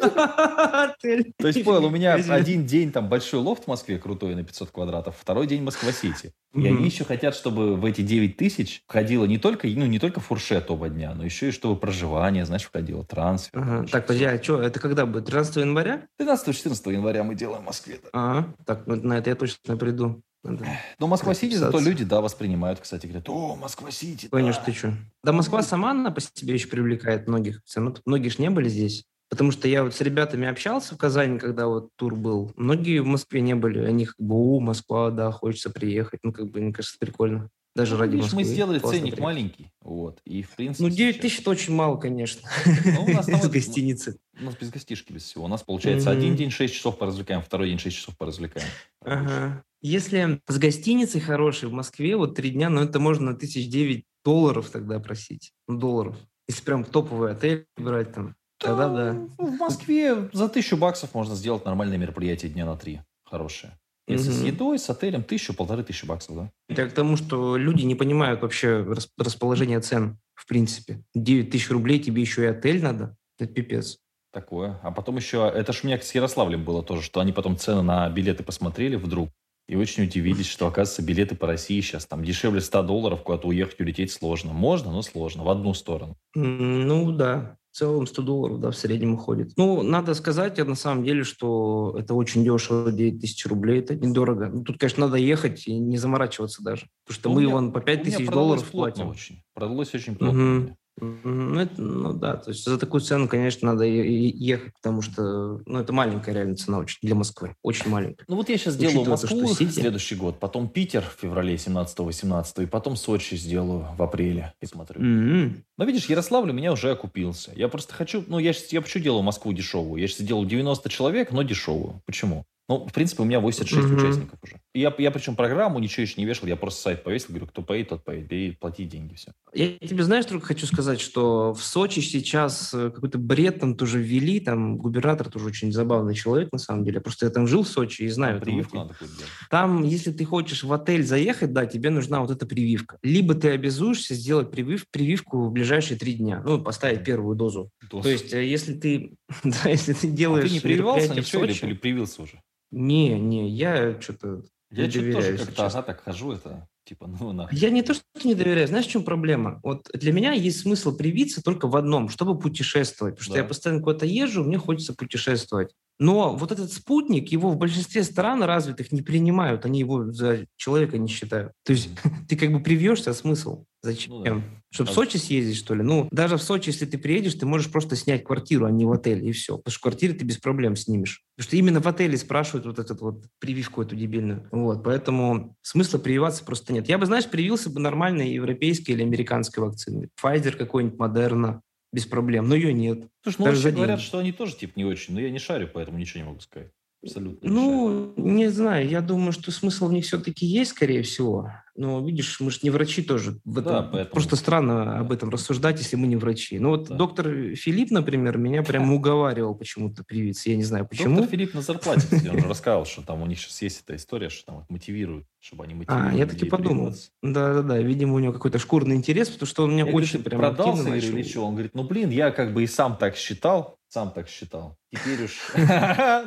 То 0.00 1.48
есть, 1.48 1.62
понял, 1.62 1.84
у 1.84 1.90
меня 1.90 2.14
один 2.14 2.64
день 2.64 2.90
там 2.90 3.08
большой 3.08 3.40
лофт 3.40 3.64
в 3.64 3.66
Москве 3.68 3.98
крутой 3.98 4.34
на 4.34 4.42
500 4.42 4.70
квадратов, 4.70 5.14
второй 5.18 5.46
день 5.46 5.62
Москва-Сити. 5.62 6.32
И 6.54 6.66
они 6.66 6.86
еще 6.86 7.04
хотят, 7.04 7.34
чтобы 7.34 7.76
в 7.76 7.84
эти 7.84 8.00
9 8.00 8.36
тысяч 8.36 8.82
входило 8.86 9.26
не 9.26 9.38
только, 9.38 9.68
ну, 9.68 9.86
не 9.86 9.98
только 9.98 10.20
фуршет 10.20 10.70
оба 10.70 10.88
дня, 10.88 11.14
но 11.14 11.24
еще 11.24 11.48
и 11.48 11.52
чтобы 11.52 11.76
проживание, 11.76 12.44
знаешь, 12.44 12.64
входило, 12.64 13.04
трансфер. 13.04 13.60
Ага. 13.60 13.86
Так, 13.86 14.06
подожди, 14.06 14.24
а 14.24 14.42
что, 14.42 14.60
это 14.60 14.80
когда 14.80 15.06
будет? 15.06 15.26
13 15.26 15.56
января? 15.56 16.08
13-14 16.18 16.92
января 16.92 17.22
мы 17.22 17.34
делаем 17.34 17.62
в 17.62 17.66
Москве. 17.66 18.00
Ага. 18.12 18.54
Так, 18.64 18.86
ну, 18.86 18.96
на 18.96 19.18
это 19.18 19.30
я 19.30 19.36
точно 19.36 19.76
приду. 19.76 20.22
Надо. 20.42 20.66
Но 20.98 21.06
Москва-Сити 21.06 21.54
зато 21.54 21.80
люди, 21.80 22.04
да, 22.04 22.20
воспринимают, 22.20 22.80
кстати, 22.80 23.06
говорят, 23.06 23.28
о, 23.28 23.56
Москва-Сити, 23.56 24.28
Конечно, 24.30 24.62
да». 24.66 24.72
ты 24.72 24.78
что? 24.78 24.94
Да 25.22 25.32
Москва 25.32 25.62
сама, 25.62 25.90
она 25.90 26.10
по 26.10 26.20
себе 26.20 26.54
еще 26.54 26.66
привлекает 26.68 27.28
многих. 27.28 27.60
Всё 27.64 27.80
равно 27.80 27.96
многие 28.06 28.30
ж 28.30 28.38
не 28.38 28.48
были 28.50 28.68
здесь. 28.68 29.04
Потому 29.28 29.52
что 29.52 29.68
я 29.68 29.84
вот 29.84 29.94
с 29.94 30.00
ребятами 30.00 30.48
общался 30.48 30.94
в 30.94 30.98
Казани, 30.98 31.38
когда 31.38 31.66
вот 31.68 31.90
тур 31.96 32.16
был. 32.16 32.52
Многие 32.56 32.98
в 33.00 33.06
Москве 33.06 33.40
не 33.42 33.54
были. 33.54 33.78
Они 33.84 34.06
как 34.06 34.16
бы, 34.18 34.34
о, 34.34 34.58
Москва, 34.60 35.10
да, 35.10 35.30
хочется 35.30 35.70
приехать. 35.70 36.18
Ну, 36.24 36.32
как 36.32 36.50
бы, 36.50 36.60
мне 36.60 36.72
кажется, 36.72 36.96
прикольно. 36.98 37.48
Даже 37.76 37.94
Ну, 37.94 38.00
ради 38.00 38.16
видишь, 38.16 38.32
мы 38.32 38.38
Москвы. 38.40 38.52
сделали 38.54 38.78
Классно 38.80 38.98
ценник 38.98 39.14
приехать. 39.14 39.22
маленький, 39.24 39.72
вот, 39.80 40.18
и 40.24 40.42
в 40.42 40.50
принципе... 40.56 40.82
Ну, 40.82 40.90
9 40.90 41.14
сейчас- 41.14 41.22
тысяч 41.22 41.40
это 41.42 41.50
очень 41.50 41.72
мало, 41.72 41.98
конечно. 41.98 42.48
Ну, 42.84 43.04
у 43.04 43.08
нас 43.12 43.28
вот- 43.28 43.46
гостиницы. 43.52 44.16
У 44.40 44.44
нас 44.44 44.56
без 44.56 44.70
гостишки, 44.70 45.12
без 45.12 45.22
всего. 45.22 45.44
У 45.44 45.48
нас, 45.48 45.62
получается, 45.62 46.10
один 46.10 46.34
день 46.34 46.50
6 46.50 46.74
часов 46.74 46.98
поразвлекаем, 46.98 47.42
второй 47.42 47.68
день 47.68 47.78
6 47.78 47.96
часов 47.96 48.16
поразвлекаем. 48.18 48.66
Ага. 49.02 49.62
Если 49.82 50.40
с 50.46 50.58
гостиницей 50.58 51.20
хорошей 51.20 51.68
в 51.68 51.72
Москве, 51.72 52.16
вот 52.16 52.34
три 52.34 52.50
дня, 52.50 52.68
ну, 52.68 52.82
это 52.82 52.98
можно 53.00 53.32
на 53.32 53.36
тысяч 53.36 53.68
девять 53.68 54.04
долларов 54.24 54.68
тогда 54.70 55.00
просить. 55.00 55.52
Ну, 55.68 55.78
долларов. 55.78 56.16
Если 56.48 56.62
прям 56.62 56.84
топовый 56.84 57.32
отель 57.32 57.66
брать 57.76 58.12
там, 58.12 58.34
тогда 58.58 58.88
да. 58.88 59.12
В 59.38 59.56
Москве 59.56 60.28
за 60.32 60.48
тысячу 60.48 60.76
баксов 60.76 61.14
можно 61.14 61.34
сделать 61.34 61.64
нормальное 61.64 61.96
мероприятие 61.96 62.50
дня 62.50 62.66
на 62.66 62.76
три. 62.76 63.00
Хорошее. 63.24 63.78
Если 64.08 64.30
с 64.32 64.38
Мгм. 64.38 64.46
едой, 64.46 64.78
с 64.80 64.90
отелем, 64.90 65.22
тысячу, 65.22 65.54
полторы 65.54 65.84
тысячи 65.84 66.04
баксов, 66.04 66.34
да? 66.36 66.50
Я 66.68 66.88
к 66.88 66.92
тому, 66.92 67.16
что 67.16 67.56
люди 67.56 67.84
не 67.84 67.94
понимают 67.94 68.42
вообще 68.42 68.82
рас- 68.82 69.08
расположение 69.16 69.80
цен, 69.80 70.18
в 70.34 70.46
принципе. 70.48 71.04
9 71.14 71.50
тысяч 71.50 71.70
рублей 71.70 72.00
тебе 72.00 72.20
еще 72.20 72.42
и 72.42 72.46
отель 72.46 72.82
надо. 72.82 73.16
Это 73.38 73.46
пипец. 73.52 73.98
Такое. 74.32 74.78
А 74.82 74.90
потом 74.90 75.16
еще, 75.16 75.50
это 75.54 75.72
ж 75.72 75.80
у 75.84 75.86
меня 75.86 76.00
с 76.00 76.12
Ярославлем 76.14 76.64
было 76.64 76.82
тоже, 76.82 77.02
что 77.02 77.20
они 77.20 77.32
потом 77.32 77.56
цены 77.56 77.82
на 77.82 78.08
билеты 78.10 78.42
посмотрели 78.42 78.96
вдруг 78.96 79.30
и 79.70 79.76
очень 79.76 80.02
удивились, 80.04 80.46
что, 80.46 80.66
оказывается, 80.66 81.02
билеты 81.02 81.36
по 81.36 81.46
России 81.46 81.80
сейчас 81.80 82.04
там 82.04 82.24
дешевле 82.24 82.60
100 82.60 82.82
долларов, 82.82 83.22
куда-то 83.22 83.46
уехать, 83.46 83.78
улететь 83.80 84.10
сложно. 84.10 84.52
Можно, 84.52 84.90
но 84.90 85.00
сложно, 85.02 85.44
в 85.44 85.48
одну 85.48 85.74
сторону. 85.74 86.16
Ну 86.34 87.12
да, 87.12 87.56
в 87.70 87.76
целом 87.76 88.08
100 88.08 88.22
долларов, 88.22 88.58
да, 88.58 88.72
в 88.72 88.76
среднем 88.76 89.14
уходит. 89.14 89.52
Ну, 89.56 89.82
надо 89.82 90.14
сказать 90.14 90.58
на 90.58 90.74
самом 90.74 91.04
деле, 91.04 91.22
что 91.22 91.94
это 91.96 92.14
очень 92.14 92.42
дешево, 92.44 92.90
9 92.90 93.20
тысяч 93.20 93.46
рублей, 93.46 93.78
это 93.78 93.94
недорого. 93.94 94.48
Ну, 94.52 94.64
тут, 94.64 94.76
конечно, 94.78 95.06
надо 95.06 95.18
ехать 95.18 95.68
и 95.68 95.78
не 95.78 95.98
заморачиваться 95.98 96.64
даже. 96.64 96.88
Потому 97.06 97.14
что 97.20 97.28
Ну, 97.28 97.34
мы 97.36 97.42
меня- 97.42 97.52
вон 97.54 97.72
по 97.72 97.80
5 97.80 98.00
У 98.00 98.04
меня 98.06 98.16
тысяч 98.16 98.28
долларов 98.28 98.64
платим. 98.64 99.06
очень. 99.08 99.42
Продалось 99.54 99.94
очень 99.94 100.16
плотно. 100.16 100.36
Мгм. 100.42 100.76
Ну, 101.00 101.58
это- 101.60 101.80
ну 101.80 102.12
да, 102.12 102.36
то 102.36 102.50
есть 102.50 102.64
за 102.64 102.78
такую 102.78 103.00
цену, 103.00 103.28
конечно, 103.28 103.72
надо 103.72 103.84
ехать, 103.84 104.72
потому 104.74 105.02
что, 105.02 105.60
ну, 105.66 105.78
это 105.80 105.92
маленькая 105.92 106.34
реально 106.34 106.56
цена 106.56 106.78
очень 106.78 106.98
для 107.02 107.14
Москвы, 107.14 107.54
очень 107.62 107.88
маленькая. 107.90 108.24
Ну 108.28 108.36
вот 108.36 108.48
я 108.48 108.58
сейчас 108.58 108.74
сделаю 108.74 109.00
Учитывая 109.00 109.16
то, 109.18 109.22
Москву 109.36 109.54
Сити- 109.54 109.80
следующий 109.80 110.14
год, 110.16 110.38
потом 110.38 110.68
Питер 110.68 111.02
в 111.02 111.20
феврале 111.20 111.56
17-18, 111.56 112.62
и 112.62 112.66
потом 112.66 112.96
Сочи 112.96 113.34
сделаю 113.36 113.86
в 113.96 114.02
апреле. 114.02 114.52
И 114.60 114.66
смотрю. 114.66 115.00
М-м. 115.00 115.64
Но 115.78 115.84
видишь, 115.84 116.06
Ярославль 116.06 116.50
у 116.50 116.52
меня 116.54 116.72
уже 116.72 116.90
окупился. 116.90 117.52
Я 117.54 117.68
просто 117.68 117.94
хочу, 117.94 118.24
ну 118.26 118.38
я, 118.38 118.52
щас- 118.52 118.72
я 118.72 118.80
почему 118.80 119.04
делаю 119.04 119.22
Москву 119.22 119.52
дешевую? 119.52 120.00
Я 120.00 120.08
сейчас 120.08 120.26
делаю 120.26 120.46
90 120.46 120.88
человек, 120.88 121.32
но 121.32 121.42
дешевую. 121.42 122.02
Почему? 122.06 122.44
Ну, 122.70 122.86
в 122.86 122.92
принципе, 122.92 123.22
у 123.24 123.26
меня 123.26 123.40
86 123.40 123.84
Мгм. 123.88 123.96
участников 123.96 124.38
уже. 124.44 124.60
И 124.74 124.80
Я, 124.80 124.94
я 124.98 125.10
причем 125.10 125.34
программу 125.34 125.80
ничего 125.80 126.02
еще 126.02 126.14
не 126.20 126.24
вешал, 126.24 126.46
я 126.48 126.54
просто 126.54 126.80
сайт 126.82 127.02
повесил, 127.02 127.30
говорю, 127.30 127.48
кто 127.48 127.62
поедет, 127.62 127.88
тот 127.88 128.04
поедет, 128.04 128.28
бери, 128.28 128.52
плати 128.52 128.84
деньги, 128.84 129.14
все. 129.14 129.32
Я 129.52 129.72
тебе, 129.78 130.04
знаешь, 130.04 130.24
только 130.26 130.46
хочу 130.46 130.66
сказать, 130.66 131.00
что 131.00 131.52
в 131.52 131.64
Сочи 131.64 131.98
сейчас 131.98 132.72
э, 132.72 132.90
какой-то 132.90 133.18
бред 133.18 133.58
там 133.58 133.74
тоже 133.74 134.00
ввели, 134.00 134.38
там 134.38 134.76
губернатор 134.78 135.28
тоже 135.28 135.46
очень 135.46 135.72
забавный 135.72 136.14
человек, 136.14 136.52
на 136.52 136.60
самом 136.60 136.84
деле. 136.84 137.00
Просто 137.00 137.26
я 137.26 137.32
там 137.32 137.48
жил 137.48 137.64
в 137.64 137.68
Сочи 137.68 138.02
и 138.02 138.08
знаю. 138.08 138.36
эту 138.36 138.44
Прививку 138.44 138.76
мысль. 138.76 138.88
надо 138.92 138.98
делать. 139.16 139.30
Там, 139.50 139.82
если 139.82 140.12
ты 140.12 140.24
хочешь 140.24 140.62
в 140.62 140.72
отель 140.72 141.02
заехать, 141.04 141.52
да, 141.52 141.66
тебе 141.66 141.90
нужна 141.90 142.20
вот 142.20 142.30
эта 142.30 142.46
прививка. 142.46 142.98
Либо 143.02 143.34
ты 143.34 143.48
обязуешься 143.50 144.14
сделать 144.14 144.50
привив- 144.54 144.84
прививку 144.92 145.46
в 145.46 145.50
ближайшие 145.50 145.98
три 145.98 146.12
дня, 146.12 146.40
ну, 146.46 146.62
поставить 146.62 147.02
первую 147.04 147.34
дозу. 147.34 147.70
Дос. 147.90 148.04
То 148.04 148.08
есть, 148.10 148.32
э, 148.32 148.46
если 148.46 148.74
ты, 148.74 149.14
да, 149.42 149.68
если 149.68 149.92
ты 149.92 150.06
А 150.06 150.10
делаешь 150.10 150.46
ты 150.48 150.54
не 150.54 150.60
прививался 150.60 151.12
в 151.12 151.16
ничего 151.16 151.42
или, 151.44 151.52
Сочи- 151.52 151.66
или 151.66 151.74
привился 151.74 152.22
уже? 152.22 152.40
Не, 152.70 153.18
не, 153.18 153.48
я 153.50 154.00
что-то 154.00 154.44
Я 154.70 154.84
не 154.84 154.90
что-то 154.90 155.04
доверяю, 155.06 155.36
тоже 155.36 155.46
как-то, 155.46 155.66
ага, 155.66 155.82
так 155.82 156.00
хожу, 156.02 156.32
это, 156.32 156.68
типа, 156.84 157.06
ну, 157.08 157.32
нахуй. 157.32 157.58
Я 157.58 157.70
не 157.70 157.82
то, 157.82 157.94
что 157.94 158.04
не 158.24 158.34
доверяю. 158.34 158.68
Знаешь, 158.68 158.86
в 158.86 158.90
чем 158.90 159.02
проблема? 159.04 159.60
Вот 159.64 159.88
для 159.92 160.12
меня 160.12 160.32
есть 160.32 160.60
смысл 160.60 160.96
привиться 160.96 161.42
только 161.42 161.66
в 161.66 161.76
одном, 161.76 162.08
чтобы 162.08 162.38
путешествовать. 162.38 163.14
Потому 163.14 163.24
что 163.24 163.32
Да. 163.34 163.38
я 163.40 163.44
постоянно 163.44 163.82
куда-то 163.82 164.06
езжу, 164.06 164.44
мне 164.44 164.58
хочется 164.58 164.94
путешествовать. 164.94 165.74
Но 166.00 166.34
вот 166.34 166.50
этот 166.50 166.72
спутник, 166.72 167.28
его 167.28 167.50
в 167.50 167.58
большинстве 167.58 168.02
стран 168.02 168.42
развитых 168.42 168.90
не 168.90 169.02
принимают, 169.02 169.66
они 169.66 169.80
его 169.80 170.10
за 170.10 170.46
человека 170.56 170.96
не 170.96 171.08
считают. 171.08 171.52
То 171.62 171.72
есть 171.72 171.90
ты 172.28 172.36
как 172.36 172.50
бы 172.50 172.60
привьешься, 172.60 173.10
а 173.10 173.14
смысл? 173.14 173.64
Зачем? 173.82 174.12
Ну 174.12 174.24
да. 174.24 174.42
Чтобы 174.72 174.90
А- 174.90 174.92
в 174.92 174.94
Сочи 174.94 175.16
съездить, 175.18 175.56
что 175.56 175.74
ли? 175.74 175.82
Ну, 175.82 176.08
даже 176.10 176.36
в 176.36 176.42
Сочи, 176.42 176.68
если 176.70 176.86
ты 176.86 176.96
приедешь, 176.96 177.34
ты 177.34 177.44
можешь 177.44 177.70
просто 177.70 177.96
снять 177.96 178.24
квартиру, 178.24 178.64
а 178.66 178.70
не 178.70 178.84
в 178.86 178.92
отель, 178.92 179.26
и 179.26 179.32
все. 179.32 179.58
Потому 179.58 179.72
что 179.72 179.82
квартиры 179.82 180.14
ты 180.14 180.24
без 180.24 180.38
проблем 180.38 180.74
снимешь. 180.74 181.22
Потому 181.36 181.48
что 181.48 181.56
именно 181.56 181.80
в 181.80 181.86
отеле 181.86 182.16
спрашивают 182.16 182.66
вот 182.66 182.78
эту 182.78 182.96
вот 182.98 183.24
прививку 183.38 183.82
эту 183.82 183.94
дебильную. 183.94 184.48
Вот, 184.52 184.82
поэтому 184.82 185.56
смысла 185.60 185.98
прививаться 185.98 186.44
просто 186.44 186.72
нет. 186.72 186.88
Я 186.88 186.98
бы, 186.98 187.06
знаешь, 187.06 187.28
привился 187.28 187.68
бы 187.68 187.80
нормальной 187.80 188.32
европейской 188.32 188.92
или 188.92 189.02
американской 189.02 189.62
вакциной. 189.62 190.08
Pfizer 190.22 190.52
какой-нибудь, 190.52 190.98
Модерна, 190.98 191.62
без 191.92 192.06
проблем. 192.06 192.48
Но 192.48 192.54
ее 192.54 192.72
нет. 192.72 193.08
Слушай, 193.22 193.36
ну 193.38 193.44
вообще 193.46 193.70
говорят, 193.70 193.98
деньги. 193.98 194.08
что 194.08 194.18
они 194.18 194.32
тоже, 194.32 194.56
типа, 194.56 194.72
не 194.76 194.84
очень, 194.84 195.14
но 195.14 195.20
я 195.20 195.30
не 195.30 195.38
шарю, 195.38 195.68
поэтому 195.72 195.98
ничего 195.98 196.22
не 196.22 196.28
могу 196.28 196.40
сказать. 196.40 196.70
Абсолютно 197.02 197.46
не. 197.46 197.54
Ну, 197.54 198.12
не 198.16 198.48
знаю, 198.48 198.88
я 198.88 199.00
думаю, 199.00 199.32
что 199.32 199.50
смысл 199.50 199.88
в 199.88 199.92
них 199.92 200.04
все-таки 200.04 200.46
есть, 200.46 200.72
скорее 200.72 201.02
всего. 201.02 201.50
Но 201.76 202.04
видишь, 202.04 202.40
мы 202.40 202.50
же 202.50 202.58
не 202.62 202.70
врачи 202.70 203.02
тоже. 203.02 203.38
В 203.44 203.54
Да, 203.54 203.60
этом 203.60 203.90
поэтому- 203.92 204.12
просто 204.14 204.36
странно 204.36 204.84
Да. 204.84 204.98
об 205.00 205.12
этом 205.12 205.30
рассуждать, 205.30 205.78
если 205.78 205.96
мы 205.96 206.06
не 206.08 206.16
врачи. 206.16 206.58
Ну 206.58 206.70
вот 206.70 206.88
Да. 206.88 206.94
доктор 206.96 207.26
Филипп, 207.54 207.90
например, 207.90 208.38
меня 208.38 208.62
прямо 208.62 208.94
уговаривал 208.94 209.54
почему-то 209.54 210.04
привиться. 210.04 210.50
Я 210.50 210.56
не 210.56 210.64
знаю 210.64 210.86
почему. 210.86 211.16
Доктор 211.16 211.30
Филипп 211.30 211.54
на 211.54 211.62
зарплате, 211.62 212.06
он 212.30 212.38
же 212.40 212.48
рассказал, 212.48 212.84
что 212.86 213.02
там 213.02 213.22
у 213.22 213.26
них 213.26 213.38
сейчас 213.40 213.62
есть 213.62 213.82
эта 213.86 213.96
история, 213.96 214.28
что 214.28 214.46
там 214.46 214.60
их 214.60 214.64
мотивируют, 214.68 215.26
чтобы 215.38 215.64
они 215.64 215.74
мотивировали 215.74 216.14
А, 216.14 216.18
я 216.18 216.26
таки 216.26 216.44
подумал. 216.44 216.94
Да-да-да, 217.22 217.78
видимо, 217.78 218.14
у 218.14 218.18
него 218.18 218.32
какой-то 218.32 218.58
шкурный 218.58 218.96
интерес, 218.96 219.28
потому 219.30 219.46
что 219.46 219.64
он 219.64 219.72
меня 219.72 219.86
Я 219.86 219.92
очень 219.92 220.18
«Ты 220.22 220.30
прям 220.30 220.40
продался 220.40 220.94
или, 220.94 221.22
что? 221.22 221.46
Он 221.46 221.52
говорит, 221.54 221.74
ну 221.74 221.84
блин, 221.84 222.10
я 222.10 222.30
как 222.30 222.52
бы 222.52 222.62
и 222.64 222.66
сам 222.66 222.96
так 222.96 223.16
считал, 223.16 223.76
сам 223.88 224.12
так 224.12 224.28
считал. 224.28 224.76
Теперь 224.92 225.24
уж... 225.24 225.38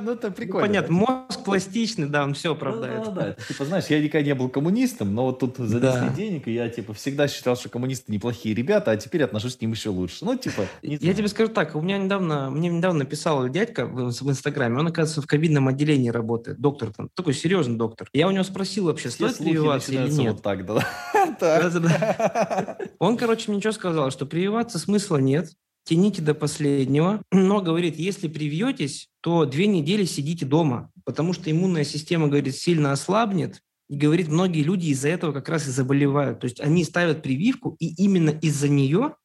Ну 0.02 0.12
это 0.12 0.28
Ну, 0.30 0.34
прикольно. 0.34 0.68
понятно, 0.68 0.88
да? 1.00 1.12
мозг 1.28 1.44
пластичный, 1.44 2.08
да, 2.08 2.24
он 2.24 2.34
все 2.34 2.54
оправдает. 2.54 3.04
Да, 3.06 3.12
да, 3.12 3.22
да. 3.38 3.46
Типа, 3.48 3.66
знаешь, 3.66 3.86
я 3.88 4.02
никогда 4.02 4.26
не 4.26 4.36
был 4.36 4.50
коммунистом, 4.50 5.14
но 5.14 5.26
вот 5.26 5.40
тут 5.48 5.68
занесли 5.68 5.80
Да. 5.80 6.10
денег, 6.10 6.48
и 6.48 6.54
я, 6.54 6.70
типа, 6.70 6.94
всегда 6.94 7.28
считал, 7.28 7.56
что 7.56 7.70
коммунисты 7.70 8.12
неплохие 8.12 8.54
ребята, 8.56 8.92
а 8.92 8.98
теперь 8.98 9.24
отношусь 9.24 9.56
к 9.56 9.62
ним 9.62 9.72
еще 9.72 9.90
лучше. 9.90 10.26
Ну, 10.26 10.38
типа, 10.38 10.64
Я 10.82 10.98
знаю. 10.98 11.16
тебе 11.16 11.28
скажу 11.28 11.52
так, 11.52 11.76
у 11.76 11.82
меня 11.82 11.98
недавно, 11.98 12.50
мне 12.50 12.70
недавно 12.70 13.06
писал 13.06 13.48
дядька 13.50 13.86
в, 13.86 14.12
в 14.12 14.30
Инстаграме, 14.30 14.80
он, 14.80 14.88
оказывается, 14.88 15.22
в 15.22 15.28
ковидном 15.28 15.68
отделении 15.68 16.10
работает, 16.10 16.60
доктор 16.60 16.92
там, 16.96 17.10
такой 17.16 17.34
серьезный 17.34 17.78
доктор. 17.78 18.08
Я 18.14 18.28
у 18.28 18.32
него 18.32 18.44
спросил 18.44 18.86
вообще, 18.86 19.10
стоит 19.10 19.38
прививаться 19.38 19.92
или 19.92 20.10
нет. 20.10 20.34
вот 20.34 20.42
так, 20.42 20.66
да. 20.66 20.86
Он, 23.00 23.18
короче, 23.18 23.52
мне 23.52 23.60
что 23.62 23.72
сказал, 23.72 24.12
что 24.12 24.26
прививаться 24.26 24.80
смысла 24.80 25.18
нет, 25.18 25.50
тяните 25.86 26.22
до 26.22 26.34
последнего, 26.34 27.22
но, 27.32 27.62
говорит, 27.62 27.98
если 27.98 28.28
привьетесь, 28.28 29.10
то 29.22 29.46
две 29.46 29.68
недели 29.68 30.06
сидите 30.06 30.46
дома, 30.46 30.90
потому 31.06 31.34
что 31.34 31.52
иммунная 31.52 31.84
система, 31.84 32.28
говорит, 32.28 32.56
сильно 32.56 32.92
ослабнет, 32.92 33.60
и, 33.94 33.98
говорит, 33.98 34.28
многие 34.28 34.64
люди 34.64 34.88
из-за 34.88 35.10
этого 35.10 35.32
как 35.32 35.50
раз 35.50 35.68
и 35.68 35.72
заболевают. 35.72 36.40
То 36.40 36.46
есть 36.46 36.60
они 36.60 36.84
ставят 36.84 37.22
прививку, 37.22 37.76
и 37.80 37.94
именно 38.04 38.32
из-за 38.32 38.68
нее, 38.68 39.16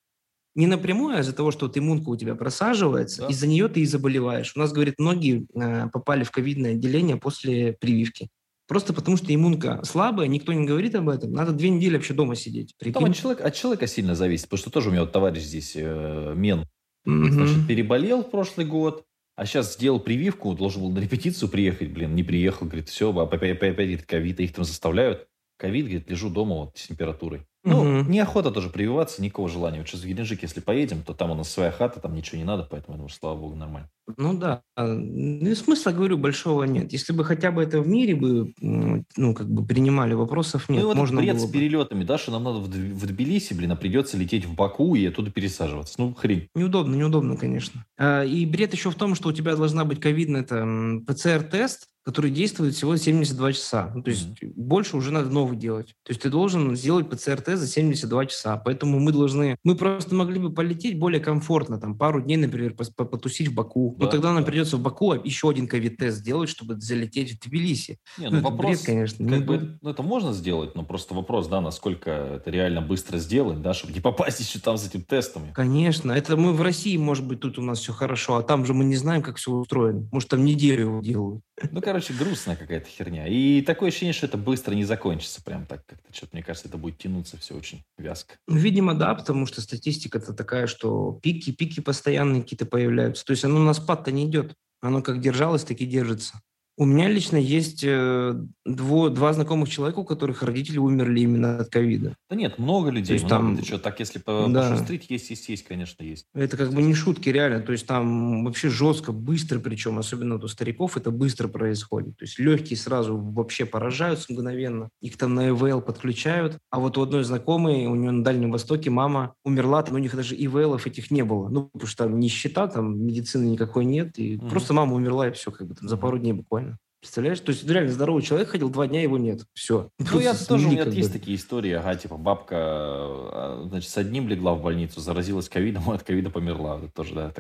не 0.55 0.67
напрямую, 0.67 1.17
а 1.17 1.21
из-за 1.21 1.33
того, 1.33 1.51
что 1.53 1.67
вот 1.67 1.79
иммунка 1.79 2.09
у 2.11 2.17
тебя 2.17 2.35
просаживается, 2.35 3.23
Да. 3.23 3.29
из-за 3.29 3.47
нее 3.47 3.69
ты 3.69 3.81
и 3.81 3.87
заболеваешь. 3.87 4.53
У 4.57 4.59
нас, 4.59 4.73
говорит, 4.73 4.97
многие 4.99 5.47
э, 5.55 5.89
попали 5.93 6.25
в 6.25 6.31
ковидное 6.31 6.73
отделение 6.73 7.17
после 7.17 7.73
прививки. 7.73 8.29
Просто 8.67 8.93
потому, 8.93 9.17
что 9.17 9.35
иммунка 9.35 9.81
слабая, 9.85 10.27
никто 10.29 10.53
не 10.53 10.67
говорит 10.67 10.95
об 10.95 11.09
этом. 11.09 11.33
Надо 11.33 11.53
две 11.53 11.71
недели 11.71 11.95
вообще 11.97 12.13
дома 12.13 12.35
сидеть. 12.35 12.75
Там 12.79 12.93
Прикинь? 12.93 13.09
от 13.11 13.17
человека, 13.17 13.45
от 13.47 13.55
человека 13.55 13.87
сильно 13.87 14.15
зависит, 14.15 14.47
потому 14.47 14.59
что 14.59 14.71
тоже 14.71 14.89
у 14.89 14.93
меня 14.93 15.01
вот 15.03 15.13
товарищ 15.13 15.43
здесь, 15.45 15.73
э, 15.77 16.35
Мен, 16.37 16.67
Мгм. 17.07 17.33
значит, 17.33 17.67
переболел 17.67 18.23
в 18.23 18.31
прошлый 18.31 18.67
год, 18.67 19.05
а 19.39 19.47
сейчас 19.47 19.75
сделал 19.75 20.01
прививку, 20.01 20.53
должен 20.53 20.83
был 20.83 20.91
на 20.91 20.99
репетицию 20.99 21.49
приехать, 21.49 21.93
блин, 21.93 22.17
не 22.17 22.25
приехал, 22.25 22.67
говорит, 22.67 22.89
все, 22.89 23.17
опять, 23.17 23.41
опять, 23.41 23.75
опять 23.75 23.87
говорит, 23.87 24.03
ковид, 24.05 24.41
их 24.41 24.53
там 24.53 24.65
заставляют. 24.65 25.29
Ковид, 25.59 25.85
говорит, 25.85 26.11
лежу 26.11 26.29
дома 26.29 26.57
вот 26.57 26.77
с 26.77 26.89
температурой. 26.89 27.43
Ну, 27.65 27.83
Мгм. 27.85 28.11
неохота 28.11 28.51
тоже 28.51 28.71
прививаться, 28.71 29.21
никакого 29.23 29.49
желания. 29.49 29.79
Вот 29.79 29.89
сейчас 29.89 30.03
в 30.03 30.07
Геленджик, 30.07 30.43
если 30.43 30.61
поедем, 30.61 31.03
то 31.03 31.13
там 31.13 31.31
у 31.33 31.35
нас 31.35 31.51
своя 31.51 31.71
хата, 31.73 32.01
там 32.01 32.15
ничего 32.15 32.39
не 32.39 32.45
надо, 32.45 32.63
поэтому, 32.71 32.95
я 32.95 32.99
думаю, 32.99 33.11
слава 33.11 33.37
богу, 33.39 33.57
нормально. 33.57 33.89
Ну 34.17 34.33
да. 34.39 34.63
Ну, 34.77 35.51
и 35.51 35.55
смысла, 35.55 35.91
говорю, 35.91 36.17
большого 36.17 36.65
нет. 36.65 36.93
Если 36.93 37.13
бы 37.13 37.25
хотя 37.25 37.51
бы 37.51 37.63
это 37.63 37.81
в 37.83 37.89
мире 37.89 38.15
бы, 38.15 38.55
ну, 38.61 39.35
как 39.35 39.51
бы 39.51 39.67
принимали, 39.67 40.15
вопросов 40.15 40.69
нет. 40.71 40.79
ну 40.79 40.85
и 40.85 40.87
вот 40.87 40.97
Можно 40.97 41.21
бред 41.21 41.37
было 41.37 41.43
с 41.45 41.47
бы. 41.47 41.53
перелетами, 41.53 42.05
да, 42.05 42.17
что 42.17 42.33
нам 42.33 42.45
надо 42.45 42.59
в, 42.61 42.69
в 42.69 43.07
Тбилиси, 43.07 43.53
блин, 43.53 43.73
а 43.73 43.77
придется 43.77 44.17
лететь 44.17 44.47
в 44.47 44.55
Баку 44.55 44.95
и 44.95 45.05
оттуда 45.05 45.31
пересаживаться. 45.31 45.97
Ну, 45.99 46.15
хрень. 46.15 46.49
Неудобно, 46.55 46.95
неудобно, 46.95 47.37
конечно. 47.37 47.85
А, 47.99 48.23
И 48.25 48.47
бред 48.47 48.73
еще 48.73 48.91
в 48.91 48.95
том, 48.95 49.15
что 49.15 49.29
у 49.29 49.33
тебя 49.33 49.57
должна 49.57 49.85
быть 49.85 50.01
ковидный 50.01 50.41
это, 50.41 50.65
ПЦР-тест, 51.07 51.89
который 52.05 52.31
действует 52.31 52.75
всего 52.75 52.97
72 52.97 53.53
часа. 53.53 53.93
Ну, 53.95 54.03
то 54.03 54.11
есть 54.11 54.29
больше 54.43 54.97
уже 54.97 55.13
надо 55.13 55.29
новый 55.29 55.59
делать. 55.59 55.89
То 56.05 56.13
есть 56.13 56.23
ты 56.23 56.31
должен 56.31 56.75
сделать 56.75 57.09
ПЦР-тест 57.11 57.48
за 57.57 57.67
72 57.67 58.27
часа. 58.27 58.57
Поэтому 58.57 58.99
мы 58.99 59.13
должны... 59.13 59.57
Мы 59.65 59.75
просто 59.75 60.15
могли 60.15 60.39
бы 60.39 60.53
полететь 60.53 60.99
более 60.99 61.21
комфортно, 61.21 61.79
там, 61.79 61.97
пару 61.97 62.21
дней, 62.21 62.37
например, 62.37 62.75
потусить 62.75 63.49
в 63.49 63.55
Баку. 63.55 63.95
Но 63.99 64.07
Да, 64.07 64.11
тогда 64.11 64.33
нам 64.33 64.45
да. 64.45 64.51
придется 64.51 64.77
в 64.77 64.81
Баку 64.81 65.15
еще 65.15 65.51
один 65.51 65.67
ковид-тест 65.67 66.19
сделать, 66.19 66.49
чтобы 66.49 66.81
залететь 66.81 67.33
в 67.33 67.41
Тбилиси. 67.41 67.99
Не, 68.19 68.29
Ну, 68.29 68.37
ну, 68.37 68.43
вопрос, 68.43 68.77
бред, 68.77 68.87
конечно. 68.87 69.29
как 69.29 69.45
бы, 69.45 69.79
ну, 69.81 69.91
это 69.91 70.03
можно 70.03 70.33
сделать, 70.33 70.75
но 70.75 70.85
просто 70.85 71.15
вопрос, 71.15 71.49
да, 71.49 71.61
насколько 71.61 72.11
это 72.11 72.51
реально 72.51 72.83
быстро 72.83 73.19
сделать, 73.19 73.63
да, 73.63 73.75
чтобы 73.75 73.93
не 73.93 74.01
попасть 74.01 74.41
еще 74.47 74.59
там 74.59 74.77
с 74.77 74.87
этим 74.87 75.03
тестами. 75.03 75.53
Конечно, 75.53 76.13
это 76.13 76.37
мы 76.37 76.53
в 76.53 76.63
России, 76.63 76.97
может 76.97 77.27
быть, 77.27 77.41
тут 77.41 77.59
у 77.59 77.63
нас 77.63 77.79
все 77.79 77.93
хорошо, 77.93 78.37
а 78.37 78.43
там 78.43 78.65
же 78.67 78.75
мы 78.75 78.85
не 78.85 78.97
знаем, 78.97 79.23
как 79.23 79.37
все 79.37 79.53
устроено. 79.53 80.09
Может, 80.13 80.31
там 80.31 80.45
неделю 80.45 81.01
делают. 81.03 81.43
Ну, 81.71 81.81
короче, 81.81 82.13
грустная 82.15 82.57
какая-то 82.57 82.89
херня. 82.89 83.27
И 83.27 83.63
такое 83.63 83.89
ощущение, 83.89 84.13
что 84.13 84.27
это 84.27 84.39
быстро 84.39 84.75
не 84.75 84.85
закончится 84.85 85.43
прям 85.43 85.67
так 85.67 85.85
как-то. 85.87 86.13
Что-то, 86.13 86.31
мне 86.35 86.43
кажется, 86.43 86.69
это 86.69 86.79
будет 86.79 86.99
тянуться 86.99 87.37
все 87.39 87.55
очень 87.55 87.85
вязко. 87.97 88.37
Ну, 88.47 88.57
Видимо, 88.57 88.95
да, 88.95 89.15
потому 89.15 89.47
что 89.47 89.61
статистика-то 89.61 90.33
такая, 90.33 90.67
что 90.67 91.19
пики, 91.23 91.53
пики 91.53 91.81
постоянные 91.81 92.43
какие-то 92.43 92.67
появляются. 92.67 93.25
То 93.25 93.33
есть 93.33 93.45
оно 93.45 93.59
на 93.61 93.75
спад-то 93.75 94.13
не 94.13 94.27
идет. 94.27 94.55
Оно 94.81 95.03
как 95.03 95.21
держалось, 95.21 95.65
так 95.65 95.81
и 95.81 95.87
держится. 95.87 96.41
У 96.81 96.85
меня 96.85 97.09
лично 97.09 97.37
есть 97.37 97.83
э, 97.83 98.41
дво- 98.65 99.11
два 99.11 99.33
знакомых 99.33 99.69
человека, 99.69 99.99
у 99.99 100.05
которых 100.05 100.45
родители 100.45 100.79
умерли 100.79 101.19
именно 101.21 101.59
от 101.59 101.71
ковида. 101.71 102.15
Да 102.31 102.37
нет, 102.37 102.57
много 102.61 102.91
людей. 102.91 103.15
есть 103.15 103.25
много. 103.25 103.47
там- 103.47 103.57
Ты 103.57 103.65
что, 103.65 103.79
так 103.81 103.99
если 103.99 104.21
по- 104.21 104.47
Да. 104.49 104.71
пошустрить, 104.71 105.11
есть, 105.11 105.29
есть, 105.31 105.49
есть, 105.49 105.65
конечно, 105.65 106.05
есть. 106.05 106.27
Это 106.35 106.57
как 106.57 106.73
бы 106.73 106.81
не 106.81 106.95
шутки, 106.95 107.31
реально. 107.31 107.63
То 107.63 107.73
есть 107.73 107.85
там 107.85 108.45
вообще 108.45 108.69
жестко, 108.69 109.11
быстро, 109.11 109.59
причем, 109.59 109.99
особенно 109.99 110.35
вот 110.37 110.45
у 110.45 110.49
стариков, 110.49 110.97
это 110.97 111.11
быстро 111.11 111.49
происходит. 111.49 112.17
То 112.17 112.25
есть 112.25 112.39
легкие 112.39 112.77
сразу 112.77 113.17
вообще 113.19 113.65
поражаются 113.65 114.33
мгновенно. 114.33 114.89
Их 115.01 115.17
там 115.17 115.35
на 115.35 115.49
ИВЛ 115.49 115.81
подключают. 115.81 116.59
А 116.71 116.79
вот 116.79 116.97
у 116.97 117.03
одной 117.03 117.25
знакомой, 117.25 117.87
у 117.87 117.97
нее 117.97 118.13
на 118.13 118.23
Дальнем 118.23 118.53
Востоке 118.53 118.89
мама 118.89 119.35
умерла, 119.45 119.83
там 119.83 119.97
у 119.97 119.99
них 119.99 120.15
даже 120.15 120.37
ИВЛов 120.37 120.87
этих 120.87 121.11
не 121.11 121.25
было. 121.25 121.49
Ну, 121.49 121.71
потому 121.73 121.89
что 121.89 122.05
там 122.05 122.21
нищета, 122.21 122.69
там 122.69 123.05
медицины 123.05 123.47
никакой 123.51 123.85
нет. 123.85 124.17
И 124.21 124.37
Мгм. 124.37 124.49
просто 124.49 124.75
мама 124.75 124.95
умерла, 124.95 125.27
и 125.27 125.33
все, 125.33 125.51
как 125.51 125.67
бы 125.67 125.75
там 125.75 125.89
за 125.89 125.97
пару 125.97 126.19
дней 126.21 126.35
буквально. 126.35 126.68
Представляешь? 127.01 127.41
То 127.41 127.53
есть 127.53 127.69
реально 127.69 127.93
здоровый 127.93 128.23
человек 128.23 128.49
ходил 128.49 128.71
два 128.71 128.89
дня, 128.89 129.03
его 129.03 129.19
нет. 129.19 129.43
Все. 129.55 129.91
Ну, 129.99 130.21
я 130.21 130.35
тоже, 130.35 130.67
у 130.67 130.71
меня 130.71 130.85
есть 130.85 131.13
такие 131.13 131.37
истории, 131.37 131.73
ага, 131.73 131.95
типа, 131.95 132.17
бабка, 132.17 132.57
а, 132.59 133.67
значит, 133.69 133.91
с 133.91 133.97
одним 133.97 134.29
легла 134.29 134.55
в 134.55 134.63
больницу, 134.63 135.01
заразилась 135.01 135.49
ковидом, 135.49 135.89
а 135.91 135.95
от 135.97 136.03
ковида 136.03 136.31
померла. 136.31 136.79
Это 136.79 136.93
тоже, 136.93 137.15
да. 137.15 137.33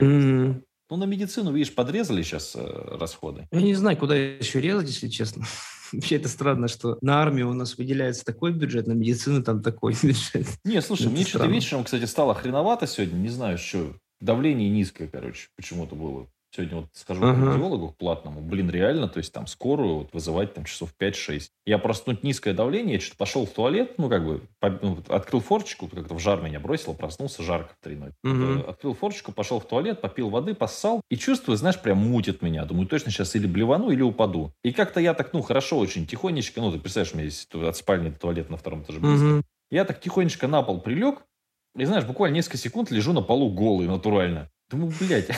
Ну, 0.91 0.97
на 0.97 1.05
медицину, 1.05 1.53
видишь, 1.53 1.75
подрезали 1.75 2.23
сейчас 2.23 2.57
расходы. 2.57 3.47
Я 3.51 3.61
не 3.61 3.75
знаю, 3.75 3.99
куда 3.99 4.17
еще 4.17 4.61
резать, 4.61 4.89
если 4.89 5.09
честно. 5.09 5.45
Вообще 5.93 6.17
это 6.17 6.29
странно, 6.29 6.69
что 6.69 6.99
на 7.01 7.21
армию 7.21 7.51
у 7.51 7.55
нас 7.55 7.77
выделяется 7.77 8.25
такой 8.25 8.53
бюджет, 8.53 8.87
на 8.87 8.93
медицину 8.93 9.43
там 9.43 9.63
такой 9.63 9.95
бюджет. 10.03 10.47
Не, 10.65 10.81
слушай, 10.81 11.03
Это 11.03 11.11
мне 11.11 11.25
что-то 11.25 11.47
вечером, 11.47 11.85
кстати, 11.85 12.05
стало 12.05 12.35
хреновато 12.35 12.87
сегодня, 12.87 13.17
не 13.17 13.29
знаю, 13.29 13.59
что. 13.59 13.95
Давление 14.21 14.69
низкое, 14.69 15.07
короче, 15.07 15.47
почему-то 15.57 15.95
было. 15.95 16.27
Сегодня 16.51 16.77
вот 16.79 16.87
схожу 16.95 17.21
к 17.21 17.25
Ага. 17.25 17.45
кардиологу 17.51 17.95
платному. 17.99 18.41
Блин, 18.41 18.71
реально, 18.71 19.07
то 19.07 19.19
есть 19.19 19.33
там 19.35 19.47
скорую 19.47 19.97
вот 19.99 20.15
вызывать 20.15 20.55
там 20.55 20.65
часов 20.65 20.95
5-6. 20.99 21.51
Я 21.67 21.77
просто, 21.79 22.11
ну, 22.13 22.19
низкое 22.23 22.55
давление, 22.55 22.95
я 22.95 23.01
что-то 23.01 23.19
пошел 23.19 23.45
в 23.45 23.51
туалет, 23.51 23.95
ну, 23.99 24.09
как 24.09 24.25
бы, 24.25 24.41
по- 24.59 24.71
ну, 24.71 24.99
открыл 25.09 25.41
форчику, 25.41 25.89
как-то 25.89 26.15
в 26.15 26.19
жар 26.21 26.41
меня 26.41 26.59
бросило, 26.59 26.95
проснулся 26.95 27.43
жарко 27.43 27.75
в 27.79 27.85
три 27.85 27.97
ночи. 27.97 28.15
Мгм. 28.23 28.61
Э, 28.61 28.63
Открыл 28.71 28.95
форчику, 28.95 29.33
пошел 29.33 29.61
в 29.61 29.67
туалет, 29.69 30.01
попил 30.01 30.31
воды, 30.31 30.55
поссал. 30.55 31.03
И 31.11 31.17
чувствую, 31.19 31.59
знаешь, 31.59 31.79
прям 31.81 31.99
мутит 31.99 32.41
меня. 32.41 32.65
Думаю, 32.65 32.87
точно 32.87 33.11
сейчас 33.11 33.37
или 33.37 33.47
блевану, 33.47 33.91
или 33.91 34.01
упаду. 34.01 34.53
И 34.65 34.73
как-то 34.73 35.01
я 35.01 35.13
так, 35.13 35.35
ну, 35.35 35.43
хорошо 35.43 35.79
очень, 35.79 36.07
тихонечко, 36.07 36.63
ну, 36.63 36.73
ты 36.73 36.79
представляешь, 36.79 37.13
у 37.15 37.19
меня 37.19 37.29
здесь 37.29 37.47
от 37.53 37.77
спальни 37.77 38.09
до 38.09 38.19
туалета 38.19 38.51
на 38.51 38.57
втором 38.57 38.83
этаже 38.83 39.01
близко. 39.01 39.25
Мгм. 39.27 39.45
Я 39.71 39.85
так 39.85 40.01
тихонечко 40.01 40.49
на 40.49 40.63
пол 40.63 40.81
прилег, 40.81 41.23
и, 41.77 41.85
знаешь, 41.85 42.05
буквально 42.07 42.37
несколько 42.37 42.57
секунд 42.57 42.91
лежу 42.91 43.13
на 43.13 43.21
полу 43.21 43.51
голый, 43.53 43.87
натурально. 43.87 44.49
Думаю, 44.71 44.93
блядь. 45.01 45.31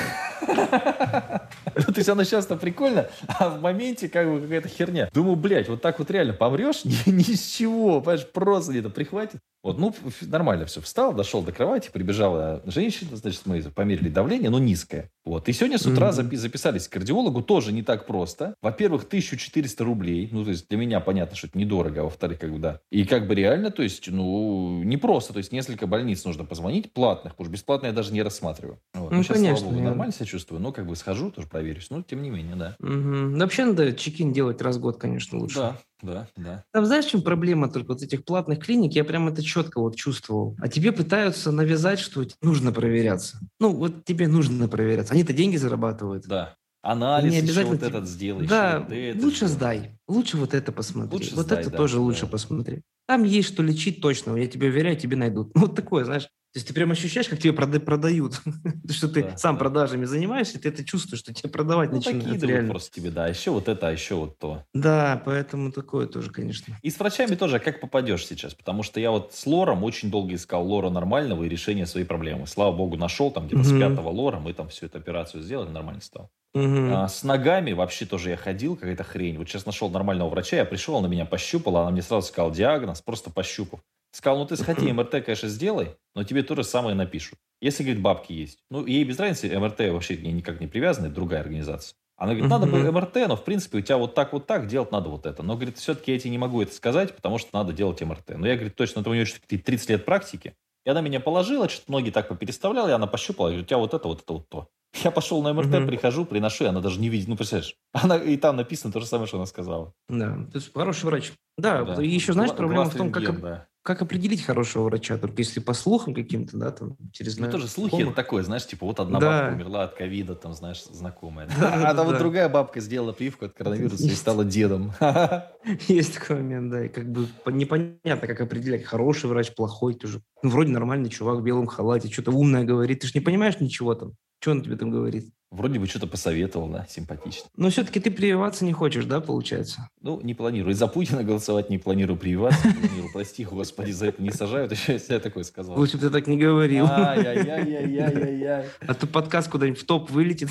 Ну, 1.77 1.93
то 1.93 1.99
есть 1.99 2.09
оно 2.09 2.25
сейчас-то 2.25 2.57
прикольно, 2.57 3.09
а 3.29 3.49
в 3.49 3.61
моменте 3.61 4.09
как 4.09 4.29
бы 4.29 4.41
какая-то 4.41 4.69
херня. 4.69 5.09
Думаю, 5.13 5.37
блядь, 5.37 5.69
вот 5.69 5.81
так 5.81 5.99
вот 5.99 6.11
реально 6.11 6.33
помрешь, 6.33 6.85
ни, 6.85 7.11
ни 7.11 7.35
с 7.35 7.47
чего, 7.47 8.01
понимаешь, 8.01 8.27
просто 8.29 8.73
где-то 8.73 8.91
прихватит. 8.91 9.41
Вот, 9.63 9.79
ну, 9.79 9.95
нормально 10.23 10.65
все. 10.67 10.81
Встал, 10.81 11.13
дошел 11.13 11.43
до 11.43 11.53
кровати, 11.53 11.91
прибежала 11.93 12.63
женщина, 12.65 13.17
значит, 13.17 13.43
мы 13.45 13.61
померили 13.63 14.09
давление, 14.09 14.49
но 14.49 14.59
низкое. 14.59 15.11
Вот. 15.25 15.49
И 15.49 15.53
сегодня 15.53 15.77
с 15.77 15.85
утра 15.85 16.11
запи- 16.11 16.37
записались 16.37 16.89
к 16.89 16.93
кардиологу, 16.93 17.43
тоже 17.43 17.73
не 17.73 17.83
так 17.83 18.07
просто. 18.07 18.55
Во-первых, 18.63 19.05
1400 19.05 19.85
рублей. 19.85 20.29
Ну, 20.33 20.45
то 20.45 20.51
есть 20.51 20.67
для 20.69 20.79
меня 20.79 21.01
понятно, 21.01 21.37
что 21.37 21.47
это 21.47 21.59
недорого, 21.59 22.01
а 22.01 22.05
во-вторых, 22.05 22.39
как 22.39 22.53
бы, 22.53 22.59
да. 22.59 22.81
И 22.91 23.05
как 23.05 23.27
бы 23.27 23.35
реально, 23.35 23.71
то 23.71 23.83
есть, 23.83 24.11
ну, 24.11 24.83
не 24.83 24.97
просто. 24.97 25.35
То 25.35 25.39
есть 25.39 25.53
несколько 25.53 25.87
больниц 25.87 26.25
нужно 26.25 26.45
позвонить, 26.45 26.93
платных, 26.93 27.35
потому 27.35 27.47
что 27.47 27.53
бесплатно 27.53 27.87
я 27.89 27.93
даже 27.93 28.13
не 28.15 28.23
рассматриваю. 28.23 28.79
Вот. 28.95 29.13
Ну, 29.13 29.23
сейчас, 29.23 29.37
конечно, 29.37 29.59
слава 29.59 29.73
богу, 29.73 29.85
нормально 29.85 30.13
себя 30.15 30.27
чувствую, 30.27 30.61
но 30.61 30.73
как 30.73 30.87
бы 30.87 30.97
схожу, 30.97 31.31
тоже 31.31 31.49
проверюсь. 31.49 31.89
Ну, 31.91 32.03
тем 32.03 32.23
не 32.23 32.31
менее, 32.31 32.57
да. 32.57 32.77
Да 32.79 33.45
Вообще 33.45 33.67
надо 33.67 33.93
чекин 33.93 34.33
делать 34.33 34.63
раз 34.63 34.77
в 34.77 34.81
год, 34.81 34.97
конечно, 34.97 35.39
лучше. 35.39 35.57
Да, 35.57 35.77
да, 36.03 36.29
да. 36.37 36.65
Там 36.73 36.87
знаешь, 36.87 37.05
в 37.07 37.11
чем 37.11 37.23
проблема 37.23 37.69
только 37.71 37.89
вот 37.93 38.03
этих 38.03 38.25
платных 38.25 38.59
клиник? 38.61 38.93
Я 38.95 39.05
прям 39.05 39.29
это 39.29 39.43
четко 39.43 39.81
вот 39.81 39.97
чувствовал. 39.97 40.57
А 40.61 40.69
тебе 40.69 40.93
пытаются 40.93 41.53
навязать, 41.53 41.99
что 41.99 42.25
нужно 42.43 42.73
проверяться. 42.73 43.39
Ну, 43.59 43.73
вот 43.75 44.05
тебе 44.05 44.29
нужно 44.29 44.69
проверяться. 44.69 45.13
Они-то 45.15 45.33
деньги 45.33 45.57
зарабатывают. 45.57 46.27
Да. 46.27 46.55
Анализ 46.83 47.31
Не 47.31 47.37
еще 47.39 47.45
обязательно 47.45 47.73
вот 47.77 47.81
тебе- 47.81 47.89
этот 47.99 48.09
сделай. 48.09 48.39
еще 48.45 48.49
Да, 48.51 48.81
вот 48.81 48.93
это 48.93 49.23
лучше 49.25 49.37
сделай. 49.37 49.53
сдай. 49.53 49.99
Лучше 50.09 50.37
вот 50.39 50.55
это 50.55 50.73
посмотри. 50.73 51.13
Лучше 51.19 51.35
вот 51.37 51.45
сдай, 51.47 51.61
это 51.61 51.71
да, 51.71 51.77
тоже 51.77 51.97
да. 51.97 52.01
лучше 52.01 52.27
посмотри. 52.27 52.81
там 53.07 53.25
есть 53.25 53.49
что 53.49 53.63
лечить 53.63 54.01
точно, 54.01 54.35
я 54.37 54.47
тебе 54.47 54.69
уверяю, 54.69 54.97
тебе 54.97 55.17
найдут. 55.17 55.51
Вот 55.55 55.75
такое, 55.75 56.05
знаешь. 56.05 56.29
То 56.53 56.57
есть 56.59 56.67
ты 56.67 56.75
прям 56.75 56.91
ощущаешь, 56.91 57.29
как 57.29 57.39
тебе 57.39 57.53
прода- 57.53 57.79
продают. 57.79 58.41
что 58.91 59.09
ты 59.09 59.23
Да, 59.23 59.37
сам 59.37 59.55
да. 59.55 59.61
продажами 59.61 60.05
занимаешься, 60.05 60.59
ты 60.61 60.69
это 60.71 60.85
чувствуешь, 60.85 61.21
что 61.21 61.33
тебе 61.33 61.49
продавать 61.49 61.91
Ну, 61.91 61.97
начинают. 61.99 62.43
реально. 62.43 62.71
просто 62.71 62.93
тебе, 62.93 63.11
да. 63.11 63.29
Еще 63.29 63.53
вот 63.53 63.69
это, 63.69 63.87
а 63.87 63.93
еще 63.93 64.17
вот 64.17 64.37
то. 64.39 64.65
Да, 64.75 65.23
поэтому 65.25 65.71
такое 65.71 66.09
тоже, 66.09 66.31
конечно. 66.33 66.77
И 66.83 66.91
с 66.91 66.99
врачами 66.99 67.37
тоже, 67.37 67.57
а 67.57 67.59
как 67.61 67.81
попадешь 67.81 68.27
сейчас? 68.27 68.55
Потому 68.55 68.83
что 68.83 68.99
я 68.99 69.13
вот 69.13 69.33
с 69.33 69.47
лором 69.47 69.85
очень 69.85 70.11
долго 70.11 70.35
искал 70.35 70.67
лора 70.67 70.91
нормального 70.91 71.45
и 71.45 71.49
решения 71.49 71.87
своей 71.87 72.05
проблемы. 72.07 72.49
Слава 72.49 72.75
богу, 72.77 72.97
нашел 72.97 73.31
там 73.31 73.47
где-то 73.47 73.63
с 73.63 73.71
Мгм. 73.71 73.79
пятого 73.81 74.09
лора, 74.09 74.41
мы 74.41 74.53
там 74.53 74.69
всю 74.71 74.87
эту 74.87 74.99
операцию 74.99 75.45
сделали, 75.45 75.69
нормально 75.69 76.01
стал. 76.01 76.31
Мгм. 76.53 76.93
А, 76.93 77.07
с 77.07 77.23
ногами 77.23 77.71
вообще 77.75 78.07
тоже 78.07 78.31
я 78.31 78.37
ходил, 78.37 78.75
какая-то 78.75 79.05
хрень. 79.05 79.39
Вот 79.39 79.49
сейчас 79.49 79.67
нашел 79.67 79.89
нормального 79.89 80.29
врача, 80.29 80.57
я 80.57 80.65
пришел, 80.65 80.97
она 80.97 81.07
меня 81.07 81.27
пощупала, 81.27 81.83
она 81.83 81.93
мне 81.93 82.03
сразу 82.03 82.27
сказала 82.27 82.53
диагноз, 82.53 83.03
просто 83.03 83.31
пощупав. 83.31 83.79
Сказал, 84.13 84.39
ну 84.39 84.47
ты 84.47 84.57
сходи, 84.57 84.93
МРТ, 84.93 85.25
конечно, 85.25 85.49
сделай, 85.49 85.97
но 86.15 86.25
тебе 86.25 86.43
то 86.43 86.55
же 86.57 86.65
самое 86.65 86.95
напишут. 86.97 87.39
Если, 87.61 87.83
говорит, 87.85 88.03
бабки 88.03 88.33
есть. 88.33 88.59
Ну, 88.71 88.85
ей 88.87 89.05
без 89.05 89.19
разницы, 89.19 89.57
МРТ 89.59 89.91
вообще 89.91 90.17
к 90.17 90.23
ней 90.23 90.33
никак 90.33 90.61
не 90.61 90.67
привязана, 90.67 91.07
это 91.07 91.15
другая 91.15 91.41
организация. 91.41 91.95
Она 92.17 92.33
говорит, 92.35 92.51
надо 92.51 92.67
бы. 92.67 92.91
МРТ, 92.93 93.15
но 93.29 93.37
в 93.37 93.45
принципе 93.45 93.79
у 93.79 93.81
тебя 93.81 93.97
вот 93.97 94.15
так, 94.15 94.33
вот 94.33 94.47
так, 94.47 94.67
делать 94.67 94.93
надо 94.93 95.09
вот 95.09 95.25
это. 95.27 95.43
Но, 95.43 95.55
говорит, 95.55 95.79
все-таки 95.79 96.13
я 96.13 96.19
тебе 96.19 96.31
не 96.33 96.39
могу 96.39 96.61
это 96.61 96.75
сказать, 96.75 97.15
потому 97.15 97.39
что 97.39 97.51
надо 97.57 97.73
делать 97.73 98.01
МРТ. 98.03 98.37
Но 98.37 98.47
я, 98.47 98.57
говорит, 98.57 98.77
точно, 98.77 99.01
это 99.01 99.11
у 99.11 99.15
нее 99.15 99.25
что-то 99.25 99.47
30 99.47 99.89
лет 99.91 100.05
практики. 100.05 100.55
И 100.85 100.91
она 100.91 101.01
меня 101.03 101.21
положила, 101.21 101.69
что-то 101.69 101.93
ноги 101.93 102.11
так 102.11 102.29
попереставляла, 102.29 102.89
и 102.89 102.93
она 102.93 103.07
пощупала, 103.07 103.49
и 103.49 103.51
говорит, 103.53 103.67
у 103.67 103.69
тебя 103.69 103.79
вот 103.79 103.95
это, 103.95 104.09
вот 104.09 104.23
это, 104.23 104.33
вот 104.33 104.49
то. 104.49 104.69
Я 105.05 105.11
пошел 105.11 105.43
на 105.43 105.53
МРТ, 105.53 105.69
Мгм. 105.69 105.87
прихожу, 105.87 106.25
приношу, 106.27 106.65
и 106.65 106.67
она 106.67 106.81
даже 106.81 107.01
не 107.01 107.09
видит, 107.09 107.29
ну, 107.29 107.37
представляешь, 107.37 107.77
она, 107.93 108.17
и 108.17 108.37
там 108.37 108.57
написано 108.57 108.93
то 108.93 109.01
же 109.01 109.07
самое, 109.07 109.27
что 109.29 109.37
она 109.37 109.47
сказала. 109.47 109.95
Да, 110.09 110.35
то 110.35 110.57
есть 110.57 110.73
хороший 110.75 111.05
врач. 111.05 111.33
Да, 111.57 111.85
Да. 111.85 112.03
еще, 112.03 112.33
знаешь, 112.33 112.51
Гла- 112.51 112.57
проблема 112.57 112.85
в 112.85 112.95
том, 112.97 113.13
как, 113.13 113.41
да. 113.41 113.67
Как 113.83 114.03
определить 114.03 114.43
хорошего 114.43 114.85
врача. 114.85 115.17
Только 115.17 115.37
если 115.39 115.59
по 115.61 115.73
слухам 115.73 116.15
каким-то, 116.15 116.57
да, 116.59 116.71
там, 116.71 116.97
через 117.13 117.39
Ну, 117.39 117.51
тоже 117.51 117.67
слухи 117.67 117.91
знакомых. 117.93 118.13
это 118.13 118.17
такое, 118.23 118.43
знаешь, 118.43 118.67
типа 118.67 118.85
вот 118.87 119.01
одна 119.01 119.19
Да. 119.19 119.27
бабка 119.43 119.55
умерла 119.55 119.85
от 119.85 119.95
ковида, 119.95 120.35
там, 120.35 120.53
знаешь, 120.53 120.85
знакомая. 120.85 121.49
Да, 121.59 121.73
А 121.75 121.81
да, 121.81 121.95
там 121.95 122.07
вот 122.07 122.13
да. 122.13 122.19
другая 122.19 122.49
бабка 122.49 122.81
сделала 122.81 123.13
прививку 123.13 123.47
от 123.47 123.55
коронавируса 123.55 124.03
и 124.05 124.09
Есть. 124.09 124.19
стала 124.21 124.45
дедом. 124.45 124.93
Есть 125.89 126.15
такой 126.19 126.37
момент, 126.37 126.71
да, 126.71 126.85
и 126.85 126.89
как 126.89 127.11
бы 127.11 127.27
по- 127.45 127.51
непонятно, 127.51 128.27
как 128.29 128.41
определять, 128.41 128.85
хороший 128.85 129.29
врач, 129.31 129.55
плохой 129.55 129.95
тоже. 129.95 130.23
Ну, 130.43 130.51
вроде 130.51 130.71
нормальный 130.73 131.09
чувак 131.09 131.39
в 131.39 131.43
белом 131.43 131.67
халате, 131.67 132.11
что-то 132.11 132.33
умное 132.33 132.65
говорит, 132.65 133.01
ты 133.01 133.07
же 133.07 133.13
не 133.15 133.21
понимаешь 133.21 133.61
ничего 133.61 133.95
там, 133.95 134.13
что 134.41 134.51
он 134.53 134.63
тебе 134.63 134.77
там 134.77 134.91
говорит. 134.91 135.33
Вроде 135.51 135.81
бы 135.81 135.87
что-то 135.87 136.07
посоветовал, 136.07 136.69
да, 136.69 136.87
симпатично. 136.89 137.51
Но 137.57 137.71
все-таки 137.71 137.99
ты 137.99 138.13
прививаться 138.13 138.65
не 138.65 138.73
хочешь, 138.73 139.05
да, 139.05 139.21
получается? 139.21 139.89
Ну, 140.01 140.21
не 140.21 140.33
планирую. 140.33 140.75
За 140.75 140.87
Путина 140.87 141.25
голосовать 141.25 141.71
не 141.71 141.79
планирую 141.79 142.17
прививаться. 142.17 142.69
не 142.69 142.75
планирую. 142.75 143.13
Прости, 143.13 143.45
господи, 143.45 143.91
за 143.91 144.07
это 144.07 144.23
не 144.23 144.31
сажают. 144.31 144.71
Еще 144.71 144.93
если 144.93 145.15
я 145.15 145.19
такой 145.19 145.43
сказал. 145.43 145.77
Лучше 145.77 145.97
бы 145.97 146.03
ты 146.03 146.11
так 146.11 146.29
не 146.29 146.37
говорил. 146.37 146.87
Ай-яй-яй-яй-яй-яй. 146.89 148.67
А 148.87 148.95
то 148.95 149.09
подкаст 149.09 149.51
куда-нибудь 149.51 149.81
в 149.81 149.87
топ 149.87 150.09
вылетит. 150.11 150.51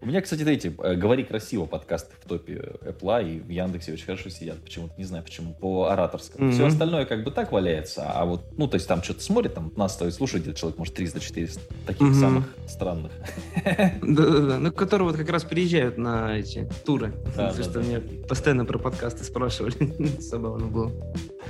У 0.00 0.06
меня, 0.06 0.20
кстати, 0.20 0.42
эти 0.42 0.74
э, 0.82 0.94
«Говори 0.96 1.22
красиво» 1.22 1.66
подкасты 1.66 2.14
в 2.20 2.26
топе 2.26 2.72
Apple 2.80 3.36
и 3.36 3.38
в 3.38 3.48
Яндексе 3.50 3.92
очень 3.92 4.06
хорошо 4.06 4.30
сидят. 4.30 4.62
Почему-то, 4.64 4.94
не 4.98 5.04
знаю 5.04 5.22
почему, 5.22 5.54
по 5.54 5.88
ораторскому. 5.90 6.50
Все 6.50 6.66
остальное 6.66 7.04
как 7.04 7.22
бы 7.22 7.30
так 7.30 7.52
валяется, 7.52 8.10
а 8.10 8.24
вот, 8.24 8.58
ну, 8.58 8.66
то 8.66 8.74
есть 8.76 8.88
там 8.88 9.02
что-то 9.02 9.20
смотрит, 9.20 9.54
там 9.54 9.72
нас 9.76 9.94
стоит 9.94 10.14
слушать 10.14 10.42
где-то 10.42 10.58
человек, 10.58 10.78
может, 10.78 10.98
300-400. 10.98 11.60
Таких 11.86 12.14
самых 12.14 12.46
странных. 12.66 13.12
Да-да-да, 14.02 14.58
ну, 14.58 14.72
которые 14.72 15.08
вот 15.08 15.16
как 15.16 15.28
раз 15.28 15.44
приезжают 15.44 15.98
на 15.98 16.38
эти 16.38 16.68
туры. 16.84 17.12
Потому 17.24 17.52
что 17.52 17.80
такие. 17.80 18.00
постоянно 18.00 18.64
про 18.64 18.78
подкасты 18.78 19.24
спрашивали. 19.24 19.74
Забавно 20.18 20.66
было. 20.66 20.92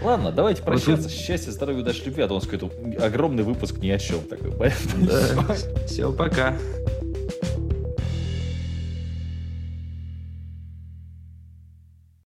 Ладно, 0.02 0.32
давайте 0.32 0.62
прощаться. 0.62 1.08
Счастья, 1.08 1.50
здоровья, 1.50 1.80
удачи, 1.80 2.02
любви. 2.04 2.22
А 2.22 2.28
то 2.28 2.34
нас 2.34 2.46
какой-то 2.46 2.70
огромный 3.04 3.44
выпуск 3.44 3.78
ни 3.78 3.90
о 3.90 3.98
чем 3.98 4.20
такой. 4.20 4.52
Все, 5.86 6.12
пока. 6.12 6.56